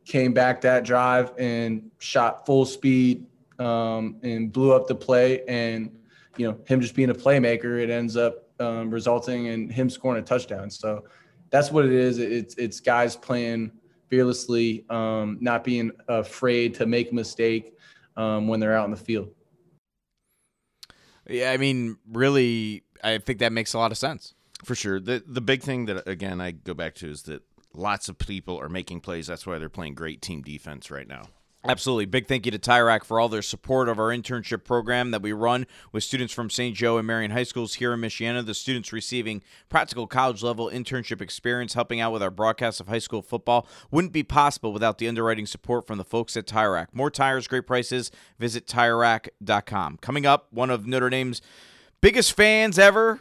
came 0.05 0.33
back 0.33 0.61
that 0.63 0.85
drive 0.85 1.33
and 1.39 1.91
shot 1.99 2.47
full 2.47 2.65
speed 2.65 3.27
um, 3.59 4.17
and 4.23 4.53
blew 4.53 4.73
up 4.73 4.87
the 4.87 4.95
play. 4.95 5.45
And 5.47 5.91
you 6.37 6.49
know, 6.49 6.59
him 6.67 6.81
just 6.81 6.95
being 6.95 7.11
a 7.11 7.15
playmaker, 7.15 7.81
it 7.81 7.91
ends 7.91 8.17
up 8.17 8.49
um, 8.61 8.91
resulting 8.91 9.47
in 9.47 9.69
him 9.69 9.89
scoring 9.89 10.23
a 10.23 10.27
touchdown. 10.27 10.71
So 10.71 11.05
that's 11.51 11.71
what 11.71 11.85
it 11.85 11.93
is. 11.93 12.19
It's 12.19 12.55
it's 12.57 12.81
guys 12.81 13.17
playing 13.17 13.73
fearlessly, 14.09 14.85
um, 14.91 15.39
not 15.41 15.65
being 15.65 15.91
afraid 16.09 16.75
to 16.75 16.87
make 16.87 17.11
a 17.11 17.15
mistake 17.15 17.77
um, 18.17 18.49
when 18.49 18.61
they're 18.61 18.77
out 18.77 18.85
in 18.85 18.91
the 18.91 18.97
field. 18.97 19.31
Yeah, 21.29 21.53
I 21.53 21.57
mean, 21.57 21.97
really, 22.13 22.85
I 23.03 23.19
think 23.19 23.39
that 23.39 23.53
makes 23.53 23.73
a 23.73 23.79
lot 23.79 23.93
of 23.93 23.99
sense. 23.99 24.35
For 24.65 24.75
sure. 24.75 25.01
The 25.01 25.23
the 25.27 25.41
big 25.41 25.63
thing 25.63 25.87
that 25.87 26.09
again 26.09 26.41
I 26.41 26.53
go 26.53 26.75
back 26.75 26.95
to 26.97 27.11
is 27.11 27.23
that 27.25 27.43
lots 27.75 28.09
of 28.09 28.19
people 28.19 28.59
are 28.59 28.69
making 28.69 29.01
plays. 29.01 29.27
That's 29.27 29.47
why 29.47 29.59
they're 29.59 29.69
playing 29.69 29.95
great 29.95 30.23
team 30.23 30.43
defense 30.43 30.91
right 30.91 31.09
now. 31.09 31.25
Absolutely. 31.67 32.05
Big 32.05 32.29
thank 32.29 32.45
you 32.45 32.53
to 32.53 32.59
Tire 32.59 33.01
for 33.01 33.19
all 33.19 33.31
their 33.31 33.41
support 33.41 33.89
of 33.89 33.99
our 33.99 34.09
internship 34.09 34.65
program 34.65 35.13
that 35.13 35.23
we 35.23 35.33
run 35.33 35.67
with 35.93 36.05
students 36.05 36.35
from 36.35 36.51
St. 36.51 36.77
Joe 36.77 36.99
and 36.99 37.07
Marian 37.07 37.31
High 37.31 37.45
Schools 37.45 37.75
here 37.75 37.95
in 37.95 38.01
Michiana. 38.01 38.45
The 38.45 38.53
students 38.53 38.93
receiving 38.93 39.43
practical 39.71 40.07
college 40.07 40.43
level 40.43 40.69
internship 40.69 41.23
experience 41.23 41.73
helping 41.73 42.01
out 42.01 42.13
with 42.13 42.23
our 42.23 42.31
broadcast 42.31 42.81
of 42.81 42.89
high 42.89 42.99
school 42.99 43.23
football 43.23 43.67
wouldn't 43.91 44.13
be 44.13 44.23
possible 44.23 44.75
without 44.75 44.99
the 44.99 45.09
underwriting 45.09 45.47
support 45.47 45.87
from 45.87 45.97
the 45.97 46.05
folks 46.05 46.37
at 46.37 46.47
Tire 46.47 46.87
More 46.93 47.11
tires, 47.11 47.49
great 47.49 47.67
prices. 47.67 48.11
Visit 48.39 48.67
TireRack.com. 48.67 49.99
Coming 50.03 50.27
up, 50.27 50.49
one 50.51 50.69
of 50.69 50.87
Notre 50.87 51.09
Dame's 51.09 51.41
biggest 52.03 52.35
fans 52.35 52.79
ever, 52.79 53.21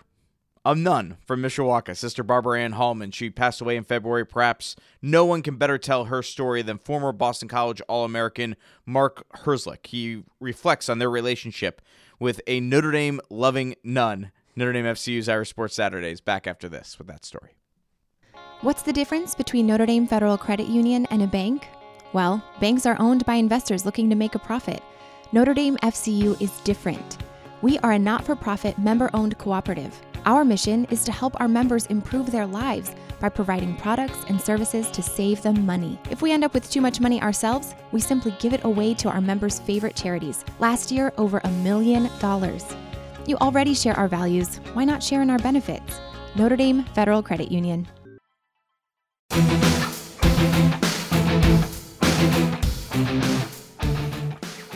of 0.65 0.77
nun 0.77 1.17
from 1.25 1.41
Mishawaka, 1.41 1.95
Sister 1.95 2.23
Barbara 2.23 2.61
Ann 2.61 2.73
Hallman. 2.73 3.11
She 3.11 3.29
passed 3.29 3.61
away 3.61 3.75
in 3.75 3.83
February. 3.83 4.25
Perhaps 4.25 4.75
no 5.01 5.25
one 5.25 5.41
can 5.41 5.57
better 5.57 5.77
tell 5.77 6.05
her 6.05 6.21
story 6.21 6.61
than 6.61 6.77
former 6.77 7.11
Boston 7.11 7.47
College 7.47 7.81
All 7.81 8.05
American 8.05 8.55
Mark 8.85 9.25
Herzlich. 9.43 9.87
He 9.87 10.23
reflects 10.39 10.89
on 10.89 10.99
their 10.99 11.09
relationship 11.09 11.81
with 12.19 12.39
a 12.47 12.59
Notre 12.59 12.91
Dame 12.91 13.19
loving 13.29 13.75
nun. 13.83 14.31
Notre 14.55 14.73
Dame 14.73 14.85
FCU's 14.85 15.27
Irish 15.27 15.49
Sports 15.49 15.75
Saturdays. 15.75 16.21
Back 16.21 16.47
after 16.47 16.69
this 16.69 16.97
with 16.97 17.07
that 17.07 17.25
story. 17.25 17.55
What's 18.61 18.83
the 18.83 18.93
difference 18.93 19.35
between 19.35 19.67
Notre 19.67 19.85
Dame 19.85 20.07
Federal 20.07 20.37
Credit 20.37 20.67
Union 20.67 21.05
and 21.07 21.21
a 21.21 21.27
bank? 21.27 21.67
Well, 22.13 22.41
banks 22.61 22.85
are 22.85 22.95
owned 22.99 23.25
by 23.25 23.35
investors 23.35 23.85
looking 23.85 24.09
to 24.09 24.15
make 24.15 24.35
a 24.35 24.39
profit. 24.39 24.81
Notre 25.33 25.53
Dame 25.53 25.75
FCU 25.77 26.39
is 26.39 26.51
different. 26.61 27.17
We 27.61 27.79
are 27.79 27.93
a 27.93 27.99
not 27.99 28.23
for 28.23 28.35
profit, 28.35 28.77
member 28.77 29.09
owned 29.13 29.37
cooperative. 29.37 29.99
Our 30.25 30.45
mission 30.45 30.85
is 30.85 31.03
to 31.03 31.11
help 31.11 31.39
our 31.41 31.49
members 31.49 31.87
improve 31.87 32.31
their 32.31 32.45
lives 32.45 32.91
by 33.19 33.27
providing 33.27 33.75
products 33.75 34.23
and 34.29 34.39
services 34.39 34.89
to 34.91 35.01
save 35.01 35.41
them 35.41 35.65
money. 35.65 35.99
If 36.09 36.21
we 36.21 36.31
end 36.31 36.45
up 36.45 36.53
with 36.53 36.69
too 36.69 36.79
much 36.79 37.01
money 37.01 37.21
ourselves, 37.21 37.75
we 37.91 37.99
simply 37.99 38.33
give 38.39 38.53
it 38.53 38.63
away 38.63 38.93
to 38.95 39.09
our 39.09 39.19
members' 39.19 39.59
favorite 39.59 39.97
charities. 39.97 40.45
Last 40.59 40.91
year, 40.91 41.11
over 41.17 41.41
a 41.43 41.49
million 41.49 42.09
dollars. 42.19 42.63
You 43.25 43.35
already 43.37 43.73
share 43.73 43.97
our 43.97 44.07
values. 44.07 44.57
Why 44.73 44.85
not 44.85 45.03
share 45.03 45.21
in 45.21 45.29
our 45.29 45.39
benefits? 45.39 45.99
Notre 46.35 46.55
Dame 46.55 46.83
Federal 46.95 47.21
Credit 47.21 47.51
Union. 47.51 47.87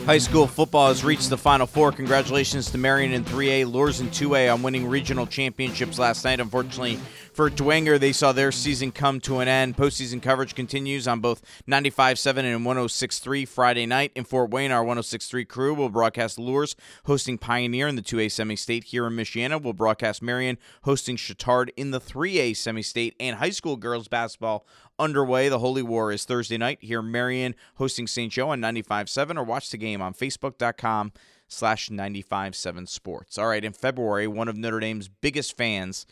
High 0.07 0.19
school 0.19 0.47
football 0.47 0.87
has 0.87 1.03
reached 1.03 1.29
the 1.29 1.37
Final 1.37 1.67
Four. 1.67 1.91
Congratulations 1.91 2.71
to 2.71 2.77
Marian 2.77 3.11
in 3.11 3.25
3A, 3.25 3.69
Luers 3.69 3.99
in 3.99 4.07
2A 4.07 4.53
on 4.53 4.63
winning 4.63 4.87
regional 4.87 5.27
championships 5.27 5.99
last 5.99 6.23
night. 6.23 6.39
Unfortunately 6.39 6.97
for 7.33 7.49
Dwenger, 7.49 7.99
they 7.99 8.13
saw 8.13 8.31
their 8.31 8.53
season 8.53 8.93
come 8.93 9.19
to 9.19 9.39
an 9.39 9.49
end. 9.49 9.75
Postseason 9.75 10.21
coverage 10.21 10.55
continues 10.55 11.09
on 11.09 11.19
both 11.19 11.41
95.7 11.67 12.37
and 12.37 12.65
106.3 12.65 13.45
Friday 13.49 13.85
night. 13.85 14.13
In 14.15 14.23
Fort 14.23 14.49
Wayne, 14.49 14.71
our 14.71 14.85
106.3 14.85 15.45
crew 15.45 15.73
will 15.73 15.89
broadcast 15.89 16.39
Luers 16.39 16.77
hosting 17.03 17.37
Pioneer 17.37 17.89
in 17.89 17.97
the 17.97 18.01
2A 18.01 18.31
semi-state. 18.31 18.85
Here 18.85 19.05
in 19.07 19.13
Michiana, 19.13 19.61
we'll 19.61 19.73
broadcast 19.73 20.21
Marian 20.23 20.57
hosting 20.83 21.17
Chatard 21.17 21.67
in 21.75 21.91
the 21.91 21.99
3A 21.99 22.55
semi-state. 22.55 23.13
And 23.19 23.35
high 23.35 23.49
school 23.49 23.75
girls 23.75 24.07
basketball 24.07 24.65
underway. 24.99 25.49
The 25.49 25.59
Holy 25.59 25.83
War 25.83 26.11
is 26.11 26.25
Thursday 26.25 26.57
night 26.57 26.79
here. 26.81 27.01
Marian 27.01 27.55
hosting 27.75 28.07
St. 28.07 28.31
Joe 28.31 28.49
on 28.49 28.61
95.7 28.61 29.37
or 29.37 29.43
watch 29.43 29.69
the 29.69 29.77
game 29.77 30.01
on 30.01 30.13
Facebook.com 30.13 31.13
slash 31.47 31.89
95.7 31.89 32.87
Sports. 32.87 33.37
All 33.37 33.47
right, 33.47 33.63
in 33.63 33.73
February, 33.73 34.27
one 34.27 34.47
of 34.47 34.57
Notre 34.57 34.79
Dame's 34.79 35.07
biggest 35.07 35.55
fans 35.55 36.05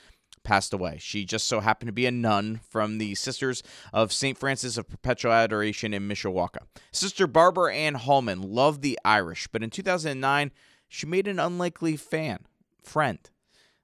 passed 0.44 0.74
away. 0.74 0.98
She 1.00 1.26
just 1.26 1.48
so 1.48 1.60
happened 1.60 1.90
to 1.90 1.94
be 1.94 2.06
a 2.06 2.12
nun 2.12 2.62
from 2.70 2.98
the 3.00 3.16
Sisters 3.16 3.64
of 3.92 4.14
St. 4.14 4.38
Francis 4.38 4.78
of 4.78 4.88
Perpetual 4.88 5.34
Adoration 5.34 5.94
in 5.94 6.08
Mishawaka. 6.08 6.60
Sister 6.92 7.28
Barbara 7.28 7.74
Ann 7.74 7.96
Hallman 7.96 8.42
loved 8.42 8.82
the 8.82 8.98
Irish, 9.04 9.48
but 9.52 9.64
in 9.64 9.70
2009, 9.70 10.52
she 10.88 11.06
made 11.06 11.28
an 11.28 11.40
unlikely 11.40 11.98
fan, 11.98 12.46
friend. 12.82 13.30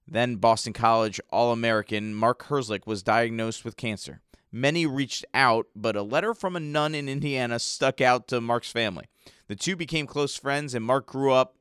Then 0.08 0.36
Boston 0.36 0.74
College 0.74 1.20
All 1.30 1.52
American 1.52 2.14
Mark 2.14 2.46
Herzlich 2.46 2.86
was 2.86 3.04
diagnosed 3.04 3.66
with 3.66 3.76
cancer. 3.76 4.22
Many 4.52 4.86
reached 4.86 5.26
out, 5.34 5.68
but 5.76 5.96
a 5.96 6.02
letter 6.02 6.34
from 6.34 6.56
a 6.56 6.60
nun 6.60 6.94
in 6.94 7.08
Indiana 7.08 7.58
stuck 7.60 8.02
out 8.02 8.28
to 8.28 8.42
Mark's 8.42 8.72
family. 8.72 9.06
The 9.48 9.56
two 9.56 9.76
became 9.76 10.08
close 10.08 10.36
friends, 10.36 10.74
and 10.74 10.84
Mark 10.84 11.08
grew 11.08 11.32
up, 11.32 11.56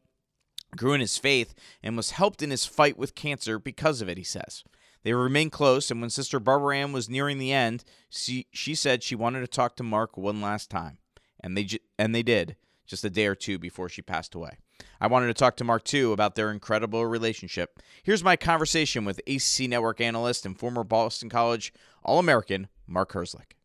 grew 0.77 0.93
in 0.93 1.01
his 1.01 1.17
faith, 1.17 1.55
and 1.83 1.97
was 1.97 2.13
helped 2.13 2.43
in 2.43 2.51
his 2.51 2.67
fight 2.67 2.99
with 2.99 3.15
cancer 3.15 3.59
because 3.59 4.01
of 4.01 4.09
it, 4.09 4.19
he 4.19 4.25
says. 4.25 4.65
They 5.03 5.15
remained 5.15 5.53
close, 5.53 5.91
and 5.91 6.01
when 6.01 6.11
Sister 6.11 6.41
Barbara 6.41 6.79
Ann 6.79 6.93
was 6.93 7.09
nearing 7.09 7.39
the 7.39 7.53
end, 7.53 7.85
she, 8.09 8.47
she 8.53 8.75
said 8.75 9.03
she 9.03 9.15
wanted 9.15 9.41
to 9.41 9.47
talk 9.47 9.77
to 9.77 9.83
Mark 9.83 10.17
one 10.17 10.41
last 10.41 10.69
time. 10.69 10.99
And 11.43 11.57
they, 11.57 11.69
and 11.99 12.15
they 12.15 12.23
did, 12.23 12.57
just 12.87 13.05
a 13.05 13.11
day 13.11 13.27
or 13.27 13.35
two 13.35 13.59
before 13.59 13.89
she 13.89 14.03
passed 14.03 14.35
away. 14.35 14.59
I 15.01 15.07
wanted 15.07 15.29
to 15.29 15.35
talk 15.35 15.57
to 15.57 15.65
Mark 15.65 15.85
too 15.85 16.13
about 16.13 16.35
their 16.35 16.51
incredible 16.51 17.07
relationship. 17.07 17.79
Here's 18.03 18.25
my 18.25 18.37
conversation 18.37 19.05
with 19.05 19.21
ACC 19.27 19.69
Network 19.69 20.01
analyst 20.01 20.45
and 20.45 20.59
former 20.59 20.85
Boston 20.85 21.29
College 21.29 21.73
All 22.03 22.19
American 22.19 22.69
Mark 22.91 23.13
Herzlich. 23.13 23.57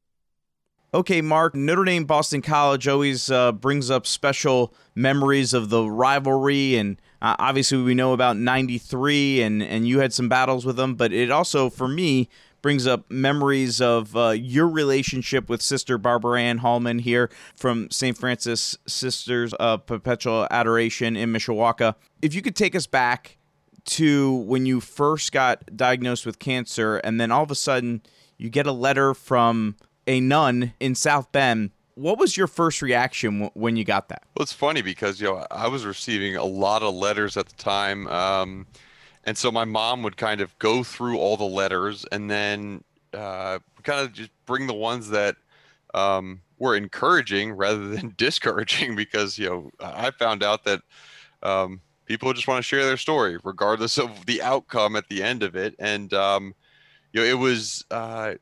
Okay, 0.93 1.21
Mark, 1.21 1.55
Notre 1.55 1.83
Dame 1.83 2.05
Boston 2.05 2.41
College 2.41 2.88
always 2.88 3.29
uh, 3.29 3.51
brings 3.51 3.91
up 3.91 4.07
special 4.07 4.73
memories 4.95 5.53
of 5.53 5.69
the 5.69 5.83
rivalry. 5.89 6.77
And 6.77 7.01
uh, 7.21 7.35
obviously, 7.38 7.79
we 7.79 7.95
know 7.95 8.13
about 8.13 8.38
93, 8.38 9.41
and, 9.41 9.61
and 9.61 9.85
you 9.85 9.99
had 9.99 10.13
some 10.13 10.29
battles 10.29 10.65
with 10.65 10.77
them. 10.77 10.95
But 10.95 11.11
it 11.11 11.31
also, 11.31 11.69
for 11.69 11.89
me, 11.89 12.29
brings 12.61 12.88
up 12.88 13.11
memories 13.11 13.81
of 13.81 14.15
uh, 14.15 14.29
your 14.29 14.69
relationship 14.69 15.49
with 15.49 15.61
Sister 15.61 15.97
Barbara 15.97 16.41
Ann 16.41 16.59
Hallman 16.59 16.99
here 16.99 17.29
from 17.57 17.91
St. 17.91 18.17
Francis 18.17 18.77
Sisters 18.88 19.53
of 19.55 19.85
Perpetual 19.85 20.47
Adoration 20.49 21.17
in 21.17 21.33
Mishawaka. 21.33 21.95
If 22.21 22.33
you 22.33 22.41
could 22.41 22.55
take 22.55 22.73
us 22.73 22.88
back 22.88 23.38
to 23.85 24.33
when 24.33 24.65
you 24.65 24.79
first 24.79 25.31
got 25.31 25.75
diagnosed 25.75 26.25
with 26.25 26.39
cancer, 26.39 26.97
and 26.97 27.19
then 27.19 27.31
all 27.31 27.43
of 27.43 27.51
a 27.51 27.55
sudden 27.55 28.01
you 28.38 28.50
get 28.50 28.67
a 28.67 28.71
letter 28.71 29.13
from 29.13 29.76
a 30.08 30.19
nun 30.19 30.74
in 30.80 30.95
South 30.95 31.32
Bend. 31.32 31.71
What 31.95 32.19
was 32.19 32.36
your 32.36 32.48
first 32.48 32.82
reaction 32.82 33.39
w- 33.39 33.52
when 33.54 33.76
you 33.78 33.86
got 33.86 34.10
that? 34.10 34.24
Well, 34.36 34.43
it's 34.43 34.54
funny 34.54 34.82
because 34.82 35.21
you 35.21 35.28
know 35.28 35.45
I 35.50 35.67
was 35.67 35.86
receiving 35.86 36.36
a 36.36 36.43
lot 36.43 36.84
of 36.84 36.93
letters 36.93 37.38
at 37.38 37.48
the 37.48 37.56
time, 37.56 38.08
um, 38.08 38.67
and 39.24 39.38
so 39.38 39.52
my 39.52 39.65
mom 39.65 40.04
would 40.04 40.17
kind 40.17 40.41
of 40.41 40.58
go 40.60 40.84
through 40.84 41.17
all 41.17 41.38
the 41.38 41.46
letters 41.46 42.06
and 42.12 42.29
then 42.29 42.83
uh, 43.13 43.60
kind 43.83 44.02
of 44.02 44.13
just 44.13 44.31
bring 44.46 44.67
the 44.67 44.73
ones 44.73 45.10
that 45.10 45.38
um, 45.94 46.42
were 46.60 46.75
encouraging 46.75 47.54
rather 47.54 47.88
than 47.96 48.13
discouraging 48.17 48.96
because 48.96 49.38
you 49.38 49.50
know 49.50 49.71
I 49.79 50.12
found 50.12 50.44
out 50.44 50.65
that 50.65 50.81
um, 51.44 51.79
people 52.06 52.33
just 52.33 52.48
want 52.48 52.60
to 52.60 52.63
share 52.63 52.86
their 52.86 52.98
story, 52.98 53.38
regardless 53.44 53.98
of 53.98 54.25
the 54.25 54.42
outcome 54.42 54.96
at 54.96 55.08
the 55.10 55.23
end 55.23 55.44
of 55.44 55.56
it. 55.56 55.75
And 55.79 56.13
um, 56.13 56.56
you 57.15 57.21
know, 57.21 57.27
it 57.27 57.39
was. 57.39 57.85
Uh, 57.89 58.33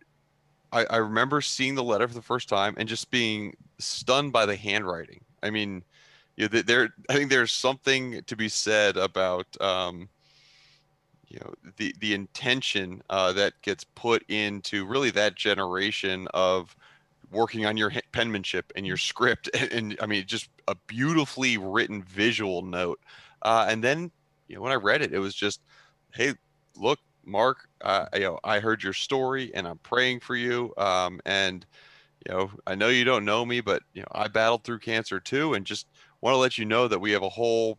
I, 0.72 0.86
I 0.90 0.98
remember 0.98 1.42
seeing 1.42 1.76
the 1.76 1.84
letter 1.84 2.08
for 2.08 2.16
the 2.16 2.24
first 2.24 2.50
time 2.50 2.74
and 2.78 2.90
just 2.90 3.12
being 3.12 3.56
stunned 3.78 4.34
by 4.34 4.48
the 4.48 4.56
handwriting. 4.56 5.24
I 5.44 5.52
mean, 5.52 5.84
you 6.38 6.50
know, 6.50 6.62
there. 6.62 6.90
I 7.08 7.14
think 7.14 7.30
there's 7.30 7.52
something 7.52 8.24
to 8.24 8.36
be 8.36 8.50
said 8.50 8.98
about. 8.98 9.46
Um, 9.62 10.10
you 11.30 11.40
know 11.40 11.54
the 11.78 11.96
the 12.00 12.14
intention 12.14 13.02
uh, 13.10 13.34
that 13.34 13.54
gets 13.62 13.84
put 13.84 14.24
into 14.30 14.86
really 14.86 15.10
that 15.12 15.36
generation 15.36 16.28
of 16.34 16.76
working 17.32 17.66
on 17.66 17.76
your 17.76 17.92
penmanship 18.12 18.72
and 18.76 18.86
your 18.86 18.98
script 18.98 19.50
and, 19.56 19.72
and 19.72 19.98
i 20.00 20.06
mean 20.06 20.24
just 20.28 20.50
a 20.68 20.76
beautifully 20.86 21.58
written 21.58 22.04
visual 22.04 22.62
note 22.62 23.00
uh, 23.42 23.66
and 23.68 23.84
then 23.84 24.12
you 24.48 24.56
know 24.56 24.62
when 24.62 24.72
i 24.72 24.76
read 24.76 25.02
it 25.02 25.12
it 25.12 25.18
was 25.18 25.34
just 25.34 25.62
hey 26.14 26.34
look 26.78 27.00
mark 27.26 27.68
uh, 27.84 28.06
you 28.14 28.22
know 28.22 28.40
i 28.44 28.60
heard 28.60 28.82
your 28.82 28.94
story 28.94 29.54
and 29.54 29.68
i'm 29.68 29.78
praying 29.80 30.20
for 30.20 30.36
you 30.36 30.74
um, 30.78 31.20
and 31.26 31.66
you 32.26 32.34
know 32.34 32.52
i 32.68 32.76
know 32.76 32.90
you 32.90 33.04
don't 33.04 33.26
know 33.26 33.46
me 33.46 33.62
but 33.62 33.84
you 33.94 34.02
know 34.02 34.08
i 34.14 34.28
battled 34.28 34.64
through 34.64 34.80
cancer 34.80 35.20
too 35.20 35.54
and 35.54 35.66
just 35.66 35.88
want 36.22 36.34
to 36.34 36.38
let 36.38 36.58
you 36.58 36.66
know 36.66 36.88
that 36.88 37.00
we 37.00 37.12
have 37.12 37.24
a 37.24 37.30
whole 37.30 37.78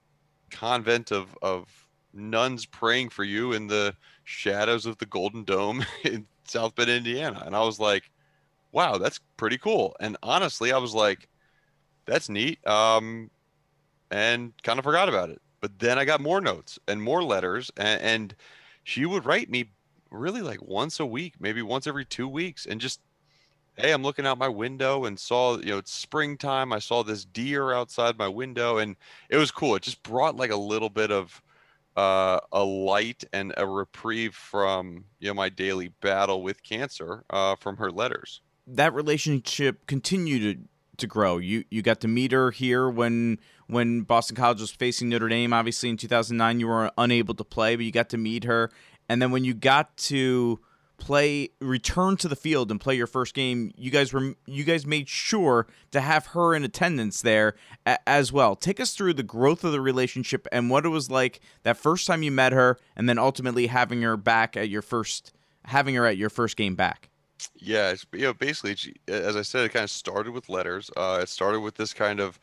convent 0.51 1.11
of 1.11 1.37
of 1.43 1.67
nuns 2.15 2.65
praying 2.67 3.09
for 3.09 3.25
you 3.25 3.53
in 3.53 3.67
the 3.67 3.95
shadows 4.25 4.87
of 4.87 4.97
the 4.99 5.07
Golden 5.07 5.45
Dome 5.45 5.85
in 6.05 6.27
South 6.45 6.75
Bend, 6.75 6.91
Indiana. 6.91 7.43
And 7.45 7.55
I 7.57 7.63
was 7.63 7.79
like, 7.79 8.11
wow, 8.73 8.99
that's 8.99 9.21
pretty 9.37 9.59
cool. 9.59 9.97
And 10.01 10.17
honestly, 10.23 10.73
I 10.73 10.79
was 10.79 10.95
like, 10.95 11.29
that's 12.07 12.29
neat. 12.29 12.65
Um, 12.67 13.31
and 14.11 14.53
kind 14.63 14.79
of 14.79 14.85
forgot 14.85 15.09
about 15.09 15.31
it. 15.31 15.41
But 15.61 15.79
then 15.79 15.99
I 15.99 16.05
got 16.05 16.21
more 16.21 16.41
notes 16.41 16.79
and 16.89 17.03
more 17.03 17.23
letters, 17.23 17.71
and, 17.77 18.01
and 18.03 18.35
she 18.85 19.07
would 19.07 19.25
write 19.25 19.49
me 19.49 19.71
really 20.11 20.43
like 20.43 20.63
once 20.63 21.01
a 21.01 21.07
week, 21.07 21.35
maybe 21.41 21.63
once 21.63 21.87
every 21.87 22.05
two 22.05 22.29
weeks, 22.29 22.67
and 22.67 22.81
just 22.81 23.01
hey, 23.77 23.93
I'm 23.93 24.03
looking 24.03 24.27
out 24.27 24.39
my 24.39 24.49
window 24.49 25.05
and 25.05 25.19
saw, 25.19 25.59
you 25.59 25.67
know, 25.67 25.79
it's 25.79 25.93
springtime. 25.93 26.73
I 26.73 26.79
saw 26.79 27.03
this 27.03 27.25
deer 27.25 27.73
outside 27.73 28.17
my 28.17 28.29
window, 28.29 28.79
and 28.79 28.95
it 29.29 29.37
was 29.37 29.51
cool. 29.51 29.75
It 29.75 29.83
just 29.83 30.03
brought 30.03 30.37
like 30.37 30.51
a 30.51 30.57
little 30.57 30.91
bit 30.91 31.11
of 31.11 31.43
uh, 31.97 32.41
a 32.53 32.65
light 32.65 33.25
and 33.33 33.53
a 33.57 33.67
reprieve 33.67 34.35
from 34.35 35.05
you 35.21 35.29
know 35.29 35.35
my 35.35 35.49
daily 35.49 35.89
battle 36.01 36.43
with 36.43 36.63
cancer 36.63 37.25
uh, 37.31 37.57
from 37.57 37.77
her 37.77 37.91
letters. 37.91 38.41
That 38.67 38.95
relationship 38.95 39.87
continued 39.87 40.59
to 40.59 40.69
to 40.97 41.07
grow. 41.07 41.39
You 41.39 41.65
you 41.71 41.83
got 41.83 42.01
to 42.01 42.09
meet 42.09 42.33
her 42.33 42.51
here 42.51 42.89
when 42.89 43.39
when 43.67 44.03
Boston 44.03 44.37
College 44.37 44.61
was 44.61 44.71
facing 44.71 45.09
Notre 45.09 45.29
Dame. 45.29 45.53
Obviously, 45.53 45.89
in 45.89 45.97
2009, 45.97 46.61
you 46.61 46.69
were 46.69 46.91
unable 46.99 47.35
to 47.35 47.45
play, 47.45 47.77
but 47.77 47.85
you 47.85 47.93
got 47.93 48.09
to 48.11 48.19
meet 48.19 48.45
her. 48.45 48.71
And 49.09 49.21
then 49.21 49.31
when 49.31 49.45
you 49.45 49.55
got 49.55 49.97
to 49.99 50.61
play 50.97 51.51
return 51.61 52.17
to 52.17 52.29
the 52.29 52.37
field 52.37 52.71
and 52.71 52.81
play 52.81 52.95
your 52.95 53.07
first 53.07 53.35
game 53.35 53.73
you 53.77 53.91
guys 53.91 54.13
were 54.13 54.35
you 54.47 54.65
guys 54.65 54.87
made 54.87 55.09
sure 55.09 55.67
to 55.91 56.01
have 56.01 56.27
her 56.29 56.55
in 56.55 56.65
attendance 56.65 57.21
there 57.23 57.55
a, 57.85 57.99
as 58.09 58.33
well. 58.33 58.55
Take 58.57 58.81
us 58.81 58.95
through 58.95 59.15
the 59.15 59.23
growth 59.23 59.65
of 59.65 59.73
the 59.73 59.81
relationship 59.81 60.47
and 60.53 60.71
what 60.71 60.87
it 60.87 60.91
was 60.91 61.11
like 61.11 61.41
that 61.63 61.77
first 61.77 62.07
time 62.07 62.23
you 62.23 62.31
met 62.31 62.53
her 62.53 62.79
and 62.97 63.09
then 63.09 63.19
ultimately 63.19 63.67
having 63.67 64.03
her 64.03 64.17
back 64.17 64.57
at 64.57 64.69
your 64.69 64.83
first 64.83 65.33
having 65.65 65.95
her 65.95 66.07
at 66.07 66.17
your 66.17 66.31
first 66.31 66.57
game 66.57 66.75
back. 66.75 67.09
Yeah 67.57 67.95
you 68.13 68.21
know 68.23 68.35
basically 68.35 68.95
as 69.09 69.37
i 69.37 69.43
said 69.43 69.65
it 69.65 69.73
kind 69.73 69.85
of 69.85 69.91
started 69.91 70.33
with 70.33 70.49
letters. 70.49 70.91
Uh, 70.97 71.21
it 71.23 71.29
started 71.29 71.61
with 71.61 71.75
this 71.75 71.93
kind 71.93 72.21
of 72.21 72.39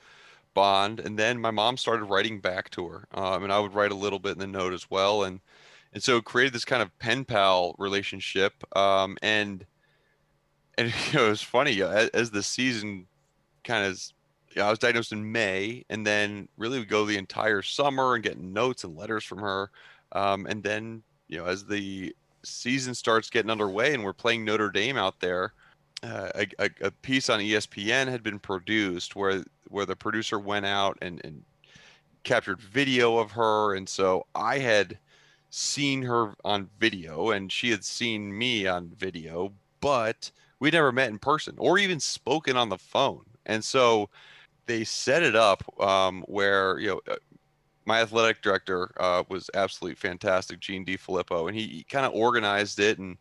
bond 0.54 1.00
and 1.00 1.18
then 1.18 1.40
my 1.40 1.52
mom 1.52 1.78
started 1.78 2.04
writing 2.04 2.40
back 2.40 2.70
to 2.70 2.86
her 2.90 3.08
um, 3.14 3.44
and 3.44 3.54
i 3.54 3.60
would 3.60 3.74
write 3.74 3.92
a 3.92 3.96
little 3.96 4.20
bit 4.20 4.34
in 4.34 4.40
the 4.40 4.46
note 4.46 4.74
as 4.74 4.92
well 4.92 5.24
and 5.24 5.40
and 5.94 6.02
so 6.02 6.22
created 6.22 6.54
this 6.54 6.66
kind 6.66 6.82
of 6.82 6.98
pen 7.00 7.26
pal 7.26 7.76
relationship. 7.78 8.54
Um, 8.78 9.18
and 9.22 9.66
and 10.78 10.94
you 11.12 11.20
know, 11.20 11.28
it 11.28 11.30
was 11.30 11.42
funny 11.42 11.82
as, 11.82 12.10
as 12.10 12.32
the 12.32 12.44
season 12.44 13.08
kind 13.64 13.86
of. 13.86 14.02
You 14.54 14.62
know, 14.62 14.68
I 14.68 14.70
was 14.70 14.80
diagnosed 14.80 15.14
in 15.14 15.32
May, 15.32 15.86
and 15.90 16.06
then 16.06 16.50
really 16.58 16.80
we 16.80 16.84
go 16.84 17.06
the 17.06 17.18
entire 17.18 17.62
summer 17.62 18.16
and 18.16 18.24
getting 18.24 18.52
notes 18.52 18.84
and 18.84 18.98
letters 18.98 19.24
from 19.24 19.40
her. 19.40 19.72
Um, 20.12 20.46
and 20.46 20.62
then 20.62 21.04
you 21.30 21.38
know, 21.38 21.46
as 21.46 21.64
the 21.64 22.14
season 22.44 22.94
starts 22.94 23.30
getting 23.30 23.50
underway 23.50 23.94
and 23.94 24.04
we're 24.04 24.12
playing 24.12 24.44
Notre 24.44 24.70
Dame 24.70 24.98
out 24.98 25.22
there, 25.22 25.54
uh, 26.04 26.30
a, 26.36 26.48
a, 26.60 26.70
a, 26.82 26.92
piece 26.92 27.30
on 27.30 27.40
ESPN 27.40 28.08
had 28.08 28.24
been 28.24 28.40
produced 28.40 29.16
where 29.16 29.44
where 29.70 29.86
the 29.86 29.96
producer 29.96 30.40
went 30.40 30.66
out 30.66 30.98
and, 31.02 31.22
and 31.24 31.44
captured 32.24 32.60
video 32.60 33.18
of 33.18 33.32
her, 33.32 33.76
and 33.76 33.88
so 33.88 34.26
I 34.36 34.60
had 34.60 34.98
seen 35.52 36.02
her 36.02 36.34
on 36.46 36.70
video 36.80 37.32
and 37.32 37.52
she 37.52 37.70
had 37.70 37.84
seen 37.84 38.36
me 38.36 38.66
on 38.66 38.90
video, 38.98 39.52
but 39.82 40.32
we 40.60 40.72
never 40.72 40.92
met 40.92 41.10
in 41.10 41.20
person 41.20 41.54
or 41.58 41.78
even 41.78 42.00
spoken 42.00 42.56
on 42.56 42.70
the 42.70 42.78
phone. 42.78 43.26
And 43.46 43.64
so 43.64 44.10
they 44.66 44.86
set 44.86 45.24
it 45.24 45.36
up 45.36 45.64
um, 45.80 46.24
where, 46.28 46.80
you 46.80 46.88
know, 46.88 47.02
uh, 47.12 47.18
my 47.86 48.00
athletic 48.02 48.42
director 48.42 48.92
uh, 48.98 49.24
was 49.28 49.50
absolutely 49.54 49.96
fantastic, 49.96 50.60
Gene 50.60 50.86
DeFilippo, 50.86 51.50
and 51.50 51.58
he, 51.58 51.68
he 51.68 51.84
kind 51.84 52.06
of 52.06 52.14
organized 52.14 52.80
it 52.80 52.98
and 53.00 53.18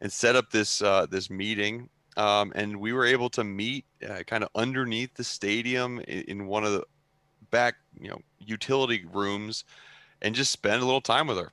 and 0.00 0.12
set 0.12 0.34
up 0.34 0.50
this 0.50 0.82
uh, 0.82 1.06
this 1.06 1.30
meeting. 1.30 1.88
Um, 2.16 2.52
and 2.56 2.76
we 2.76 2.92
were 2.92 3.06
able 3.06 3.30
to 3.30 3.44
meet 3.44 3.86
uh, 4.06 4.24
kind 4.26 4.42
of 4.42 4.50
underneath 4.56 5.14
the 5.14 5.24
stadium 5.24 6.00
in, 6.00 6.22
in 6.22 6.46
one 6.46 6.64
of 6.64 6.72
the 6.72 6.84
back, 7.50 7.76
you 7.98 8.10
know, 8.10 8.18
utility 8.40 9.06
rooms, 9.10 9.64
and 10.20 10.34
just 10.34 10.50
spend 10.50 10.82
a 10.82 10.84
little 10.84 11.00
time 11.00 11.28
with 11.28 11.38
her 11.38 11.52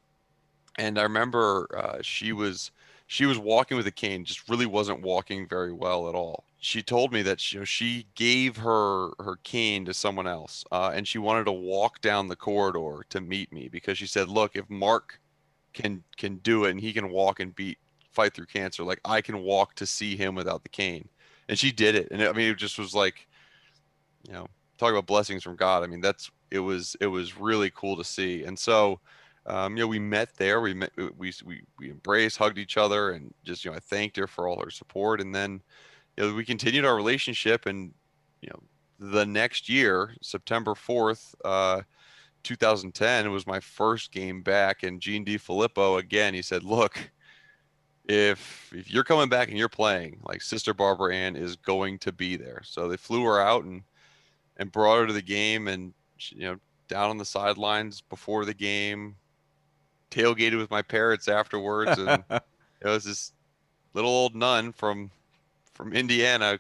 and 0.77 0.99
I 0.99 1.03
remember 1.03 1.67
uh, 1.75 2.01
she 2.01 2.33
was 2.33 2.71
she 3.07 3.25
was 3.25 3.39
walking 3.39 3.75
with 3.75 3.87
a 3.87 3.91
cane, 3.91 4.23
just 4.23 4.47
really 4.47 4.67
wasn't 4.67 5.01
walking 5.01 5.47
very 5.47 5.73
well 5.73 6.07
at 6.09 6.15
all. 6.15 6.43
She 6.59 6.83
told 6.83 7.11
me 7.11 7.23
that 7.23 7.39
she, 7.39 7.65
she 7.65 8.05
gave 8.15 8.57
her 8.57 9.09
her 9.19 9.37
cane 9.43 9.85
to 9.85 9.93
someone 9.93 10.27
else, 10.27 10.63
uh, 10.71 10.91
and 10.93 11.07
she 11.07 11.17
wanted 11.17 11.45
to 11.45 11.51
walk 11.51 12.01
down 12.01 12.27
the 12.27 12.35
corridor 12.35 13.03
to 13.09 13.19
meet 13.21 13.51
me 13.51 13.67
because 13.67 13.97
she 13.97 14.07
said, 14.07 14.29
"Look, 14.29 14.55
if 14.55 14.69
Mark 14.69 15.19
can 15.73 16.03
can 16.17 16.37
do 16.37 16.65
it 16.65 16.71
and 16.71 16.79
he 16.79 16.93
can 16.93 17.09
walk 17.09 17.39
and 17.39 17.55
beat 17.55 17.79
fight 18.11 18.33
through 18.33 18.47
cancer, 18.47 18.83
like 18.83 19.01
I 19.05 19.21
can 19.21 19.39
walk 19.41 19.75
to 19.75 19.85
see 19.85 20.15
him 20.15 20.35
without 20.35 20.63
the 20.63 20.69
cane." 20.69 21.09
And 21.47 21.57
she 21.57 21.71
did 21.71 21.95
it, 21.95 22.09
and 22.11 22.21
I 22.21 22.31
mean, 22.33 22.51
it 22.51 22.57
just 22.57 22.77
was 22.77 22.93
like, 22.93 23.27
you 24.27 24.33
know, 24.33 24.47
talk 24.77 24.91
about 24.91 25.07
blessings 25.07 25.43
from 25.43 25.55
God. 25.55 25.83
I 25.83 25.87
mean, 25.87 26.01
that's 26.01 26.29
it 26.51 26.59
was 26.59 26.95
it 27.01 27.07
was 27.07 27.37
really 27.37 27.71
cool 27.71 27.97
to 27.97 28.03
see, 28.03 28.43
and 28.43 28.57
so 28.57 28.99
um, 29.49 29.75
you 29.75 29.83
know, 29.83 29.87
we 29.87 29.99
met 29.99 30.35
there. 30.37 30.61
We 30.61 30.73
met, 30.75 30.91
we 31.17 31.33
we 31.43 31.61
we 31.79 31.89
embraced, 31.89 32.37
hugged 32.37 32.59
each 32.59 32.77
other, 32.77 33.11
and 33.11 33.33
just 33.43 33.65
you 33.65 33.71
know, 33.71 33.77
I 33.77 33.79
thanked 33.79 34.15
her 34.17 34.27
for 34.27 34.47
all 34.47 34.61
her 34.63 34.69
support. 34.69 35.19
And 35.19 35.33
then, 35.33 35.61
you 36.15 36.27
know, 36.27 36.33
we 36.35 36.45
continued 36.45 36.85
our 36.85 36.95
relationship. 36.95 37.65
And 37.65 37.91
you 38.41 38.49
know, 38.49 38.61
the 38.99 39.25
next 39.25 39.67
year, 39.67 40.15
September 40.21 40.75
fourth, 40.75 41.33
uh, 41.43 41.81
2010, 42.43 43.25
it 43.25 43.29
was 43.29 43.47
my 43.47 43.59
first 43.59 44.11
game 44.11 44.43
back. 44.43 44.83
And 44.83 45.01
Gene 45.01 45.25
DeFilippo 45.25 45.97
again, 45.97 46.35
he 46.35 46.43
said, 46.43 46.63
"Look, 46.63 47.11
if 48.07 48.71
if 48.75 48.91
you're 48.91 49.03
coming 49.03 49.29
back 49.29 49.49
and 49.49 49.57
you're 49.57 49.67
playing, 49.67 50.19
like 50.23 50.43
Sister 50.43 50.75
Barbara 50.75 51.15
Ann 51.15 51.35
is 51.35 51.55
going 51.55 51.97
to 51.99 52.11
be 52.11 52.37
there." 52.37 52.61
So 52.63 52.87
they 52.87 52.97
flew 52.97 53.23
her 53.23 53.41
out 53.41 53.63
and 53.63 53.81
and 54.57 54.71
brought 54.71 54.99
her 54.99 55.07
to 55.07 55.13
the 55.13 55.23
game, 55.23 55.67
and 55.67 55.93
you 56.17 56.41
know, 56.41 56.57
down 56.87 57.09
on 57.09 57.17
the 57.17 57.25
sidelines 57.25 58.01
before 58.01 58.45
the 58.45 58.53
game 58.53 59.15
tailgated 60.11 60.57
with 60.57 60.69
my 60.71 60.81
parents 60.81 61.27
afterwards, 61.27 61.97
and 61.97 62.23
it 62.31 62.87
was 62.87 63.03
this 63.03 63.31
little 63.93 64.11
old 64.11 64.35
nun 64.35 64.71
from 64.71 65.11
from 65.73 65.93
Indiana 65.93 66.59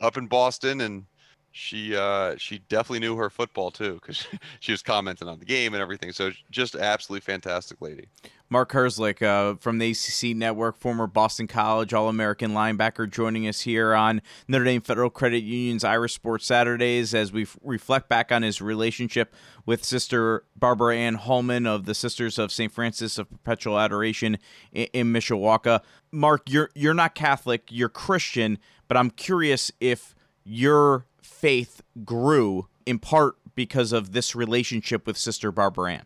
up 0.00 0.16
in 0.16 0.26
Boston, 0.26 0.80
and 0.80 1.06
she 1.52 1.94
uh, 1.94 2.34
she 2.36 2.58
definitely 2.68 3.00
knew 3.00 3.16
her 3.16 3.30
football 3.30 3.70
too 3.70 3.94
because 3.94 4.26
she 4.60 4.72
was 4.72 4.82
commenting 4.82 5.28
on 5.28 5.38
the 5.38 5.44
game 5.44 5.72
and 5.72 5.82
everything. 5.82 6.12
So 6.12 6.30
just 6.50 6.74
absolutely 6.74 7.20
fantastic 7.20 7.80
lady. 7.80 8.08
Mark 8.54 8.70
Herzlich 8.70 9.20
uh, 9.20 9.56
from 9.56 9.78
the 9.78 9.90
ACC 9.90 10.36
Network, 10.36 10.78
former 10.78 11.08
Boston 11.08 11.48
College 11.48 11.92
All 11.92 12.08
American 12.08 12.52
linebacker, 12.52 13.10
joining 13.10 13.48
us 13.48 13.62
here 13.62 13.94
on 13.94 14.22
Notre 14.46 14.64
Dame 14.64 14.80
Federal 14.80 15.10
Credit 15.10 15.42
Union's 15.42 15.82
Irish 15.82 16.14
Sports 16.14 16.46
Saturdays 16.46 17.16
as 17.16 17.32
we 17.32 17.48
reflect 17.64 18.08
back 18.08 18.30
on 18.30 18.44
his 18.44 18.62
relationship 18.62 19.34
with 19.66 19.82
Sister 19.82 20.44
Barbara 20.54 20.94
Ann 20.94 21.16
Hallman 21.16 21.66
of 21.66 21.84
the 21.84 21.96
Sisters 21.96 22.38
of 22.38 22.52
St. 22.52 22.70
Francis 22.70 23.18
of 23.18 23.28
Perpetual 23.28 23.76
Adoration 23.76 24.38
in, 24.70 24.86
in 24.92 25.12
Mishawaka. 25.12 25.80
Mark, 26.12 26.48
you're 26.48 26.70
you're 26.76 26.94
not 26.94 27.16
Catholic, 27.16 27.64
you're 27.72 27.88
Christian, 27.88 28.58
but 28.86 28.96
I'm 28.96 29.10
curious 29.10 29.72
if 29.80 30.14
your 30.44 31.06
faith 31.20 31.82
grew 32.04 32.68
in 32.86 33.00
part 33.00 33.34
because 33.56 33.92
of 33.92 34.12
this 34.12 34.36
relationship 34.36 35.08
with 35.08 35.18
Sister 35.18 35.50
Barbara 35.50 35.94
Ann. 35.94 36.04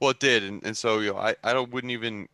Well, 0.00 0.10
it 0.10 0.20
did, 0.20 0.42
and, 0.42 0.64
and 0.64 0.76
so 0.76 0.98
you 1.00 1.12
know, 1.12 1.18
I 1.18 1.34
I 1.42 1.52
don't, 1.52 1.70
wouldn't 1.70 1.90
even 1.90 2.28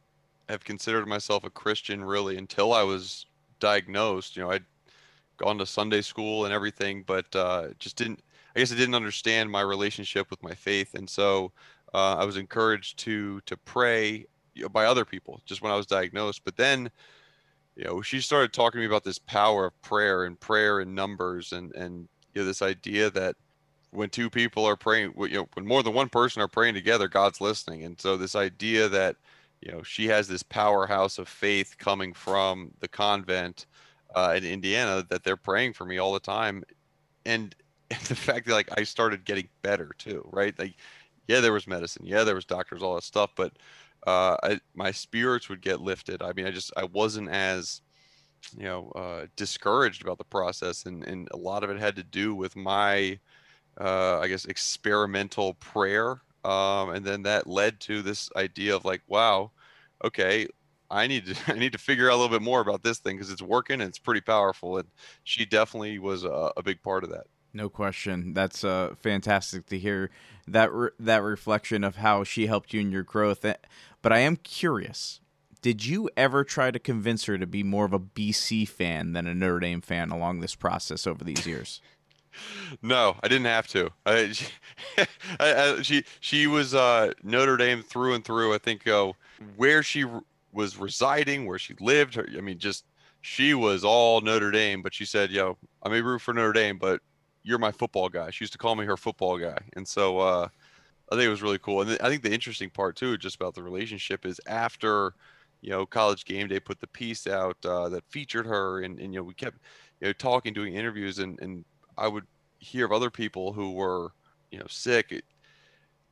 have 0.49 0.65
considered 0.65 1.07
myself 1.09 1.45
a 1.45 1.51
Christian 1.51 2.05
really 2.05 2.37
until 2.37 2.73
I 2.73 2.83
was 2.83 3.27
diagnosed. 3.61 4.37
You 4.37 4.43
know, 4.43 4.51
I'd 4.51 4.65
gone 5.39 5.59
to 5.59 5.67
Sunday 5.67 6.03
school 6.03 6.45
and 6.47 6.55
everything, 6.55 7.05
but 7.05 7.35
uh, 7.37 7.69
just 7.79 7.97
didn't. 7.97 8.23
I 8.57 8.61
guess 8.61 8.73
I 8.73 8.77
didn't 8.77 8.95
understand 8.97 9.51
my 9.51 9.63
relationship 9.63 10.31
with 10.31 10.43
my 10.43 10.55
faith, 10.55 10.95
and 10.95 11.09
so 11.11 11.53
uh, 11.95 12.17
I 12.17 12.25
was 12.25 12.37
encouraged 12.39 12.99
to 13.01 13.41
to 13.43 13.57
pray 13.59 14.27
you 14.55 14.63
know, 14.65 14.69
by 14.71 14.87
other 14.87 15.05
people 15.07 15.41
just 15.47 15.63
when 15.63 15.73
I 15.73 15.77
was 15.77 15.87
diagnosed. 15.87 16.43
But 16.45 16.57
then, 16.57 16.91
you 17.77 17.85
know, 17.85 18.03
she 18.03 18.21
started 18.21 18.53
talking 18.53 18.79
to 18.79 18.81
me 18.81 18.87
about 18.87 19.05
this 19.05 19.19
power 19.19 19.67
of 19.67 19.83
prayer 19.83 20.25
and 20.25 20.39
prayer 20.41 20.81
and 20.81 20.95
numbers 20.95 21.53
and 21.53 21.75
and 21.75 22.09
you 22.35 22.43
know 22.43 22.47
this 22.47 22.63
idea 22.63 23.11
that 23.11 23.37
when 23.93 24.09
two 24.09 24.30
people 24.30 24.64
are 24.64 24.76
praying, 24.76 25.12
you 25.18 25.28
know, 25.28 25.49
when 25.55 25.66
more 25.66 25.82
than 25.82 25.93
one 25.95 26.09
person 26.09 26.43
are 26.43 26.49
praying 26.49 26.74
together, 26.74 27.09
God's 27.09 27.40
listening. 27.40 27.84
And 27.84 28.01
so 28.01 28.16
this 28.16 28.34
idea 28.34 28.88
that 28.88 29.16
you 29.61 29.70
know 29.70 29.82
she 29.82 30.09
has 30.09 30.26
this 30.26 30.43
powerhouse 30.43 31.18
of 31.18 31.28
faith 31.28 31.76
coming 31.78 32.12
from 32.12 32.72
the 32.80 32.88
convent 32.88 33.66
uh, 34.14 34.34
in 34.36 34.45
Indiana 34.45 35.05
that 35.09 35.24
they're 35.24 35.36
praying 35.36 35.74
for 35.74 35.84
me 35.84 35.99
all 35.99 36.12
the 36.12 36.20
time, 36.20 36.64
and, 37.26 37.55
and 37.90 38.01
the 38.09 38.16
fact 38.16 38.47
that 38.47 38.55
like 38.55 38.70
I 38.78 38.84
started 38.84 39.24
getting 39.24 39.49
better 39.62 39.90
too, 39.99 40.26
right? 40.32 40.59
Like, 40.59 40.74
yeah, 41.28 41.40
there 41.40 41.53
was 41.53 41.66
medicine, 41.66 42.07
yeah, 42.07 42.24
there 42.24 42.34
was 42.34 42.45
doctors, 42.45 42.82
all 42.82 42.95
that 42.97 43.05
stuff, 43.05 43.30
but 43.36 43.53
uh, 44.07 44.36
I, 44.43 44.61
my 44.74 44.90
spirits 44.90 45.49
would 45.49 45.61
get 45.61 45.80
lifted. 45.80 46.22
I 46.22 46.32
mean, 46.32 46.47
I 46.47 46.51
just 46.51 46.72
I 46.76 46.84
wasn't 46.84 47.28
as 47.28 47.82
you 48.57 48.64
know 48.64 48.90
uh, 48.97 49.26
discouraged 49.36 50.03
about 50.03 50.18
the 50.18 50.24
process, 50.24 50.86
and 50.86 51.05
and 51.05 51.28
a 51.32 51.36
lot 51.36 51.62
of 51.62 51.70
it 51.70 51.78
had 51.78 51.97
to 51.97 52.03
do 52.03 52.34
with 52.34 52.57
my 52.57 53.18
uh, 53.81 54.18
I 54.18 54.29
guess 54.29 54.45
experimental 54.45 55.55
prayer, 55.55 56.20
um, 56.45 56.91
and 56.91 57.05
then 57.05 57.23
that 57.23 57.47
led 57.47 57.81
to 57.81 58.03
this 58.03 58.31
idea 58.37 58.75
of 58.75 58.85
like, 58.85 59.03
wow, 59.07 59.51
okay, 60.05 60.49
I 60.91 61.07
need 61.07 61.27
to 61.27 61.37
I 61.53 61.59
need 61.59 61.73
to 61.73 61.79
figure 61.79 62.11
out 62.11 62.14
a 62.14 62.18
little 62.20 62.37
bit 62.37 62.43
more 62.43 62.61
about 62.61 62.83
this 62.83 62.99
thing 62.99 63.16
because 63.16 63.31
it's 63.31 63.43
working 63.43 63.81
and 63.81 63.89
it's 63.89 63.99
pretty 63.99 64.20
powerful, 64.20 64.79
and 64.79 64.89
she 65.25 65.45
definitely 65.45 65.99
was 65.99 66.25
a, 66.25 66.53
a 66.57 66.62
big 66.62 66.83
part 66.83 67.05
of 67.05 67.11
that. 67.11 67.27
No 67.55 67.68
question. 67.68 68.33
That's 68.33 68.64
uh, 68.64 68.95
fantastic 68.99 69.66
to 69.66 69.79
hear 69.79 70.11
that 70.47 70.73
re- 70.73 70.91
that 70.99 71.23
reflection 71.23 71.85
of 71.85 71.97
how 71.97 72.25
she 72.25 72.47
helped 72.47 72.73
you 72.73 72.81
in 72.81 72.93
your 72.93 73.03
growth. 73.03 73.45
Eh, 73.45 73.55
but 74.01 74.12
I 74.12 74.18
am 74.18 74.37
curious. 74.37 75.20
Did 75.61 75.87
you 75.87 76.11
ever 76.16 76.43
try 76.43 76.73
to 76.73 76.79
convince 76.81 77.27
her 77.27 77.39
to 77.39 77.47
be 77.47 77.62
more 77.62 77.85
of 77.85 77.93
a 77.93 78.01
BC 78.01 78.66
fan 78.68 79.12
than 79.12 79.29
a 79.29 79.35
Notre 79.35 79.61
Dame 79.61 79.81
fan 79.81 80.11
along 80.11 80.41
this 80.41 80.57
process 80.57 81.07
over 81.07 81.23
these 81.23 81.47
years? 81.47 81.81
No, 82.83 83.16
I 83.22 83.28
didn't 83.28 83.47
have 83.47 83.66
to. 83.68 83.91
I, 84.07 84.33
she, 84.33 84.47
I, 84.99 85.07
I, 85.41 85.83
she, 85.83 86.05
she 86.20 86.47
was 86.47 86.74
uh, 86.74 87.12
Notre 87.22 87.57
Dame 87.57 87.83
through 87.83 88.14
and 88.14 88.24
through. 88.24 88.55
I 88.55 88.59
think 88.59 88.87
uh, 88.87 89.12
where 89.57 89.83
she 89.83 90.05
was 90.53 90.76
residing, 90.76 91.47
where 91.47 91.59
she 91.59 91.74
lived, 91.80 92.14
her, 92.14 92.26
I 92.37 92.41
mean, 92.41 92.59
just 92.59 92.85
she 93.20 93.55
was 93.55 93.85
all 93.85 94.20
Notre 94.20 94.51
Dame. 94.51 94.83
But 94.83 94.95
she 94.95 95.05
said, 95.05 95.30
"Yo, 95.30 95.57
I 95.83 95.89
may 95.89 96.01
root 96.01 96.20
for 96.20 96.35
Notre 96.35 96.53
Dame, 96.53 96.78
but 96.78 97.01
you're 97.43 97.59
my 97.59 97.72
football 97.72 98.09
guy." 98.09 98.30
She 98.30 98.45
used 98.45 98.53
to 98.53 98.59
call 98.59 98.76
me 98.76 98.85
her 98.85 98.97
football 98.97 99.39
guy, 99.39 99.59
and 99.74 99.87
so 99.87 100.18
uh, 100.18 100.49
I 101.11 101.14
think 101.14 101.26
it 101.26 101.30
was 101.30 101.43
really 101.43 101.59
cool. 101.59 101.83
And 101.83 101.99
I 102.01 102.09
think 102.09 102.22
the 102.22 102.33
interesting 102.33 102.70
part 102.70 102.97
too, 102.97 103.16
just 103.16 103.37
about 103.37 103.55
the 103.55 103.62
relationship, 103.62 104.26
is 104.26 104.41
after 104.47 105.14
you 105.62 105.70
know 105.70 105.87
College 105.87 106.24
Game 106.24 106.49
Day 106.49 106.61
put 106.61 106.80
the 106.80 106.87
piece 106.89 107.26
out 107.26 107.57
uh, 107.64 107.89
that 107.89 108.05
featured 108.09 108.47
her, 108.47 108.83
and, 108.83 108.99
and 108.99 109.14
you 109.14 109.20
know 109.20 109.24
we 109.24 109.35
kept 109.35 109.59
you 110.01 110.09
know 110.09 110.12
talking, 110.12 110.53
doing 110.53 110.74
interviews, 110.74 111.18
and 111.18 111.41
and 111.41 111.64
I 111.97 112.09
would 112.09 112.26
hear 112.61 112.86
of 112.86 112.93
other 112.93 113.11
people 113.11 113.53
who 113.53 113.72
were, 113.72 114.12
you 114.51 114.59
know, 114.59 114.66
sick. 114.68 115.12
It, 115.12 115.24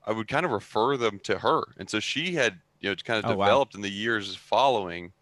I 0.06 0.12
would 0.12 0.28
kind 0.28 0.46
of 0.46 0.52
refer 0.52 0.96
them 0.96 1.20
to 1.24 1.38
her, 1.40 1.62
and 1.78 1.90
so 1.90 2.00
she 2.00 2.34
had, 2.34 2.62
you 2.80 2.90
know, 2.90 2.96
kind 2.96 3.18
of 3.20 3.24
Oh, 3.24 3.34
wow. 3.34 3.62
developed 3.62 3.74
in 3.74 3.82
the 3.82 3.90
years 3.90 4.34
following, 4.36 5.12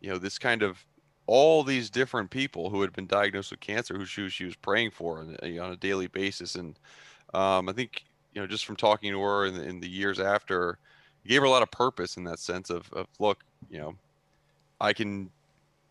you 0.00 0.10
know, 0.10 0.18
this 0.18 0.38
kind 0.38 0.62
of 0.62 0.86
all 1.26 1.64
these 1.64 1.90
different 1.90 2.30
people 2.30 2.70
who 2.70 2.82
had 2.82 2.92
been 2.92 3.06
diagnosed 3.06 3.50
with 3.52 3.60
cancer, 3.60 3.96
who 3.96 4.04
she, 4.06 4.28
she 4.28 4.44
was 4.44 4.56
praying 4.56 4.90
for 4.92 5.20
on, 5.20 5.36
a- 5.42 5.58
on 5.58 5.72
a 5.72 5.76
daily 5.76 6.08
basis, 6.08 6.54
and 6.56 6.78
um, 7.34 7.68
I 7.68 7.72
think, 7.74 8.04
you 8.32 8.40
know, 8.42 8.48
just 8.48 8.66
from 8.66 8.76
talking 8.76 9.12
to 9.12 9.20
her 9.20 9.46
in 9.46 9.54
the, 9.54 9.64
in 9.64 9.80
the 9.80 9.90
years 9.90 10.20
after, 10.20 10.80
it 11.24 11.28
gave 11.28 11.42
her 11.42 11.46
a 11.46 11.50
lot 11.50 11.62
of 11.64 11.70
purpose 11.72 12.16
in 12.18 12.24
that 12.24 12.40
sense 12.40 12.70
of, 12.70 12.92
of 12.92 13.06
look, 13.20 13.44
you 13.68 13.78
know, 13.80 13.94
I 14.80 14.92
can 14.92 15.32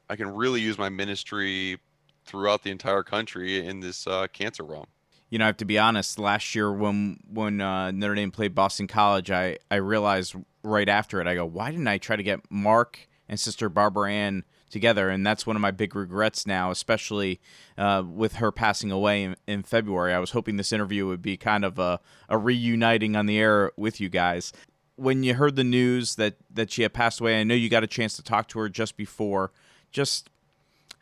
I 0.09 0.15
can 0.15 0.29
really 0.29 0.61
use 0.61 0.77
my 0.77 0.89
ministry 0.89 1.79
throughout 2.25 2.63
the 2.63 2.71
entire 2.71 3.03
country 3.03 3.65
in 3.65 3.79
this 3.79 4.07
uh, 4.07 4.27
cancer 4.31 4.63
realm. 4.63 4.85
You 5.29 5.39
know, 5.39 5.45
I 5.45 5.47
have 5.47 5.57
to 5.57 5.65
be 5.65 5.79
honest. 5.79 6.19
Last 6.19 6.53
year, 6.53 6.71
when 6.71 7.19
when 7.27 7.59
uh, 7.59 7.89
Notre 7.91 8.15
Dame 8.15 8.31
played 8.31 8.53
Boston 8.53 8.87
College, 8.87 9.31
I 9.31 9.57
I 9.71 9.77
realized 9.77 10.35
right 10.63 10.87
after 10.87 11.19
it, 11.19 11.27
I 11.27 11.35
go, 11.35 11.45
why 11.45 11.71
didn't 11.71 11.87
I 11.87 11.97
try 11.97 12.15
to 12.15 12.23
get 12.23 12.39
Mark 12.49 13.07
and 13.27 13.39
Sister 13.39 13.67
Barbara 13.69 14.11
Ann 14.11 14.43
together? 14.69 15.09
And 15.09 15.25
that's 15.25 15.45
one 15.45 15.55
of 15.55 15.61
my 15.61 15.71
big 15.71 15.95
regrets 15.95 16.47
now, 16.47 16.71
especially 16.71 17.41
uh, 17.77 18.03
with 18.05 18.35
her 18.35 18.51
passing 18.51 18.91
away 18.91 19.23
in, 19.23 19.35
in 19.47 19.63
February. 19.63 20.13
I 20.13 20.19
was 20.19 20.31
hoping 20.31 20.57
this 20.57 20.71
interview 20.71 21.07
would 21.07 21.21
be 21.21 21.35
kind 21.37 21.65
of 21.65 21.79
a, 21.79 21.99
a 22.29 22.37
reuniting 22.37 23.15
on 23.15 23.25
the 23.25 23.39
air 23.39 23.71
with 23.75 23.99
you 23.99 24.09
guys. 24.09 24.53
When 24.95 25.23
you 25.23 25.33
heard 25.33 25.55
the 25.55 25.63
news 25.63 26.15
that 26.15 26.35
that 26.51 26.71
she 26.71 26.83
had 26.83 26.93
passed 26.93 27.19
away, 27.19 27.39
I 27.39 27.43
know 27.43 27.55
you 27.55 27.69
got 27.69 27.83
a 27.83 27.87
chance 27.87 28.15
to 28.17 28.23
talk 28.23 28.47
to 28.49 28.59
her 28.59 28.69
just 28.69 28.95
before. 28.95 29.51
Just 29.91 30.29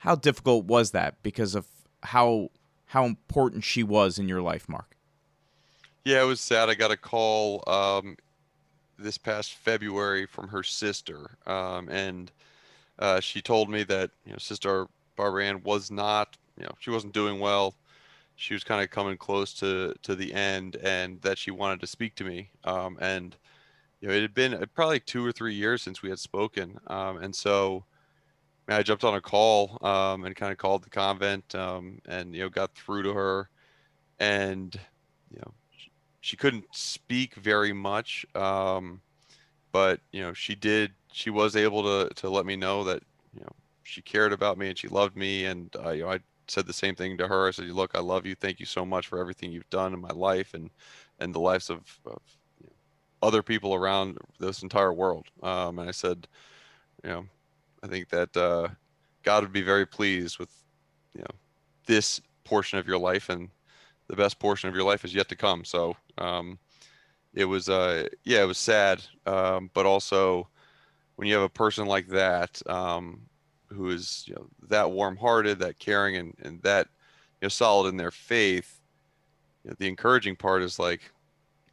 how 0.02 0.16
difficult 0.16 0.66
was 0.66 0.91
that 0.91 1.22
because 1.22 1.54
of 1.54 1.68
how 2.02 2.49
how 2.88 3.06
important 3.06 3.64
she 3.64 3.84
was 3.84 4.18
in 4.18 4.28
your 4.28 4.41
life, 4.41 4.68
Mark? 4.68 4.97
Yeah, 6.04 6.24
it 6.24 6.26
was 6.26 6.41
sad. 6.41 6.70
I 6.70 6.74
got 6.74 6.89
a 6.89 6.97
call 6.97 7.64
um, 7.68 8.18
this 8.97 9.20
past 9.20 9.54
February 9.54 10.26
from 10.26 10.47
her 10.47 10.64
sister, 10.64 11.38
um, 11.45 11.88
and 11.89 12.32
uh, 12.97 13.20
she 13.20 13.43
told 13.43 13.70
me 13.70 13.84
that 13.84 14.10
you 14.26 14.32
know 14.32 14.39
Sister 14.39 14.88
Barbara 15.16 15.45
Ann 15.45 15.62
was 15.62 15.91
not, 15.91 16.36
you 16.58 16.64
know, 16.64 16.72
she 16.80 16.89
wasn't 16.89 17.14
doing 17.14 17.39
well. 17.39 17.76
She 18.36 18.56
was 18.56 18.64
kind 18.64 18.82
of 18.82 18.89
coming 18.89 19.18
close 19.18 19.54
to 19.60 19.93
to 20.02 20.16
the 20.16 20.34
end, 20.34 20.78
and 20.78 21.22
that 21.22 21.38
she 21.38 21.52
wanted 21.52 21.80
to 21.82 21.88
speak 21.88 22.16
to 22.16 22.24
me. 22.24 22.49
Um, 22.64 22.97
and 22.99 23.36
you 23.99 24.08
know, 24.08 24.16
it 24.16 24.24
had 24.24 24.34
been 24.34 24.56
uh, 24.56 24.66
probably 24.74 24.99
two 24.99 25.24
or 25.24 25.32
three 25.32 25.54
years 25.54 25.84
since 25.84 26.02
we 26.02 26.10
had 26.10 26.18
spoken, 26.18 26.80
um, 26.88 27.18
and 27.18 27.36
so 27.36 27.84
I 28.74 28.84
jumped 28.84 29.04
on 29.04 29.16
a 29.16 29.22
call 29.22 29.78
um, 29.82 30.26
and 30.26 30.36
kind 30.36 30.52
of 30.52 30.58
called 30.58 30.84
the 30.84 30.90
convent, 30.90 31.56
um, 31.56 32.00
and 32.08 32.34
you 32.36 32.42
know, 32.42 32.50
got 32.50 32.74
through 32.76 33.04
to 33.04 33.14
her, 33.14 33.50
and 34.20 34.80
you 35.32 35.40
know 35.40 35.52
she 36.22 36.38
couldn't 36.38 36.66
speak 36.72 37.36
very 37.36 37.74
much 37.74 38.26
um, 38.36 39.02
but 39.72 40.00
you 40.12 40.22
know 40.22 40.34
she 40.34 40.56
did 40.56 40.92
she 41.12 41.30
was 41.30 41.56
able 41.56 41.84
to 41.84 42.14
to 42.16 42.30
let 42.30 42.46
me 42.46 42.56
know 42.56 42.84
that 42.84 43.04
you 43.34 43.42
know 43.42 43.52
she 43.84 44.02
cared 44.02 44.32
about 44.32 44.58
me 44.58 44.70
and 44.70 44.78
she 44.78 44.88
loved 44.88 45.16
me 45.16 45.46
and 45.46 45.76
uh, 45.84 45.90
you 45.90 46.04
know 46.04 46.12
I 46.12 46.20
said 46.48 46.68
the 46.68 46.74
same 46.74 46.96
thing 46.96 47.18
to 47.18 47.28
her. 47.28 47.48
I 47.48 47.52
said 47.52 47.66
look 47.70 47.92
I 47.96 48.00
love 48.00 48.26
you. 48.26 48.36
Thank 48.36 48.60
you 48.60 48.66
so 48.66 48.86
much 48.86 49.08
for 49.08 49.20
everything 49.20 49.52
you've 49.52 49.70
done 49.70 49.94
in 49.94 50.02
my 50.02 50.10
life 50.10 50.54
and 50.54 50.70
and 51.20 51.34
the 51.34 51.40
lives 51.40 51.70
of, 51.70 51.80
of 52.06 52.22
you 52.60 52.68
know, 52.68 52.74
other 53.22 53.42
people 53.42 53.74
around 53.74 54.18
this 54.40 54.64
entire 54.64 54.94
world. 54.94 55.28
Um, 55.42 55.80
and 55.80 55.90
I 55.90 55.92
said 55.92 56.28
you 57.04 57.10
know 57.10 57.26
I 57.84 57.88
think 57.88 58.10
that 58.10 58.36
uh, 58.38 58.70
God 59.24 59.44
would 59.44 59.54
be 59.54 59.62
very 59.62 59.86
pleased 59.86 60.40
with 60.40 60.50
you 61.14 61.22
know 61.22 61.36
this 61.86 62.22
portion 62.44 62.80
of 62.80 62.88
your 62.88 62.98
life 62.98 63.30
and 63.30 63.50
the 64.08 64.16
best 64.16 64.40
portion 64.40 64.70
of 64.70 64.76
your 64.76 64.84
life 64.84 65.06
is 65.06 65.16
yet 65.16 65.30
to 65.30 65.36
come. 65.36 65.64
So 65.64 65.96
um, 66.18 66.60
it 67.34 67.46
was, 67.46 67.70
uh, 67.70 68.10
yeah, 68.26 68.44
it 68.44 68.48
was 68.48 68.58
sad, 68.58 69.02
um, 69.26 69.70
but 69.74 69.86
also 69.86 70.50
when 71.16 71.30
you 71.30 71.36
have 71.36 71.44
a 71.44 71.50
person 71.50 71.88
like 71.88 72.08
that 72.10 72.62
um, 72.70 73.22
who 73.70 73.90
is 73.92 74.26
you 74.28 74.36
know, 74.36 74.48
that 74.70 74.92
warm-hearted, 74.92 75.60
that 75.60 75.80
caring, 75.80 76.18
and, 76.18 76.36
and 76.42 76.62
that 76.64 76.88
you 77.42 77.46
know 77.46 77.50
solid 77.50 77.90
in 77.90 77.98
their 77.98 78.12
faith, 78.12 78.82
you 79.64 79.70
know, 79.70 79.78
the 79.80 79.88
encouraging 79.88 80.36
part 80.36 80.62
is 80.62 80.78
like, 80.78 81.02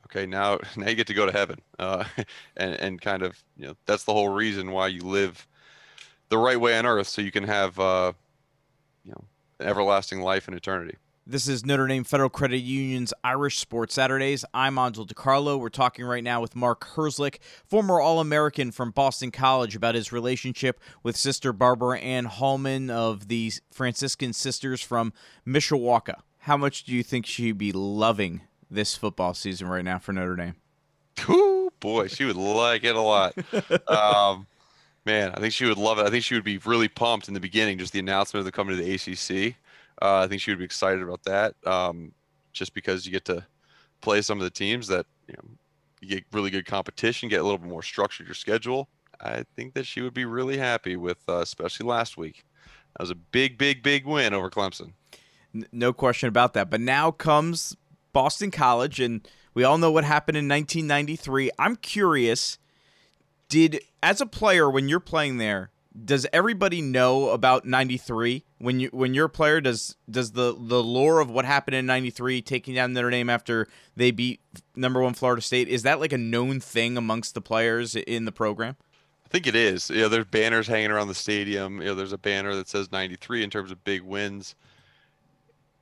okay, 0.07 0.27
now 0.27 0.61
now 0.77 0.89
you 0.89 0.95
get 0.95 1.09
to 1.09 1.15
go 1.15 1.27
to 1.27 1.33
heaven, 1.33 1.59
uh, 1.81 2.05
and 2.57 2.75
and 2.75 3.01
kind 3.01 3.25
of 3.25 3.43
you 3.57 3.67
know 3.67 3.75
that's 3.87 4.05
the 4.05 4.13
whole 4.13 4.29
reason 4.29 4.71
why 4.71 4.87
you 4.87 5.01
live 5.03 5.48
the 6.29 6.39
right 6.39 6.61
way 6.61 6.79
on 6.79 6.87
earth, 6.87 7.09
so 7.09 7.23
you 7.23 7.31
can 7.31 7.45
have 7.45 7.79
uh, 7.79 8.13
you 9.05 9.13
know 9.13 9.25
an 9.61 9.67
everlasting 9.67 10.21
life 10.21 10.49
and 10.49 10.57
eternity. 10.57 10.97
This 11.31 11.47
is 11.47 11.67
Notre 11.67 11.87
Dame 11.87 12.05
Federal 12.05 12.31
Credit 12.31 12.57
Union's 12.57 13.13
Irish 13.23 13.59
Sports 13.59 13.95
Saturdays. 13.95 14.47
I'm 14.55 14.79
Angel 14.79 15.07
DiCarlo. 15.07 15.61
We're 15.61 15.69
talking 15.69 16.07
right 16.07 16.25
now 16.25 16.41
with 16.41 16.57
Mark 16.57 16.87
Herzlich, 16.95 17.39
former 17.67 18.01
All 18.01 18.19
American 18.19 18.73
from 18.73 18.93
Boston 18.93 19.31
College, 19.31 19.77
about 19.77 19.95
his 19.95 20.11
relationship 20.11 20.81
with 21.03 21.19
Sister 21.19 21.53
Barbara 21.53 21.99
Ann 21.99 22.25
Hallman 22.25 22.89
of 22.89 23.29
the 23.29 23.53
Franciscan 23.71 24.33
Sisters 24.33 24.81
from 24.81 25.13
Mishawaka. 25.47 26.21
How 26.39 26.57
much 26.57 26.85
do 26.85 26.95
you 26.95 27.03
think 27.03 27.27
she'd 27.27 27.59
be 27.59 27.73
loving 27.73 28.41
this 28.71 28.97
football 28.97 29.35
season 29.35 29.69
right 29.69 29.85
now 29.85 29.99
for 29.99 30.15
Notre 30.15 30.35
Dame? 30.35 30.55
Oh 31.29 31.71
boy, 31.79 32.07
she 32.07 32.25
would 32.25 32.37
like 32.37 32.85
it 32.85 32.97
a 32.97 33.03
lot. 33.03 33.35
um, 33.89 34.47
man, 35.09 35.33
I 35.35 35.41
think 35.41 35.55
she 35.55 35.65
would 35.65 35.79
love 35.79 35.99
it. 35.99 36.07
I 36.07 36.11
think 36.11 36.23
she 36.23 36.35
would 36.35 36.45
be 36.45 36.59
really 36.59 36.87
pumped 36.89 37.29
in 37.29 37.35
the 37.35 37.41
beginning, 37.41 37.79
just 37.79 37.95
the 37.95 37.99
announcement 37.99 38.41
of 38.41 38.45
the 38.45 38.53
coming 38.53 38.77
to 38.77 38.83
the 38.83 38.95
ACC. 38.95 39.57
Uh, 40.03 40.19
I 40.19 40.27
think 40.29 40.43
she 40.43 40.51
would 40.51 40.59
be 40.59 40.67
excited 40.67 41.03
about 41.03 41.25
that, 41.25 41.55
um, 41.67 42.13
just 42.53 42.75
because 42.75 43.07
you 43.07 43.13
get 43.13 43.25
to 43.25 43.47
play 44.03 44.21
some 44.21 44.37
of 44.39 44.45
the 44.45 44.51
teams 44.51 44.87
that 44.89 45.07
you 45.27 45.35
know 45.35 45.49
you 46.01 46.09
get 46.09 46.25
really 46.31 46.51
good 46.51 46.67
competition, 46.67 47.31
get 47.31 47.41
a 47.41 47.43
little 47.43 47.57
bit 47.57 47.71
more 47.71 47.83
structured 47.83 48.27
your 48.27 48.35
schedule. 48.35 48.89
I 49.21 49.45
think 49.57 49.73
that 49.75 49.87
she 49.87 50.03
would 50.03 50.15
be 50.15 50.27
really 50.27 50.59
happy 50.59 50.95
with, 50.97 51.19
uh, 51.27 51.39
especially 51.39 51.87
last 51.87 52.17
week. 52.19 52.45
That 52.97 53.03
was 53.03 53.11
a 53.11 53.17
big, 53.17 53.57
big, 53.57 53.83
big 53.83 54.05
win 54.07 54.35
over 54.35 54.51
Clemson. 54.51 54.93
No 55.73 55.93
question 55.93 56.29
about 56.29 56.53
that. 56.53 56.71
But 56.71 56.81
now 56.81 57.11
comes 57.11 57.77
Boston 58.13 58.51
College, 58.51 59.01
and 59.01 59.27
We 59.55 59.65
all 59.65 59.79
know 59.79 59.91
what 59.91 60.05
happened 60.05 60.37
in 60.37 60.47
1993. 60.49 61.51
I'm 61.59 61.75
curious, 61.77 62.59
did 63.49 63.81
as 64.03 64.21
a 64.21 64.27
player 64.27 64.71
when 64.71 64.89
you're 64.89 65.01
playing 65.01 65.39
there, 65.39 65.71
does 66.05 66.27
everybody 66.33 66.81
know 66.81 67.31
about 67.31 67.65
93 67.65 68.45
when 68.59 68.81
you 68.81 68.89
when 68.93 69.15
you're 69.15 69.27
a 69.27 69.31
player 69.31 69.61
does 69.61 69.97
does 70.09 70.33
the 70.33 70.55
the 70.57 70.83
lore 70.83 71.21
of 71.21 71.31
what 71.31 71.45
happened 71.45 71.75
in 71.75 71.87
93 71.87 72.41
taking 72.43 72.75
down 72.75 72.93
Notre 72.93 73.11
Dame 73.11 73.29
after 73.29 73.67
they 73.97 74.11
beat 74.11 74.41
number 74.77 75.03
1 75.03 75.15
Florida 75.15 75.43
State 75.43 75.67
is 75.67 75.83
that 75.83 75.99
like 75.99 76.13
a 76.13 76.19
known 76.19 76.61
thing 76.61 76.97
amongst 76.97 77.35
the 77.35 77.41
players 77.41 77.97
in 77.97 78.27
the 78.27 78.33
program? 78.33 78.77
I 79.29 79.31
think 79.31 79.47
it 79.47 79.55
is. 79.55 79.91
You 79.91 80.03
know, 80.03 80.09
there's 80.09 80.25
banners 80.25 80.67
hanging 80.67 80.91
around 80.91 81.09
the 81.09 81.15
stadium. 81.15 81.83
You 81.83 81.89
know, 81.89 81.95
there's 81.95 82.15
a 82.15 82.19
banner 82.19 82.55
that 82.55 82.67
says 82.67 82.91
93 82.91 83.45
in 83.45 83.51
terms 83.51 83.71
of 83.71 83.85
big 83.85 84.01
wins. 84.01 84.55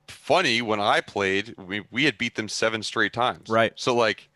Funny, 0.09 0.61
when 0.63 0.81
I 0.81 1.01
played, 1.01 1.55
we, 1.57 1.85
we 1.93 2.07
had 2.07 2.19
beat 2.19 2.35
them 2.35 2.49
seven 2.49 2.83
straight 2.83 3.13
times. 3.13 3.49
Right. 3.49 3.73
So, 3.77 3.95
like, 3.95 4.29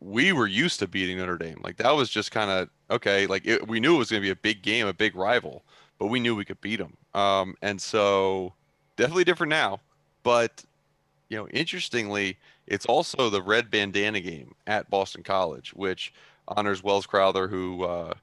we 0.00 0.32
were 0.32 0.46
used 0.46 0.78
to 0.80 0.86
beating 0.86 1.18
Notre 1.18 1.38
Dame. 1.38 1.60
Like, 1.62 1.76
that 1.78 1.90
was 1.90 2.10
just 2.10 2.30
kind 2.30 2.50
of 2.50 2.68
okay. 2.90 3.26
Like, 3.26 3.46
it, 3.46 3.66
we 3.66 3.80
knew 3.80 3.96
it 3.96 3.98
was 3.98 4.10
going 4.10 4.22
to 4.22 4.26
be 4.26 4.30
a 4.30 4.36
big 4.36 4.62
game, 4.62 4.86
a 4.86 4.92
big 4.92 5.16
rival, 5.16 5.62
but 5.98 6.06
we 6.06 6.20
knew 6.20 6.34
we 6.34 6.44
could 6.44 6.60
beat 6.60 6.76
them. 6.76 6.96
Um, 7.14 7.56
and 7.62 7.80
so, 7.80 8.52
definitely 8.96 9.24
different 9.24 9.50
now. 9.50 9.80
But, 10.22 10.64
you 11.28 11.36
know, 11.36 11.48
interestingly, 11.48 12.36
it's 12.66 12.86
also 12.86 13.30
the 13.30 13.42
red 13.42 13.70
bandana 13.70 14.20
game 14.20 14.54
at 14.66 14.90
Boston 14.90 15.22
College, 15.22 15.72
which 15.74 16.12
honors 16.48 16.82
Wells 16.82 17.06
Crowther, 17.06 17.48
who 17.48 17.84
uh, 17.84 18.14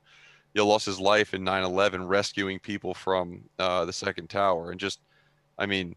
you 0.54 0.62
know, 0.62 0.68
lost 0.68 0.86
his 0.86 1.00
life 1.00 1.34
in 1.34 1.44
9/11 1.44 2.08
rescuing 2.08 2.60
people 2.60 2.94
from 2.94 3.44
uh, 3.60 3.86
the 3.86 3.94
second 3.94 4.30
tower. 4.30 4.72
And 4.72 4.80
just, 4.80 5.00
I 5.58 5.66
mean, 5.66 5.96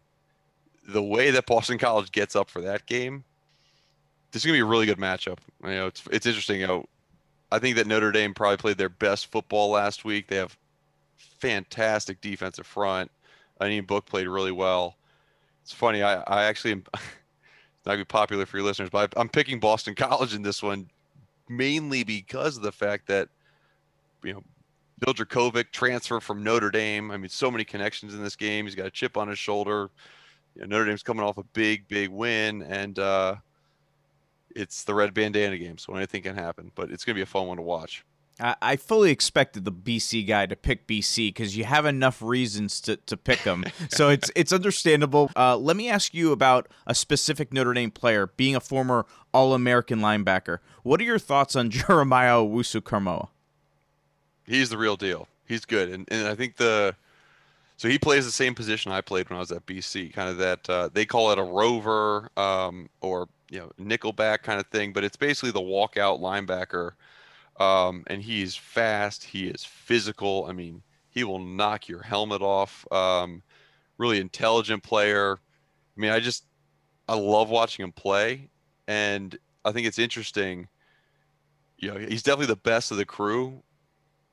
the 0.87 1.03
way 1.03 1.31
that 1.31 1.45
Boston 1.45 1.77
College 1.77 2.11
gets 2.11 2.35
up 2.35 2.49
for 2.49 2.61
that 2.61 2.85
game, 2.85 3.23
this 4.31 4.41
is 4.41 4.45
gonna 4.45 4.57
be 4.57 4.61
a 4.61 4.65
really 4.65 4.85
good 4.85 4.99
matchup. 4.99 5.39
You 5.63 5.69
know, 5.69 5.87
it's 5.87 6.03
it's 6.11 6.25
interesting. 6.25 6.59
You 6.61 6.67
know, 6.67 6.85
I 7.51 7.59
think 7.59 7.75
that 7.77 7.87
Notre 7.87 8.11
Dame 8.11 8.33
probably 8.33 8.57
played 8.57 8.77
their 8.77 8.89
best 8.89 9.27
football 9.31 9.69
last 9.71 10.05
week. 10.05 10.27
They 10.27 10.37
have 10.37 10.57
fantastic 11.17 12.21
defensive 12.21 12.67
front. 12.67 13.11
I 13.59 13.69
mean, 13.69 13.85
Book 13.85 14.05
played 14.05 14.27
really 14.27 14.51
well. 14.51 14.97
It's 15.63 15.73
funny. 15.73 16.03
I 16.03 16.21
I 16.21 16.43
actually 16.43 16.73
am. 16.73 16.83
not 17.87 17.93
gonna 17.93 18.03
be 18.03 18.05
popular 18.05 18.45
for 18.45 18.57
your 18.57 18.65
listeners, 18.65 18.89
but 18.89 19.13
I'm 19.17 19.29
picking 19.29 19.59
Boston 19.59 19.95
College 19.95 20.35
in 20.35 20.41
this 20.41 20.61
one 20.61 20.89
mainly 21.49 22.03
because 22.03 22.57
of 22.57 22.63
the 22.63 22.71
fact 22.71 23.07
that 23.07 23.29
you 24.23 24.33
know 24.33 24.43
Phil 25.03 25.13
Jurkovec 25.13 25.71
transfer 25.71 26.19
from 26.19 26.43
Notre 26.43 26.69
Dame. 26.69 27.11
I 27.11 27.17
mean, 27.17 27.29
so 27.29 27.49
many 27.49 27.63
connections 27.63 28.13
in 28.13 28.23
this 28.23 28.35
game. 28.35 28.65
He's 28.65 28.75
got 28.75 28.85
a 28.85 28.91
chip 28.91 29.15
on 29.15 29.27
his 29.27 29.39
shoulder. 29.39 29.89
You 30.55 30.61
know, 30.61 30.67
Notre 30.67 30.85
Dame's 30.85 31.03
coming 31.03 31.23
off 31.23 31.37
a 31.37 31.43
big, 31.43 31.87
big 31.87 32.09
win, 32.09 32.63
and 32.63 32.97
uh, 32.99 33.35
it's 34.57 34.83
the 34.83 34.93
red 34.93 35.13
bandana 35.13 35.57
game, 35.57 35.77
so 35.77 35.93
anything 35.95 36.23
can 36.23 36.35
happen. 36.35 36.71
But 36.75 36.91
it's 36.91 37.05
gonna 37.05 37.15
be 37.15 37.21
a 37.21 37.27
fun 37.27 37.47
one 37.47 37.57
to 37.57 37.63
watch. 37.63 38.03
I 38.39 38.75
fully 38.75 39.09
expected 39.09 39.65
the 39.65 39.71
BC 39.71 40.27
guy 40.27 40.45
to 40.45 40.55
pick 40.55 40.85
BC 40.85 41.29
because 41.29 41.57
you 41.57 41.63
have 41.63 41.87
enough 41.87 42.21
reasons 42.21 42.79
to, 42.81 42.97
to 42.97 43.17
pick 43.17 43.41
them. 43.43 43.65
so 43.89 44.09
it's 44.09 44.29
it's 44.35 44.53
understandable. 44.53 45.31
Uh, 45.35 45.57
let 45.57 45.75
me 45.75 45.89
ask 45.89 46.13
you 46.13 46.31
about 46.31 46.67
a 46.85 46.93
specific 46.93 47.51
Notre 47.51 47.73
Dame 47.73 47.89
player 47.89 48.27
being 48.37 48.55
a 48.55 48.59
former 48.59 49.07
All 49.33 49.55
American 49.55 50.01
linebacker. 50.01 50.59
What 50.83 51.01
are 51.01 51.03
your 51.03 51.17
thoughts 51.17 51.55
on 51.55 51.69
Jeremiah 51.71 52.35
Owusu 52.35 52.81
Koramoah? 52.81 53.29
He's 54.45 54.69
the 54.69 54.77
real 54.77 54.97
deal. 54.97 55.27
He's 55.47 55.65
good, 55.65 55.89
and 55.89 56.07
and 56.11 56.27
I 56.27 56.35
think 56.35 56.57
the 56.57 56.95
so 57.77 57.87
he 57.87 57.97
plays 57.97 58.25
the 58.25 58.31
same 58.31 58.53
position 58.53 58.91
I 58.91 59.01
played 59.01 59.29
when 59.29 59.37
I 59.37 59.39
was 59.39 59.51
at 59.51 59.65
BC. 59.65 60.13
Kind 60.13 60.29
of 60.29 60.37
that 60.37 60.69
uh, 60.69 60.89
they 60.93 61.05
call 61.05 61.31
it 61.31 61.39
a 61.39 61.43
rover 61.43 62.29
um, 62.37 62.89
or 63.01 63.29
you 63.49 63.59
know 63.59 63.71
nickelback 63.79 64.43
kind 64.43 64.59
of 64.59 64.67
thing, 64.67 64.93
but 64.93 65.03
it's 65.03 65.17
basically 65.17 65.51
the 65.51 65.59
walkout 65.59 66.19
linebacker 66.19 66.93
um, 67.59 68.03
and 68.07 68.21
he's 68.21 68.55
fast. 68.55 69.23
He 69.23 69.47
is 69.47 69.63
physical. 69.63 70.45
I 70.47 70.53
mean, 70.53 70.83
he 71.09 71.23
will 71.23 71.39
knock 71.39 71.87
your 71.87 72.01
helmet 72.01 72.41
off. 72.41 72.89
Um, 72.91 73.41
really 73.97 74.19
intelligent 74.19 74.83
player. 74.83 75.39
I 75.97 75.99
mean, 75.99 76.11
I 76.11 76.19
just 76.19 76.45
I 77.07 77.15
love 77.15 77.49
watching 77.49 77.83
him 77.83 77.91
play, 77.91 78.49
and 78.87 79.37
I 79.65 79.71
think 79.71 79.87
it's 79.87 79.99
interesting. 79.99 80.67
You 81.77 81.93
know, 81.93 81.99
he's 81.99 82.23
definitely 82.23 82.47
the 82.47 82.55
best 82.57 82.91
of 82.91 82.97
the 82.97 83.05
crew, 83.05 83.63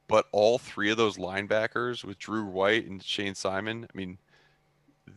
but 0.08 0.26
all 0.32 0.58
three 0.58 0.90
of 0.90 0.96
those 0.96 1.16
linebackers 1.16 2.04
with 2.04 2.18
Drew 2.18 2.44
White 2.44 2.86
and 2.86 3.02
Shayne 3.02 3.34
Simon, 3.34 3.86
I 3.92 3.96
mean, 3.96 4.18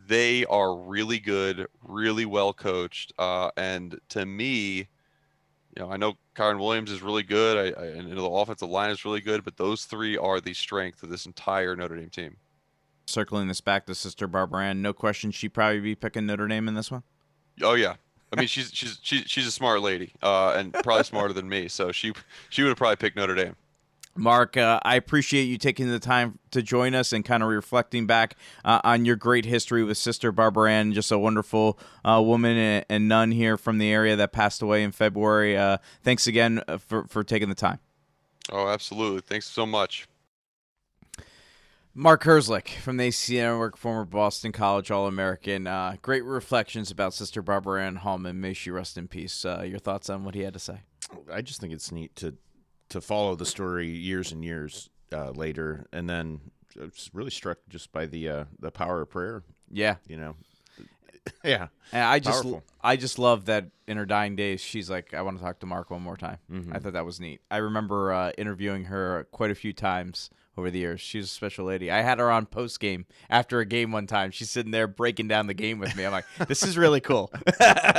they 0.08 0.46
are 0.46 0.76
really 0.76 1.20
good, 1.20 1.68
really 1.84 2.26
well 2.26 2.54
coached, 2.54 3.14
uh, 3.18 3.52
and 3.58 4.00
to 4.10 4.26
me, 4.26 4.88
you 5.76 5.84
know, 5.84 5.92
I 5.92 5.98
know 5.98 6.16
Kyren 6.36 6.60
Williams 6.60 6.92
is 6.92 7.02
really 7.02 7.24
good, 7.24 7.76
I, 7.76 7.82
I, 7.82 7.86
and 7.88 8.12
the 8.12 8.24
offensive 8.24 8.70
line 8.70 8.90
is 8.90 9.06
really 9.06 9.22
good, 9.22 9.44
but 9.44 9.58
those 9.58 9.86
three 9.86 10.18
are 10.18 10.42
the 10.42 10.54
strength 10.54 11.04
of 11.04 11.10
this 11.10 11.26
entire 11.26 11.76
Notre 11.76 11.96
Dame 11.96 12.10
team. 12.10 12.38
Circling 13.06 13.48
this 13.48 13.62
back 13.62 13.86
to 13.86 13.96
Sister 13.96 14.28
Barbara 14.28 14.66
Ann, 14.66 14.82
no 14.82 14.92
question 14.94 15.32
she'd 15.32 15.54
probably 15.54 15.80
be 15.80 15.96
picking 15.96 16.26
Notre 16.26 16.48
Dame 16.48 16.68
in 16.68 16.74
this 16.74 16.92
one. 16.92 17.04
Oh 17.62 17.76
yeah, 17.76 17.96
I 18.34 18.40
mean 18.40 18.48
she's 18.48 18.72
she's 18.74 19.00
she's 19.02 19.24
she's 19.26 19.48
a 19.48 19.52
smart 19.52 19.82
lady, 19.82 20.14
uh, 20.22 20.54
and 20.58 20.74
probably 20.74 21.04
smarter 21.06 21.34
than 21.34 21.48
me, 21.48 21.68
so 21.68 21.92
she 21.92 22.14
she 22.50 22.64
would 22.64 22.70
have 22.70 22.78
probably 22.78 22.98
picked 22.98 23.16
Notre 23.16 23.36
Dame. 23.36 23.56
Mark, 24.18 24.58
uh, 24.58 24.80
I 24.84 24.96
appreciate 24.96 25.44
you 25.44 25.58
taking 25.58 25.90
the 25.90 26.00
time 26.00 26.40
to 26.52 26.62
join 26.62 26.96
us 26.96 27.14
and 27.14 27.24
kind 27.24 27.44
of 27.44 27.50
reflecting 27.50 28.08
back 28.08 28.36
uh, 28.66 28.82
on 28.84 29.06
your 29.06 29.16
great 29.16 29.46
history 29.46 29.84
with 29.84 29.98
Sister 29.98 30.32
Barbara 30.32 30.72
Ann, 30.72 30.94
just 30.94 31.12
a 31.12 31.20
wonderful 31.20 31.80
uh, 32.04 32.22
woman 32.24 32.58
and, 32.58 32.86
and, 32.90 33.08
nun 33.08 33.32
here 33.32 33.58
from 33.58 33.78
the 33.78 33.92
area 33.92 34.16
that 34.16 34.32
passed 34.32 34.62
away 34.62 34.84
in 34.84 34.92
February. 34.92 35.56
Uh, 35.56 35.78
thanks 36.04 36.28
again 36.28 36.62
uh, 36.68 36.78
for, 36.78 37.06
for 37.06 37.24
taking 37.24 37.50
the 37.50 37.56
time. 37.56 37.80
Oh, 38.52 38.68
absolutely. 38.68 39.22
Thanks 39.22 39.48
so 39.48 39.66
much. 39.66 40.08
Mark 41.94 42.24
Herzlich 42.24 42.70
from 42.76 42.98
the 42.98 43.08
ACC 43.08 43.30
Network, 43.30 43.78
former 43.78 44.06
Boston 44.06 44.52
College 44.52 44.92
All 44.92 45.08
American. 45.08 45.68
Uh, 45.68 45.96
great 46.02 46.24
reflections 46.24 46.92
about 46.92 47.14
Sister 47.14 47.42
Barbara 47.42 47.84
Ann 47.84 47.98
Hallman. 47.98 48.40
May 48.40 48.54
she 48.54 48.72
rest 48.72 48.98
in 48.98 49.08
peace. 49.08 49.44
your 49.44 49.80
thoughts 49.80 50.10
on 50.10 50.24
what 50.24 50.36
he 50.36 50.42
had 50.42 50.54
to 50.54 50.60
say? 50.60 50.82
I 51.32 51.42
just 51.42 51.60
think 51.60 51.74
it's 51.74 51.92
neat 51.92 52.16
to 52.18 52.36
to 52.90 53.02
follow 53.02 53.36
the 53.36 53.46
story 53.46 53.90
years 53.90 54.32
and 54.32 54.44
years 54.44 54.90
uh, 55.12 55.32
later, 55.32 55.88
and 55.92 56.10
then 56.10 56.42
I 56.80 56.86
was 56.86 57.10
really 57.14 57.32
struck 57.32 57.60
just 57.70 57.92
by 57.92 58.06
the 58.06 58.30
uh, 58.30 58.46
the 58.60 58.72
power 58.72 59.02
of 59.02 59.10
prayer. 59.10 59.44
Yeah, 59.72 59.96
you 60.08 60.18
know, 60.18 60.36
yeah. 61.44 61.68
And 61.92 62.04
I 62.04 62.20
just 62.20 62.44
Powerful. 62.44 62.64
I 62.82 62.96
just 62.96 63.20
love 63.20 63.46
that 63.46 63.70
in 63.88 63.98
her 63.98 64.06
dying 64.06 64.36
days, 64.36 64.62
she's 64.62 64.90
like, 64.90 65.14
I 65.14 65.22
want 65.22 65.38
to 65.38 65.44
talk 65.44 65.60
to 65.60 65.66
Mark 65.66 65.90
one 65.90 66.02
more 66.02 66.18
time. 66.18 66.38
Mm-hmm. 66.52 66.74
I 66.74 66.80
thought 66.80 66.94
that 66.94 67.06
was 67.06 67.20
neat. 67.20 67.42
I 67.50 67.58
remember 67.58 68.14
uh, 68.14 68.32
interviewing 68.38 68.86
her 68.86 69.28
quite 69.32 69.52
a 69.52 69.56
few 69.56 69.74
times 69.74 70.30
over 70.58 70.72
the 70.72 70.80
years. 70.80 71.00
She's 71.00 71.26
a 71.26 71.30
special 71.30 71.66
lady. 71.66 71.92
I 71.92 72.02
had 72.02 72.20
her 72.20 72.32
on 72.32 72.46
post 72.46 72.80
game 72.80 73.06
after 73.30 73.60
a 73.60 73.66
game 73.66 73.92
one 73.92 74.08
time. 74.08 74.32
She's 74.32 74.50
sitting 74.50 74.72
there 74.72 74.88
breaking 74.88 75.28
down 75.28 75.48
the 75.48 75.54
game 75.54 75.80
with 75.80 75.96
me. 75.96 76.06
I'm 76.06 76.12
like, 76.12 76.26
this 76.48 76.64
is 76.64 76.78
really 76.78 77.02
cool. 77.02 77.32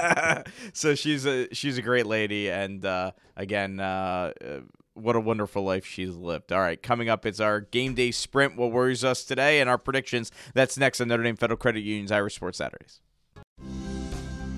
so 0.72 0.94
she's 0.94 1.26
a 1.26 1.52
she's 1.54 1.78
a 1.78 1.82
great 1.82 2.06
lady, 2.06 2.50
and 2.50 2.84
uh, 2.84 3.12
again, 3.36 3.80
uh, 3.80 4.32
uh, 4.44 4.60
what 4.98 5.16
a 5.16 5.20
wonderful 5.20 5.62
life 5.62 5.86
she's 5.86 6.14
lived. 6.14 6.52
All 6.52 6.60
right, 6.60 6.82
coming 6.82 7.08
up, 7.08 7.24
it's 7.24 7.40
our 7.40 7.60
game 7.60 7.94
day 7.94 8.10
sprint. 8.10 8.56
What 8.56 8.72
worries 8.72 9.04
us 9.04 9.24
today, 9.24 9.60
and 9.60 9.68
our 9.68 9.78
predictions. 9.78 10.30
That's 10.54 10.78
next 10.78 11.00
on 11.00 11.08
Notre 11.08 11.22
Dame 11.22 11.36
Federal 11.36 11.56
Credit 11.56 11.80
Union's 11.80 12.12
Irish 12.12 12.34
Sports 12.34 12.58
Saturdays. 12.58 13.00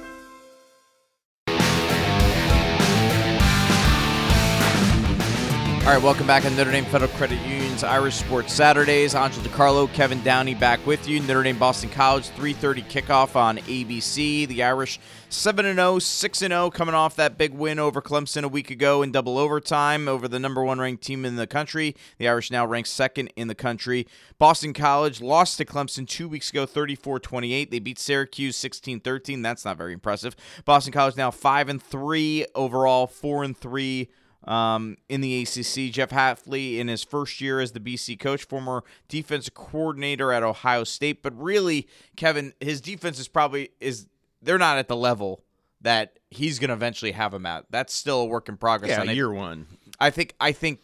All 5.87 5.93
right, 5.93 6.03
welcome 6.03 6.27
back 6.27 6.43
on 6.43 6.53
Notre 6.57 6.69
Dame 6.69 6.83
Federal 6.83 7.09
Credit 7.11 7.39
Union's 7.47 7.81
Irish 7.81 8.15
Sports 8.15 8.51
Saturdays. 8.51 9.15
Angel 9.15 9.41
DiCarlo, 9.41 9.89
Kevin 9.93 10.21
Downey 10.21 10.53
back 10.53 10.85
with 10.85 11.07
you. 11.07 11.21
Notre 11.21 11.43
Dame 11.43 11.57
Boston 11.57 11.89
College, 11.89 12.27
3:30 12.31 12.83
kickoff 12.89 13.37
on 13.37 13.57
ABC. 13.59 14.45
The 14.45 14.63
Irish 14.63 14.99
7 15.29 15.63
0, 15.63 15.99
6 15.99 16.39
0, 16.39 16.69
coming 16.71 16.93
off 16.93 17.15
that 17.15 17.37
big 17.37 17.53
win 17.53 17.79
over 17.79 18.01
Clemson 18.01 18.43
a 18.43 18.49
week 18.49 18.69
ago 18.69 19.01
in 19.01 19.13
double 19.13 19.37
overtime 19.37 20.09
over 20.09 20.27
the 20.27 20.39
number 20.39 20.61
one 20.61 20.79
ranked 20.79 21.05
team 21.05 21.23
in 21.23 21.37
the 21.37 21.47
country. 21.47 21.95
The 22.17 22.27
Irish 22.27 22.51
now 22.51 22.65
ranked 22.65 22.89
second 22.89 23.31
in 23.37 23.47
the 23.47 23.55
country. 23.55 24.07
Boston 24.37 24.73
College 24.73 25.21
lost 25.21 25.57
to 25.59 25.63
Clemson 25.63 26.05
two 26.05 26.27
weeks 26.27 26.49
ago, 26.49 26.65
34 26.65 27.21
28. 27.21 27.71
They 27.71 27.79
beat 27.79 27.97
Syracuse 27.97 28.57
16 28.57 28.99
13. 28.99 29.41
That's 29.41 29.63
not 29.63 29.77
very 29.77 29.93
impressive. 29.93 30.35
Boston 30.65 30.91
College 30.91 31.15
now 31.15 31.31
5 31.31 31.69
and 31.69 31.81
3 31.81 32.45
overall, 32.55 33.07
4 33.07 33.45
and 33.45 33.57
3 33.57 34.09
um, 34.47 34.97
in 35.09 35.21
the 35.21 35.41
ACC. 35.41 35.91
Jeff 35.91 36.09
Hafley, 36.09 36.77
in 36.77 36.87
his 36.87 37.03
first 37.03 37.41
year 37.41 37.59
as 37.59 37.73
the 37.73 37.79
BC 37.79 38.19
coach, 38.19 38.45
former 38.45 38.83
defensive 39.07 39.53
coordinator 39.53 40.31
at 40.31 40.43
Ohio 40.43 40.83
State, 40.83 41.21
but 41.21 41.39
really, 41.39 41.87
Kevin, 42.15 42.53
his 42.59 42.81
defense 42.81 43.19
is 43.19 43.27
probably 43.27 43.69
is 43.79 44.07
they're 44.41 44.57
not 44.57 44.77
at 44.77 44.87
the 44.87 44.95
level 44.95 45.43
that 45.81 46.17
he's 46.29 46.59
going 46.59 46.69
to 46.69 46.73
eventually 46.73 47.11
have 47.11 47.31
them 47.31 47.45
at. 47.45 47.65
That's 47.69 47.93
still 47.93 48.21
a 48.21 48.25
work 48.25 48.49
in 48.49 48.57
progress. 48.57 48.89
Yeah, 48.89 49.01
I- 49.01 49.13
year 49.13 49.31
one. 49.31 49.67
I 49.99 50.09
think 50.11 50.33
I 50.39 50.51
think 50.51 50.79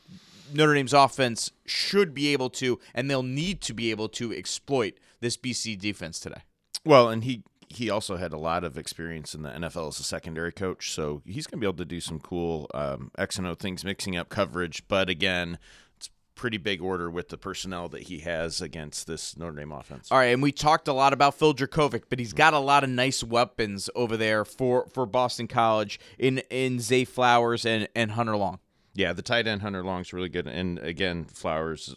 Notre 0.54 0.74
Dame's 0.74 0.94
offense 0.94 1.52
should 1.66 2.14
be 2.14 2.34
able 2.34 2.50
to, 2.52 2.80
and 2.94 3.10
they'll 3.10 3.24
need 3.24 3.62
to 3.62 3.74
be 3.74 3.92
able 3.92 4.10
to 4.10 4.34
exploit 4.34 4.96
this 5.20 5.38
BC 5.38 5.80
defense 5.80 6.20
today. 6.20 6.42
Well, 6.86 7.10
and 7.10 7.24
he 7.24 7.44
he 7.70 7.90
also 7.90 8.16
had 8.18 8.34
a 8.34 8.38
lot 8.38 8.64
of 8.64 8.78
experience 8.78 9.34
in 9.34 9.44
the 9.44 9.50
NFL 9.50 9.90
as 9.90 10.00
a 10.00 10.04
secondary 10.04 10.52
coach, 10.52 10.92
so 10.92 11.22
he's 11.26 11.48
going 11.48 11.60
to 11.60 11.62
be 11.62 11.68
able 11.68 11.78
to 11.78 11.86
do 11.86 12.00
some 12.00 12.20
cool 12.20 12.70
um, 12.74 13.12
X 13.18 13.38
and 13.38 13.48
O 13.48 13.56
things, 13.56 13.84
mixing 13.84 14.16
up 14.16 14.30
coverage. 14.30 14.88
But 14.88 15.10
again, 15.10 15.58
it's 15.98 16.10
pretty 16.36 16.58
big 16.58 16.82
order 16.82 17.10
with 17.10 17.30
the 17.30 17.38
personnel 17.38 17.90
that 17.90 18.04
he 18.04 18.20
has 18.20 18.62
against 18.62 19.08
this 19.08 19.38
Notre 19.38 19.56
Dame 19.56 19.72
offense. 19.72 20.12
All 20.12 20.18
right, 20.18 20.34
and 20.34 20.42
we 20.42 20.52
talked 20.52 20.88
a 20.88 20.94
lot 20.94 21.14
about 21.14 21.36
Phil 21.36 21.54
Jurkovec, 21.54 22.04
but 22.10 22.20
he's 22.20 22.34
got 22.34 22.54
a 22.54 22.60
lot 22.60 22.84
of 22.84 22.90
nice 22.90 23.24
weapons 23.24 23.90
over 23.96 24.18
there 24.18 24.46
for, 24.46 24.88
for 24.94 25.06
Boston 25.06 25.48
College 25.48 26.00
in 26.18 26.40
in 26.50 26.80
Zay 26.80 27.06
Flowers 27.06 27.66
and, 27.66 27.88
and 27.96 28.12
Hunter 28.12 28.38
Long. 28.38 28.60
Yeah, 28.96 29.14
the 29.14 29.24
tight 29.24 29.48
end 29.48 29.62
Hunter 29.64 29.84
Long's 29.84 30.14
really 30.14 30.30
good, 30.30 30.48
and 30.48 30.78
again, 30.80 31.26
Flowers 31.26 31.96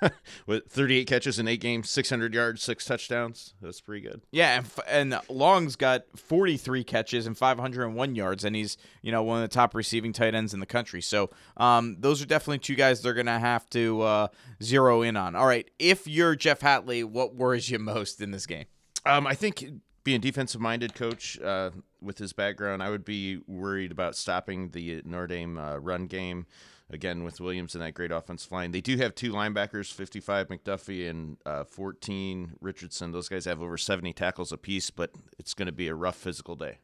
with 0.46 0.66
38 0.68 1.06
catches 1.06 1.38
in 1.38 1.48
eight 1.48 1.60
games, 1.60 1.90
600 1.90 2.34
yards, 2.34 2.62
six 2.62 2.84
touchdowns. 2.84 3.54
That's 3.60 3.80
pretty 3.80 4.02
good. 4.08 4.22
Yeah, 4.30 4.58
and, 4.58 4.66
f- 4.66 4.80
and 4.88 5.20
Long's 5.28 5.76
got 5.76 6.04
43 6.16 6.84
catches 6.84 7.26
and 7.26 7.36
501 7.36 8.14
yards, 8.14 8.44
and 8.44 8.54
he's 8.54 8.76
you 9.02 9.12
know 9.12 9.22
one 9.22 9.42
of 9.42 9.48
the 9.48 9.54
top 9.54 9.74
receiving 9.74 10.12
tight 10.12 10.34
ends 10.34 10.54
in 10.54 10.60
the 10.60 10.66
country. 10.66 11.02
So 11.02 11.30
um, 11.56 11.96
those 12.00 12.22
are 12.22 12.26
definitely 12.26 12.58
two 12.58 12.74
guys 12.74 13.02
they're 13.02 13.14
gonna 13.14 13.38
have 13.38 13.68
to 13.70 14.02
uh, 14.02 14.28
zero 14.62 15.02
in 15.02 15.16
on. 15.16 15.34
All 15.34 15.46
right, 15.46 15.68
if 15.78 16.06
you're 16.06 16.34
Jeff 16.34 16.60
Hafley, 16.60 17.04
what 17.04 17.34
worries 17.34 17.70
you 17.70 17.78
most 17.78 18.20
in 18.20 18.30
this 18.30 18.46
game? 18.46 18.66
Um, 19.04 19.26
I 19.26 19.34
think 19.34 19.64
being 20.04 20.20
defensive 20.20 20.60
minded 20.60 20.94
coach 20.94 21.38
uh, 21.40 21.70
with 22.00 22.18
his 22.18 22.32
background, 22.32 22.82
I 22.82 22.90
would 22.90 23.04
be 23.04 23.40
worried 23.46 23.92
about 23.92 24.16
stopping 24.16 24.70
the 24.70 25.02
Notre 25.04 25.26
Dame 25.26 25.58
uh, 25.58 25.76
run 25.76 26.06
game. 26.06 26.46
Again, 26.90 27.22
with 27.22 27.40
Williams 27.40 27.74
and 27.74 27.82
that 27.82 27.92
great 27.92 28.10
offensive 28.10 28.50
line, 28.50 28.72
they 28.72 28.80
do 28.80 28.96
have 28.96 29.14
two 29.14 29.32
linebackers, 29.32 29.92
55 29.92 30.48
McDuffie 30.48 31.08
and 31.08 31.36
uh, 31.44 31.64
14 31.64 32.52
Richardson. 32.60 33.12
Those 33.12 33.28
guys 33.28 33.44
have 33.44 33.60
over 33.60 33.76
70 33.76 34.14
tackles 34.14 34.52
apiece, 34.52 34.90
but 34.90 35.10
it's 35.38 35.52
going 35.52 35.66
to 35.66 35.72
be 35.72 35.88
a 35.88 35.94
rough 35.94 36.16
physical 36.16 36.56
day. 36.56 36.78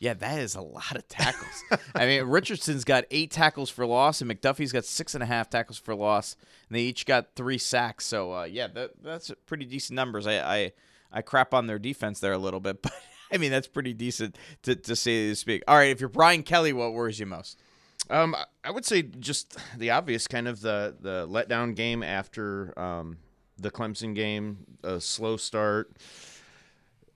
Yeah, 0.00 0.14
that 0.14 0.40
is 0.40 0.56
a 0.56 0.60
lot 0.60 0.96
of 0.96 1.06
tackles. 1.06 1.62
I 1.94 2.06
mean, 2.06 2.24
Richardson's 2.24 2.82
got 2.82 3.04
eight 3.12 3.30
tackles 3.30 3.70
for 3.70 3.86
loss, 3.86 4.20
and 4.20 4.28
McDuffie's 4.30 4.72
got 4.72 4.84
six 4.84 5.14
and 5.14 5.22
a 5.22 5.26
half 5.26 5.48
tackles 5.48 5.78
for 5.78 5.94
loss, 5.94 6.36
and 6.68 6.76
they 6.76 6.82
each 6.82 7.06
got 7.06 7.36
three 7.36 7.58
sacks. 7.58 8.06
So, 8.06 8.34
uh, 8.34 8.44
yeah, 8.44 8.66
that, 8.66 8.90
that's 9.02 9.30
pretty 9.46 9.66
decent 9.66 9.94
numbers. 9.94 10.26
I, 10.26 10.40
I 10.40 10.72
I 11.14 11.22
crap 11.22 11.54
on 11.54 11.68
their 11.68 11.78
defense 11.78 12.18
there 12.20 12.32
a 12.32 12.38
little 12.38 12.60
bit, 12.60 12.82
but 12.82 12.92
I 13.32 13.38
mean 13.38 13.52
that's 13.52 13.68
pretty 13.68 13.94
decent 13.94 14.36
to, 14.64 14.74
to 14.74 14.96
say 14.96 15.32
speak. 15.34 15.62
All 15.66 15.76
right, 15.76 15.90
if 15.90 16.00
you're 16.00 16.08
Brian 16.08 16.42
Kelly, 16.42 16.72
what 16.72 16.92
worries 16.92 17.20
you 17.20 17.26
most? 17.26 17.62
Um, 18.10 18.36
I 18.62 18.70
would 18.70 18.84
say 18.84 19.02
just 19.02 19.56
the 19.76 19.90
obvious 19.90 20.26
kind 20.26 20.46
of 20.48 20.60
the 20.60 20.94
the 21.00 21.26
letdown 21.28 21.74
game 21.74 22.02
after 22.02 22.78
um, 22.78 23.18
the 23.58 23.70
Clemson 23.70 24.14
game, 24.14 24.58
a 24.82 25.00
slow 25.00 25.36
start. 25.36 25.92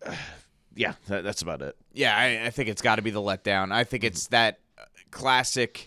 yeah, 0.74 0.94
that, 1.08 1.24
that's 1.24 1.42
about 1.42 1.62
it. 1.62 1.76
Yeah, 1.92 2.16
I, 2.16 2.46
I 2.46 2.50
think 2.50 2.68
it's 2.68 2.82
got 2.82 2.96
to 2.96 3.02
be 3.02 3.10
the 3.10 3.20
letdown. 3.20 3.72
I 3.72 3.84
think 3.84 4.04
it's 4.04 4.28
that 4.28 4.60
uh, 4.78 4.84
classic. 5.10 5.86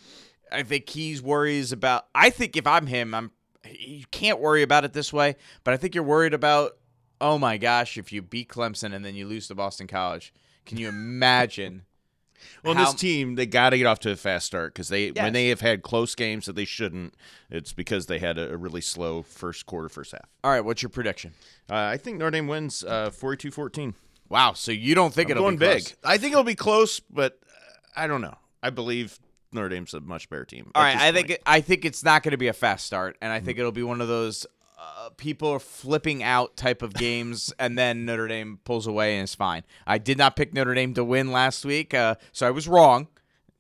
I 0.52 0.64
think 0.64 0.90
he's 0.90 1.22
worries 1.22 1.72
about. 1.72 2.06
I 2.14 2.30
think 2.30 2.58
if 2.58 2.68
I'm 2.68 2.88
him, 2.88 3.14
I'm. 3.14 3.32
You 3.66 4.06
can't 4.12 4.40
worry 4.40 4.64
about 4.64 4.86
it 4.86 4.94
this 4.94 5.14
way, 5.14 5.36
but 5.64 5.74
I 5.74 5.78
think 5.78 5.96
you're 5.96 6.04
worried 6.04 6.34
about. 6.34 6.78
Oh 7.20 7.38
my 7.38 7.58
gosh! 7.58 7.98
If 7.98 8.12
you 8.12 8.22
beat 8.22 8.50
Clemson 8.50 8.94
and 8.94 9.06
then 9.06 9.16
you 9.16 9.28
lose 9.28 9.48
to 9.48 9.56
Boston 9.56 9.88
College, 9.88 10.34
can 10.66 10.78
you 10.78 10.90
imagine? 10.90 11.84
Well, 12.64 12.74
how- 12.76 12.86
this 12.92 13.00
team 13.00 13.36
they 13.36 13.46
got 13.46 13.72
to 13.72 13.78
get 13.78 13.86
off 13.88 14.00
to 14.02 14.12
a 14.12 14.16
fast 14.16 14.46
start 14.46 14.74
because 14.74 14.90
they 14.90 15.08
Yes. 15.08 15.18
when 15.24 15.34
they 15.34 15.50
have 15.50 15.62
had 15.62 15.82
close 15.84 16.16
games 16.16 16.46
that 16.46 16.56
they 16.56 16.66
shouldn't, 16.66 17.14
it's 17.50 17.74
because 17.74 18.06
they 18.08 18.20
had 18.20 18.38
a, 18.38 18.54
a 18.54 18.58
really 18.58 18.82
slow 18.82 19.22
first 19.24 19.66
quarter, 19.66 19.90
first 19.90 20.12
half. 20.12 20.26
All 20.44 20.52
right, 20.52 20.62
what's 20.64 20.82
your 20.82 20.90
prediction? 20.90 21.34
Uh, 21.70 21.76
I 21.76 21.98
think 21.98 22.18
Notre 22.18 22.32
Dame 22.32 22.48
wins 22.48 22.84
uh, 22.84 23.10
42-14. 23.12 23.94
Wow, 24.30 24.54
so 24.54 24.72
you 24.72 24.96
don't 24.96 25.14
think 25.14 25.28
I'm 25.28 25.32
it'll 25.32 25.44
going 25.44 25.58
be 25.58 25.66
big? 25.66 25.84
close? 25.86 25.96
I 26.04 26.18
think 26.18 26.32
it'll 26.32 26.44
be 26.44 26.56
close, 26.56 27.00
but 27.00 27.40
uh, 27.48 27.52
I 27.96 28.08
don't 28.08 28.22
know. 28.22 28.36
I 28.64 28.70
believe 28.70 29.20
Notre 29.52 29.68
Dame's 29.70 29.94
a 29.94 30.00
much 30.00 30.30
better 30.30 30.46
team. 30.46 30.72
All 30.74 30.82
right, 30.84 30.96
I 30.96 31.12
point. 31.12 31.28
think 31.28 31.40
I 31.46 31.60
think 31.62 31.84
it's 31.84 32.04
not 32.04 32.24
going 32.24 32.32
to 32.32 32.38
be 32.38 32.48
a 32.48 32.54
fast 32.54 32.86
start, 32.86 33.18
and 33.22 33.34
I 33.34 33.40
think 33.42 33.60
it'll 33.60 33.72
be 33.74 33.84
one 33.84 34.00
of 34.00 34.08
those 34.08 34.46
uh, 34.82 35.10
people 35.16 35.50
are 35.50 35.60
flipping 35.60 36.24
out 36.24 36.58
type 36.58 36.82
of 36.82 36.94
games, 36.94 37.54
and 37.60 37.78
then 37.78 38.06
Notre 38.06 38.28
Dame 38.28 38.60
pulls 38.64 38.88
away 38.88 39.16
and 39.16 39.24
it's 39.24 39.36
fine. 39.36 39.64
I 39.86 39.98
did 39.98 40.18
not 40.18 40.36
pick 40.36 40.54
Notre 40.54 40.74
Dame 40.74 40.94
to 40.96 41.04
win 41.04 41.32
last 41.32 41.64
week, 41.66 41.94
uh, 41.94 42.16
so 42.32 42.48
I 42.48 42.52
was 42.52 42.68
wrong. 42.68 43.08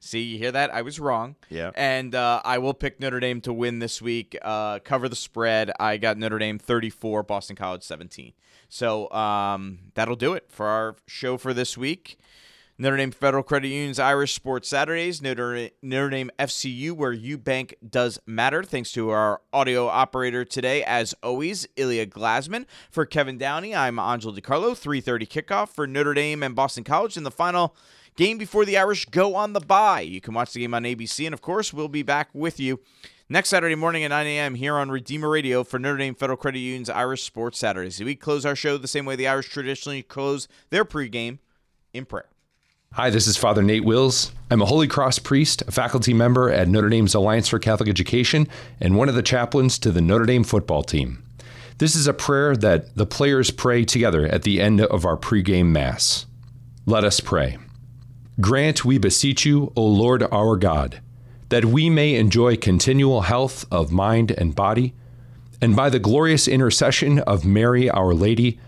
See, 0.04 0.22
you 0.22 0.40
hear 0.40 0.52
that? 0.52 0.74
I 0.74 0.82
was 0.82 1.00
wrong. 1.00 1.36
Yeah. 1.50 1.70
And 1.76 2.16
uh, 2.16 2.42
I 2.44 2.58
will 2.58 2.74
pick 2.74 3.00
Notre 3.00 3.20
Dame 3.20 3.40
to 3.42 3.54
win 3.54 3.78
this 3.78 4.02
week. 4.02 4.36
Uh, 4.42 4.80
cover 4.80 5.08
the 5.08 5.16
spread. 5.16 5.72
I 5.80 5.98
got 5.98 6.18
Notre 6.18 6.40
Dame 6.40 6.58
34, 6.58 7.22
Boston 7.22 7.56
College 7.56 7.84
17. 7.84 8.34
So 8.68 9.12
um, 9.12 9.78
that'll 9.94 10.16
do 10.16 10.34
it 10.34 10.46
for 10.50 10.66
our 10.66 10.96
show 11.06 11.38
for 11.38 11.54
this 11.54 11.78
week. 11.78 12.18
Notre 12.82 12.98
Dame 12.98 13.12
Federal 13.12 13.44
Credit 13.44 13.68
Union's 13.68 14.00
Irish 14.00 14.34
Sports 14.34 14.68
Saturdays, 14.68 15.22
Notre, 15.22 15.70
Notre 15.84 16.10
Dame 16.10 16.32
FCU, 16.40 16.94
where 16.94 17.14
you 17.14 17.38
bank 17.38 17.76
does 17.88 18.18
matter. 18.26 18.64
Thanks 18.64 18.92
to 18.94 19.12
our 19.12 19.40
audio 19.54 19.88
operator 19.88 20.44
today, 20.44 20.84
as 20.84 21.14
always, 21.22 21.68
Ilya 21.76 22.08
Glasman. 22.08 22.66
For 22.90 23.06
Kevin 23.06 23.38
Downey, 23.38 23.76
I'm 23.76 24.00
Angel 24.00 24.34
DiCarlo. 24.34 24.76
3:30 24.76 25.28
kickoff 25.28 25.70
for 25.70 25.86
Notre 25.86 26.16
Dame 26.16 26.42
and 26.42 26.56
Boston 26.56 26.84
College 26.84 27.18
in 27.18 27.24
the 27.24 27.30
final 27.30 27.76
game 28.16 28.40
before 28.40 28.66
the 28.66 28.80
Irish 28.80 29.06
go 29.06 29.36
on 29.36 29.54
the 29.54 29.60
bye. 29.60 30.02
You 30.02 30.20
can 30.20 30.34
watch 30.34 30.54
the 30.54 30.62
game 30.62 30.74
on 30.74 30.82
ABC, 30.82 31.28
and 31.28 31.36
of 31.36 31.42
course, 31.42 31.72
we'll 31.72 31.88
be 31.88 32.02
back 32.02 32.30
with 32.34 32.60
you 32.60 32.80
next 33.30 33.50
Saturday 33.50 33.76
morning 33.76 34.04
at 34.04 34.10
9 34.10 34.26
a.m. 34.26 34.56
here 34.56 34.74
on 34.74 34.90
Redeemer 34.90 35.30
Radio 35.30 35.64
for 35.64 35.78
Notre 35.78 36.00
Dame 36.00 36.16
Federal 36.16 36.36
Credit 36.36 36.58
Union's 36.58 36.90
Irish 36.90 37.22
Sports 37.22 37.60
Saturdays. 37.60 38.00
We 38.00 38.16
close 38.16 38.44
our 38.44 38.56
show 38.56 38.80
the 38.80 38.88
same 38.88 39.06
way 39.06 39.16
the 39.16 39.28
Irish 39.28 39.50
traditionally 39.50 40.02
close 40.02 40.48
their 40.72 40.84
pregame 40.84 41.38
in 41.94 42.06
prayer. 42.06 42.31
Hi, 42.96 43.10
this 43.10 43.26
is 43.26 43.38
Father 43.38 43.62
Nate 43.62 43.86
Wills. 43.86 44.34
I'm 44.50 44.62
a 44.62 44.66
Holy 44.66 44.86
Cross 44.86 45.20
priest, 45.20 45.64
a 45.66 45.72
faculty 45.72 46.14
member 46.14 46.52
at 46.52 46.68
Notre 46.68 46.89
Dame's 46.89 47.16
Alliance 47.16 47.48
for 47.48 47.58
Catholic 47.58 47.88
Education, 47.88 48.50
and 48.82 48.98
one 48.98 49.08
of 49.08 49.16
the 49.16 49.24
chaplains 49.24 49.80
to 49.80 49.92
the 49.92 50.02
Notre 50.02 50.26
Dame 50.26 50.44
football 50.44 50.84
team. 50.84 51.24
This 51.78 51.96
is 51.96 52.06
a 52.06 52.14
prayer 52.14 52.54
that 52.58 52.94
the 52.98 53.06
players 53.06 53.50
pray 53.50 53.86
together 53.86 54.26
at 54.26 54.44
the 54.44 54.60
end 54.60 54.82
of 54.82 55.06
our 55.06 55.16
pregame 55.16 55.68
Mass. 55.68 56.26
Let 56.86 57.06
us 57.06 57.22
pray. 57.22 57.58
Grant, 58.42 58.84
we 58.84 58.98
beseech 58.98 59.46
you, 59.46 59.72
O 59.78 59.86
Lord 59.86 60.24
our 60.24 60.58
God, 60.58 61.00
that 61.48 61.64
we 61.64 61.89
may 61.89 62.16
enjoy 62.16 62.58
continual 62.58 63.22
health 63.22 63.64
of 63.72 63.94
mind 63.94 64.32
and 64.32 64.54
body, 64.54 64.94
and 65.62 65.78
by 65.78 65.89
the 65.89 65.98
glorious 65.98 66.46
intercession 66.46 67.20
of 67.20 67.46
Mary 67.46 67.89
our 67.89 68.14
Lady, 68.14 68.60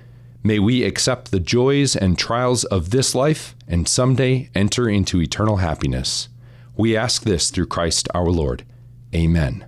may 0.43 0.59
we 0.59 0.83
accept 0.83 1.31
the 1.31 1.39
joys 1.39 1.95
and 1.95 2.17
trials 2.17 2.63
of 2.65 2.89
this 2.89 3.15
life 3.15 3.55
and 3.67 3.87
someday 3.87 4.49
enter 4.53 4.89
into 4.89 5.21
eternal 5.21 5.57
happiness. 5.57 6.29
We 6.75 6.95
ask 6.97 7.23
this 7.23 7.49
through 7.49 7.67
Christ 7.67 8.09
our 8.13 8.29
Lord. 8.29 8.65
Amen. 9.15 9.65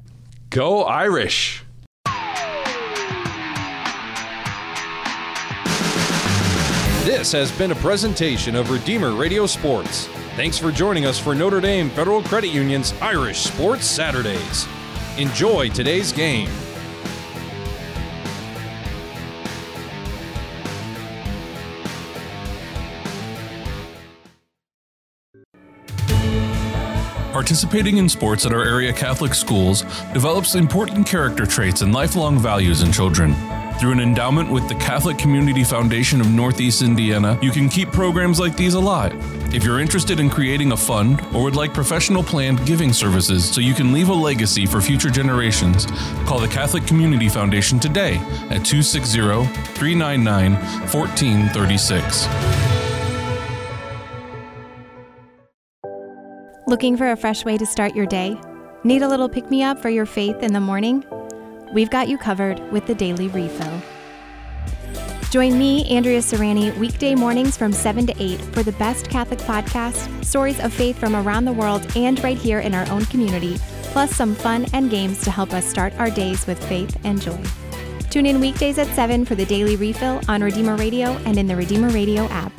Go 0.49 0.83
Irish! 0.83 1.63
This 7.05 7.31
has 7.31 7.51
been 7.51 7.71
a 7.71 7.75
presentation 7.75 8.55
of 8.55 8.71
Redeemer 8.71 9.13
Radio 9.13 9.45
Sports. 9.45 10.07
Thanks 10.35 10.57
for 10.57 10.71
joining 10.71 11.05
us 11.05 11.17
for 11.19 11.33
Notre 11.33 11.61
Dame 11.61 11.89
Federal 11.91 12.21
Credit 12.23 12.49
Union's 12.49 12.93
Irish 13.01 13.39
Sports 13.39 13.85
Saturdays. 13.85 14.67
Enjoy 15.17 15.69
today's 15.69 16.11
game. 16.11 16.49
Participating 27.35 27.97
in 27.97 28.07
sports 28.07 28.45
at 28.45 28.53
our 28.53 28.63
area 28.63 28.93
Catholic 28.93 29.33
schools 29.33 29.81
develops 30.13 30.55
important 30.55 31.05
character 31.05 31.45
traits 31.45 31.81
and 31.81 31.91
lifelong 31.91 32.39
values 32.39 32.81
in 32.81 32.93
children. 32.93 33.35
Through 33.77 33.91
an 33.91 33.99
endowment 33.99 34.49
with 34.49 34.69
the 34.69 34.75
Catholic 34.75 35.17
Community 35.17 35.65
Foundation 35.65 36.21
of 36.21 36.31
Northeast 36.31 36.81
Indiana, 36.81 37.37
you 37.41 37.51
can 37.51 37.67
keep 37.67 37.91
programs 37.91 38.39
like 38.39 38.55
these 38.55 38.75
alive. 38.75 39.13
If 39.53 39.65
you're 39.65 39.81
interested 39.81 40.21
in 40.21 40.29
creating 40.29 40.71
a 40.71 40.77
fund 40.77 41.19
or 41.35 41.43
would 41.43 41.57
like 41.57 41.73
professional 41.73 42.23
planned 42.23 42.65
giving 42.65 42.93
services 42.93 43.43
so 43.43 43.59
you 43.59 43.73
can 43.73 43.91
leave 43.91 44.07
a 44.07 44.13
legacy 44.13 44.65
for 44.65 44.79
future 44.79 45.09
generations, 45.09 45.87
call 46.25 46.39
the 46.39 46.47
Catholic 46.47 46.87
Community 46.87 47.27
Foundation 47.27 47.81
today 47.81 48.15
at 48.49 48.63
260 48.63 49.19
399 49.73 50.53
1436. 50.53 52.74
Looking 56.67 56.97
for 56.97 57.11
a 57.11 57.15
fresh 57.15 57.45
way 57.45 57.59
to 57.59 57.65
start 57.65 57.95
your 57.95 58.07
day? 58.07 58.35
Need 58.83 59.03
a 59.03 59.07
little 59.07 59.29
pick 59.29 59.51
me 59.51 59.61
up 59.61 59.79
for 59.79 59.89
your 59.89 60.07
faith 60.07 60.41
in 60.41 60.51
the 60.51 60.59
morning? 60.59 61.05
We've 61.71 61.91
got 61.91 62.09
you 62.09 62.17
covered 62.17 62.59
with 62.71 62.87
the 62.87 62.95
Daily 62.95 63.27
Refill. 63.27 63.81
Join 65.29 65.59
me, 65.59 65.85
Andrea 65.95 66.21
Serrani, 66.21 66.75
weekday 66.79 67.13
mornings 67.13 67.55
from 67.55 67.71
7 67.71 68.07
to 68.07 68.15
8 68.17 68.41
for 68.41 68.63
the 68.63 68.71
best 68.73 69.11
Catholic 69.11 69.37
podcast, 69.41 70.25
stories 70.25 70.59
of 70.59 70.73
faith 70.73 70.97
from 70.97 71.15
around 71.15 71.45
the 71.45 71.53
world 71.53 71.85
and 71.95 72.23
right 72.23 72.37
here 72.37 72.61
in 72.61 72.73
our 72.73 72.89
own 72.89 73.05
community, 73.05 73.57
plus 73.91 74.15
some 74.15 74.33
fun 74.33 74.65
and 74.73 74.89
games 74.89 75.23
to 75.23 75.29
help 75.29 75.53
us 75.53 75.67
start 75.67 75.93
our 75.99 76.09
days 76.09 76.47
with 76.47 76.63
faith 76.65 76.97
and 77.03 77.21
joy. 77.21 77.43
Tune 78.09 78.25
in 78.25 78.39
weekdays 78.39 78.79
at 78.79 78.87
7 78.95 79.23
for 79.23 79.35
the 79.35 79.45
Daily 79.45 79.75
Refill 79.75 80.19
on 80.27 80.41
Redeemer 80.41 80.77
Radio 80.77 81.11
and 81.25 81.37
in 81.37 81.45
the 81.45 81.55
Redeemer 81.55 81.89
Radio 81.89 82.23
app. 82.29 82.51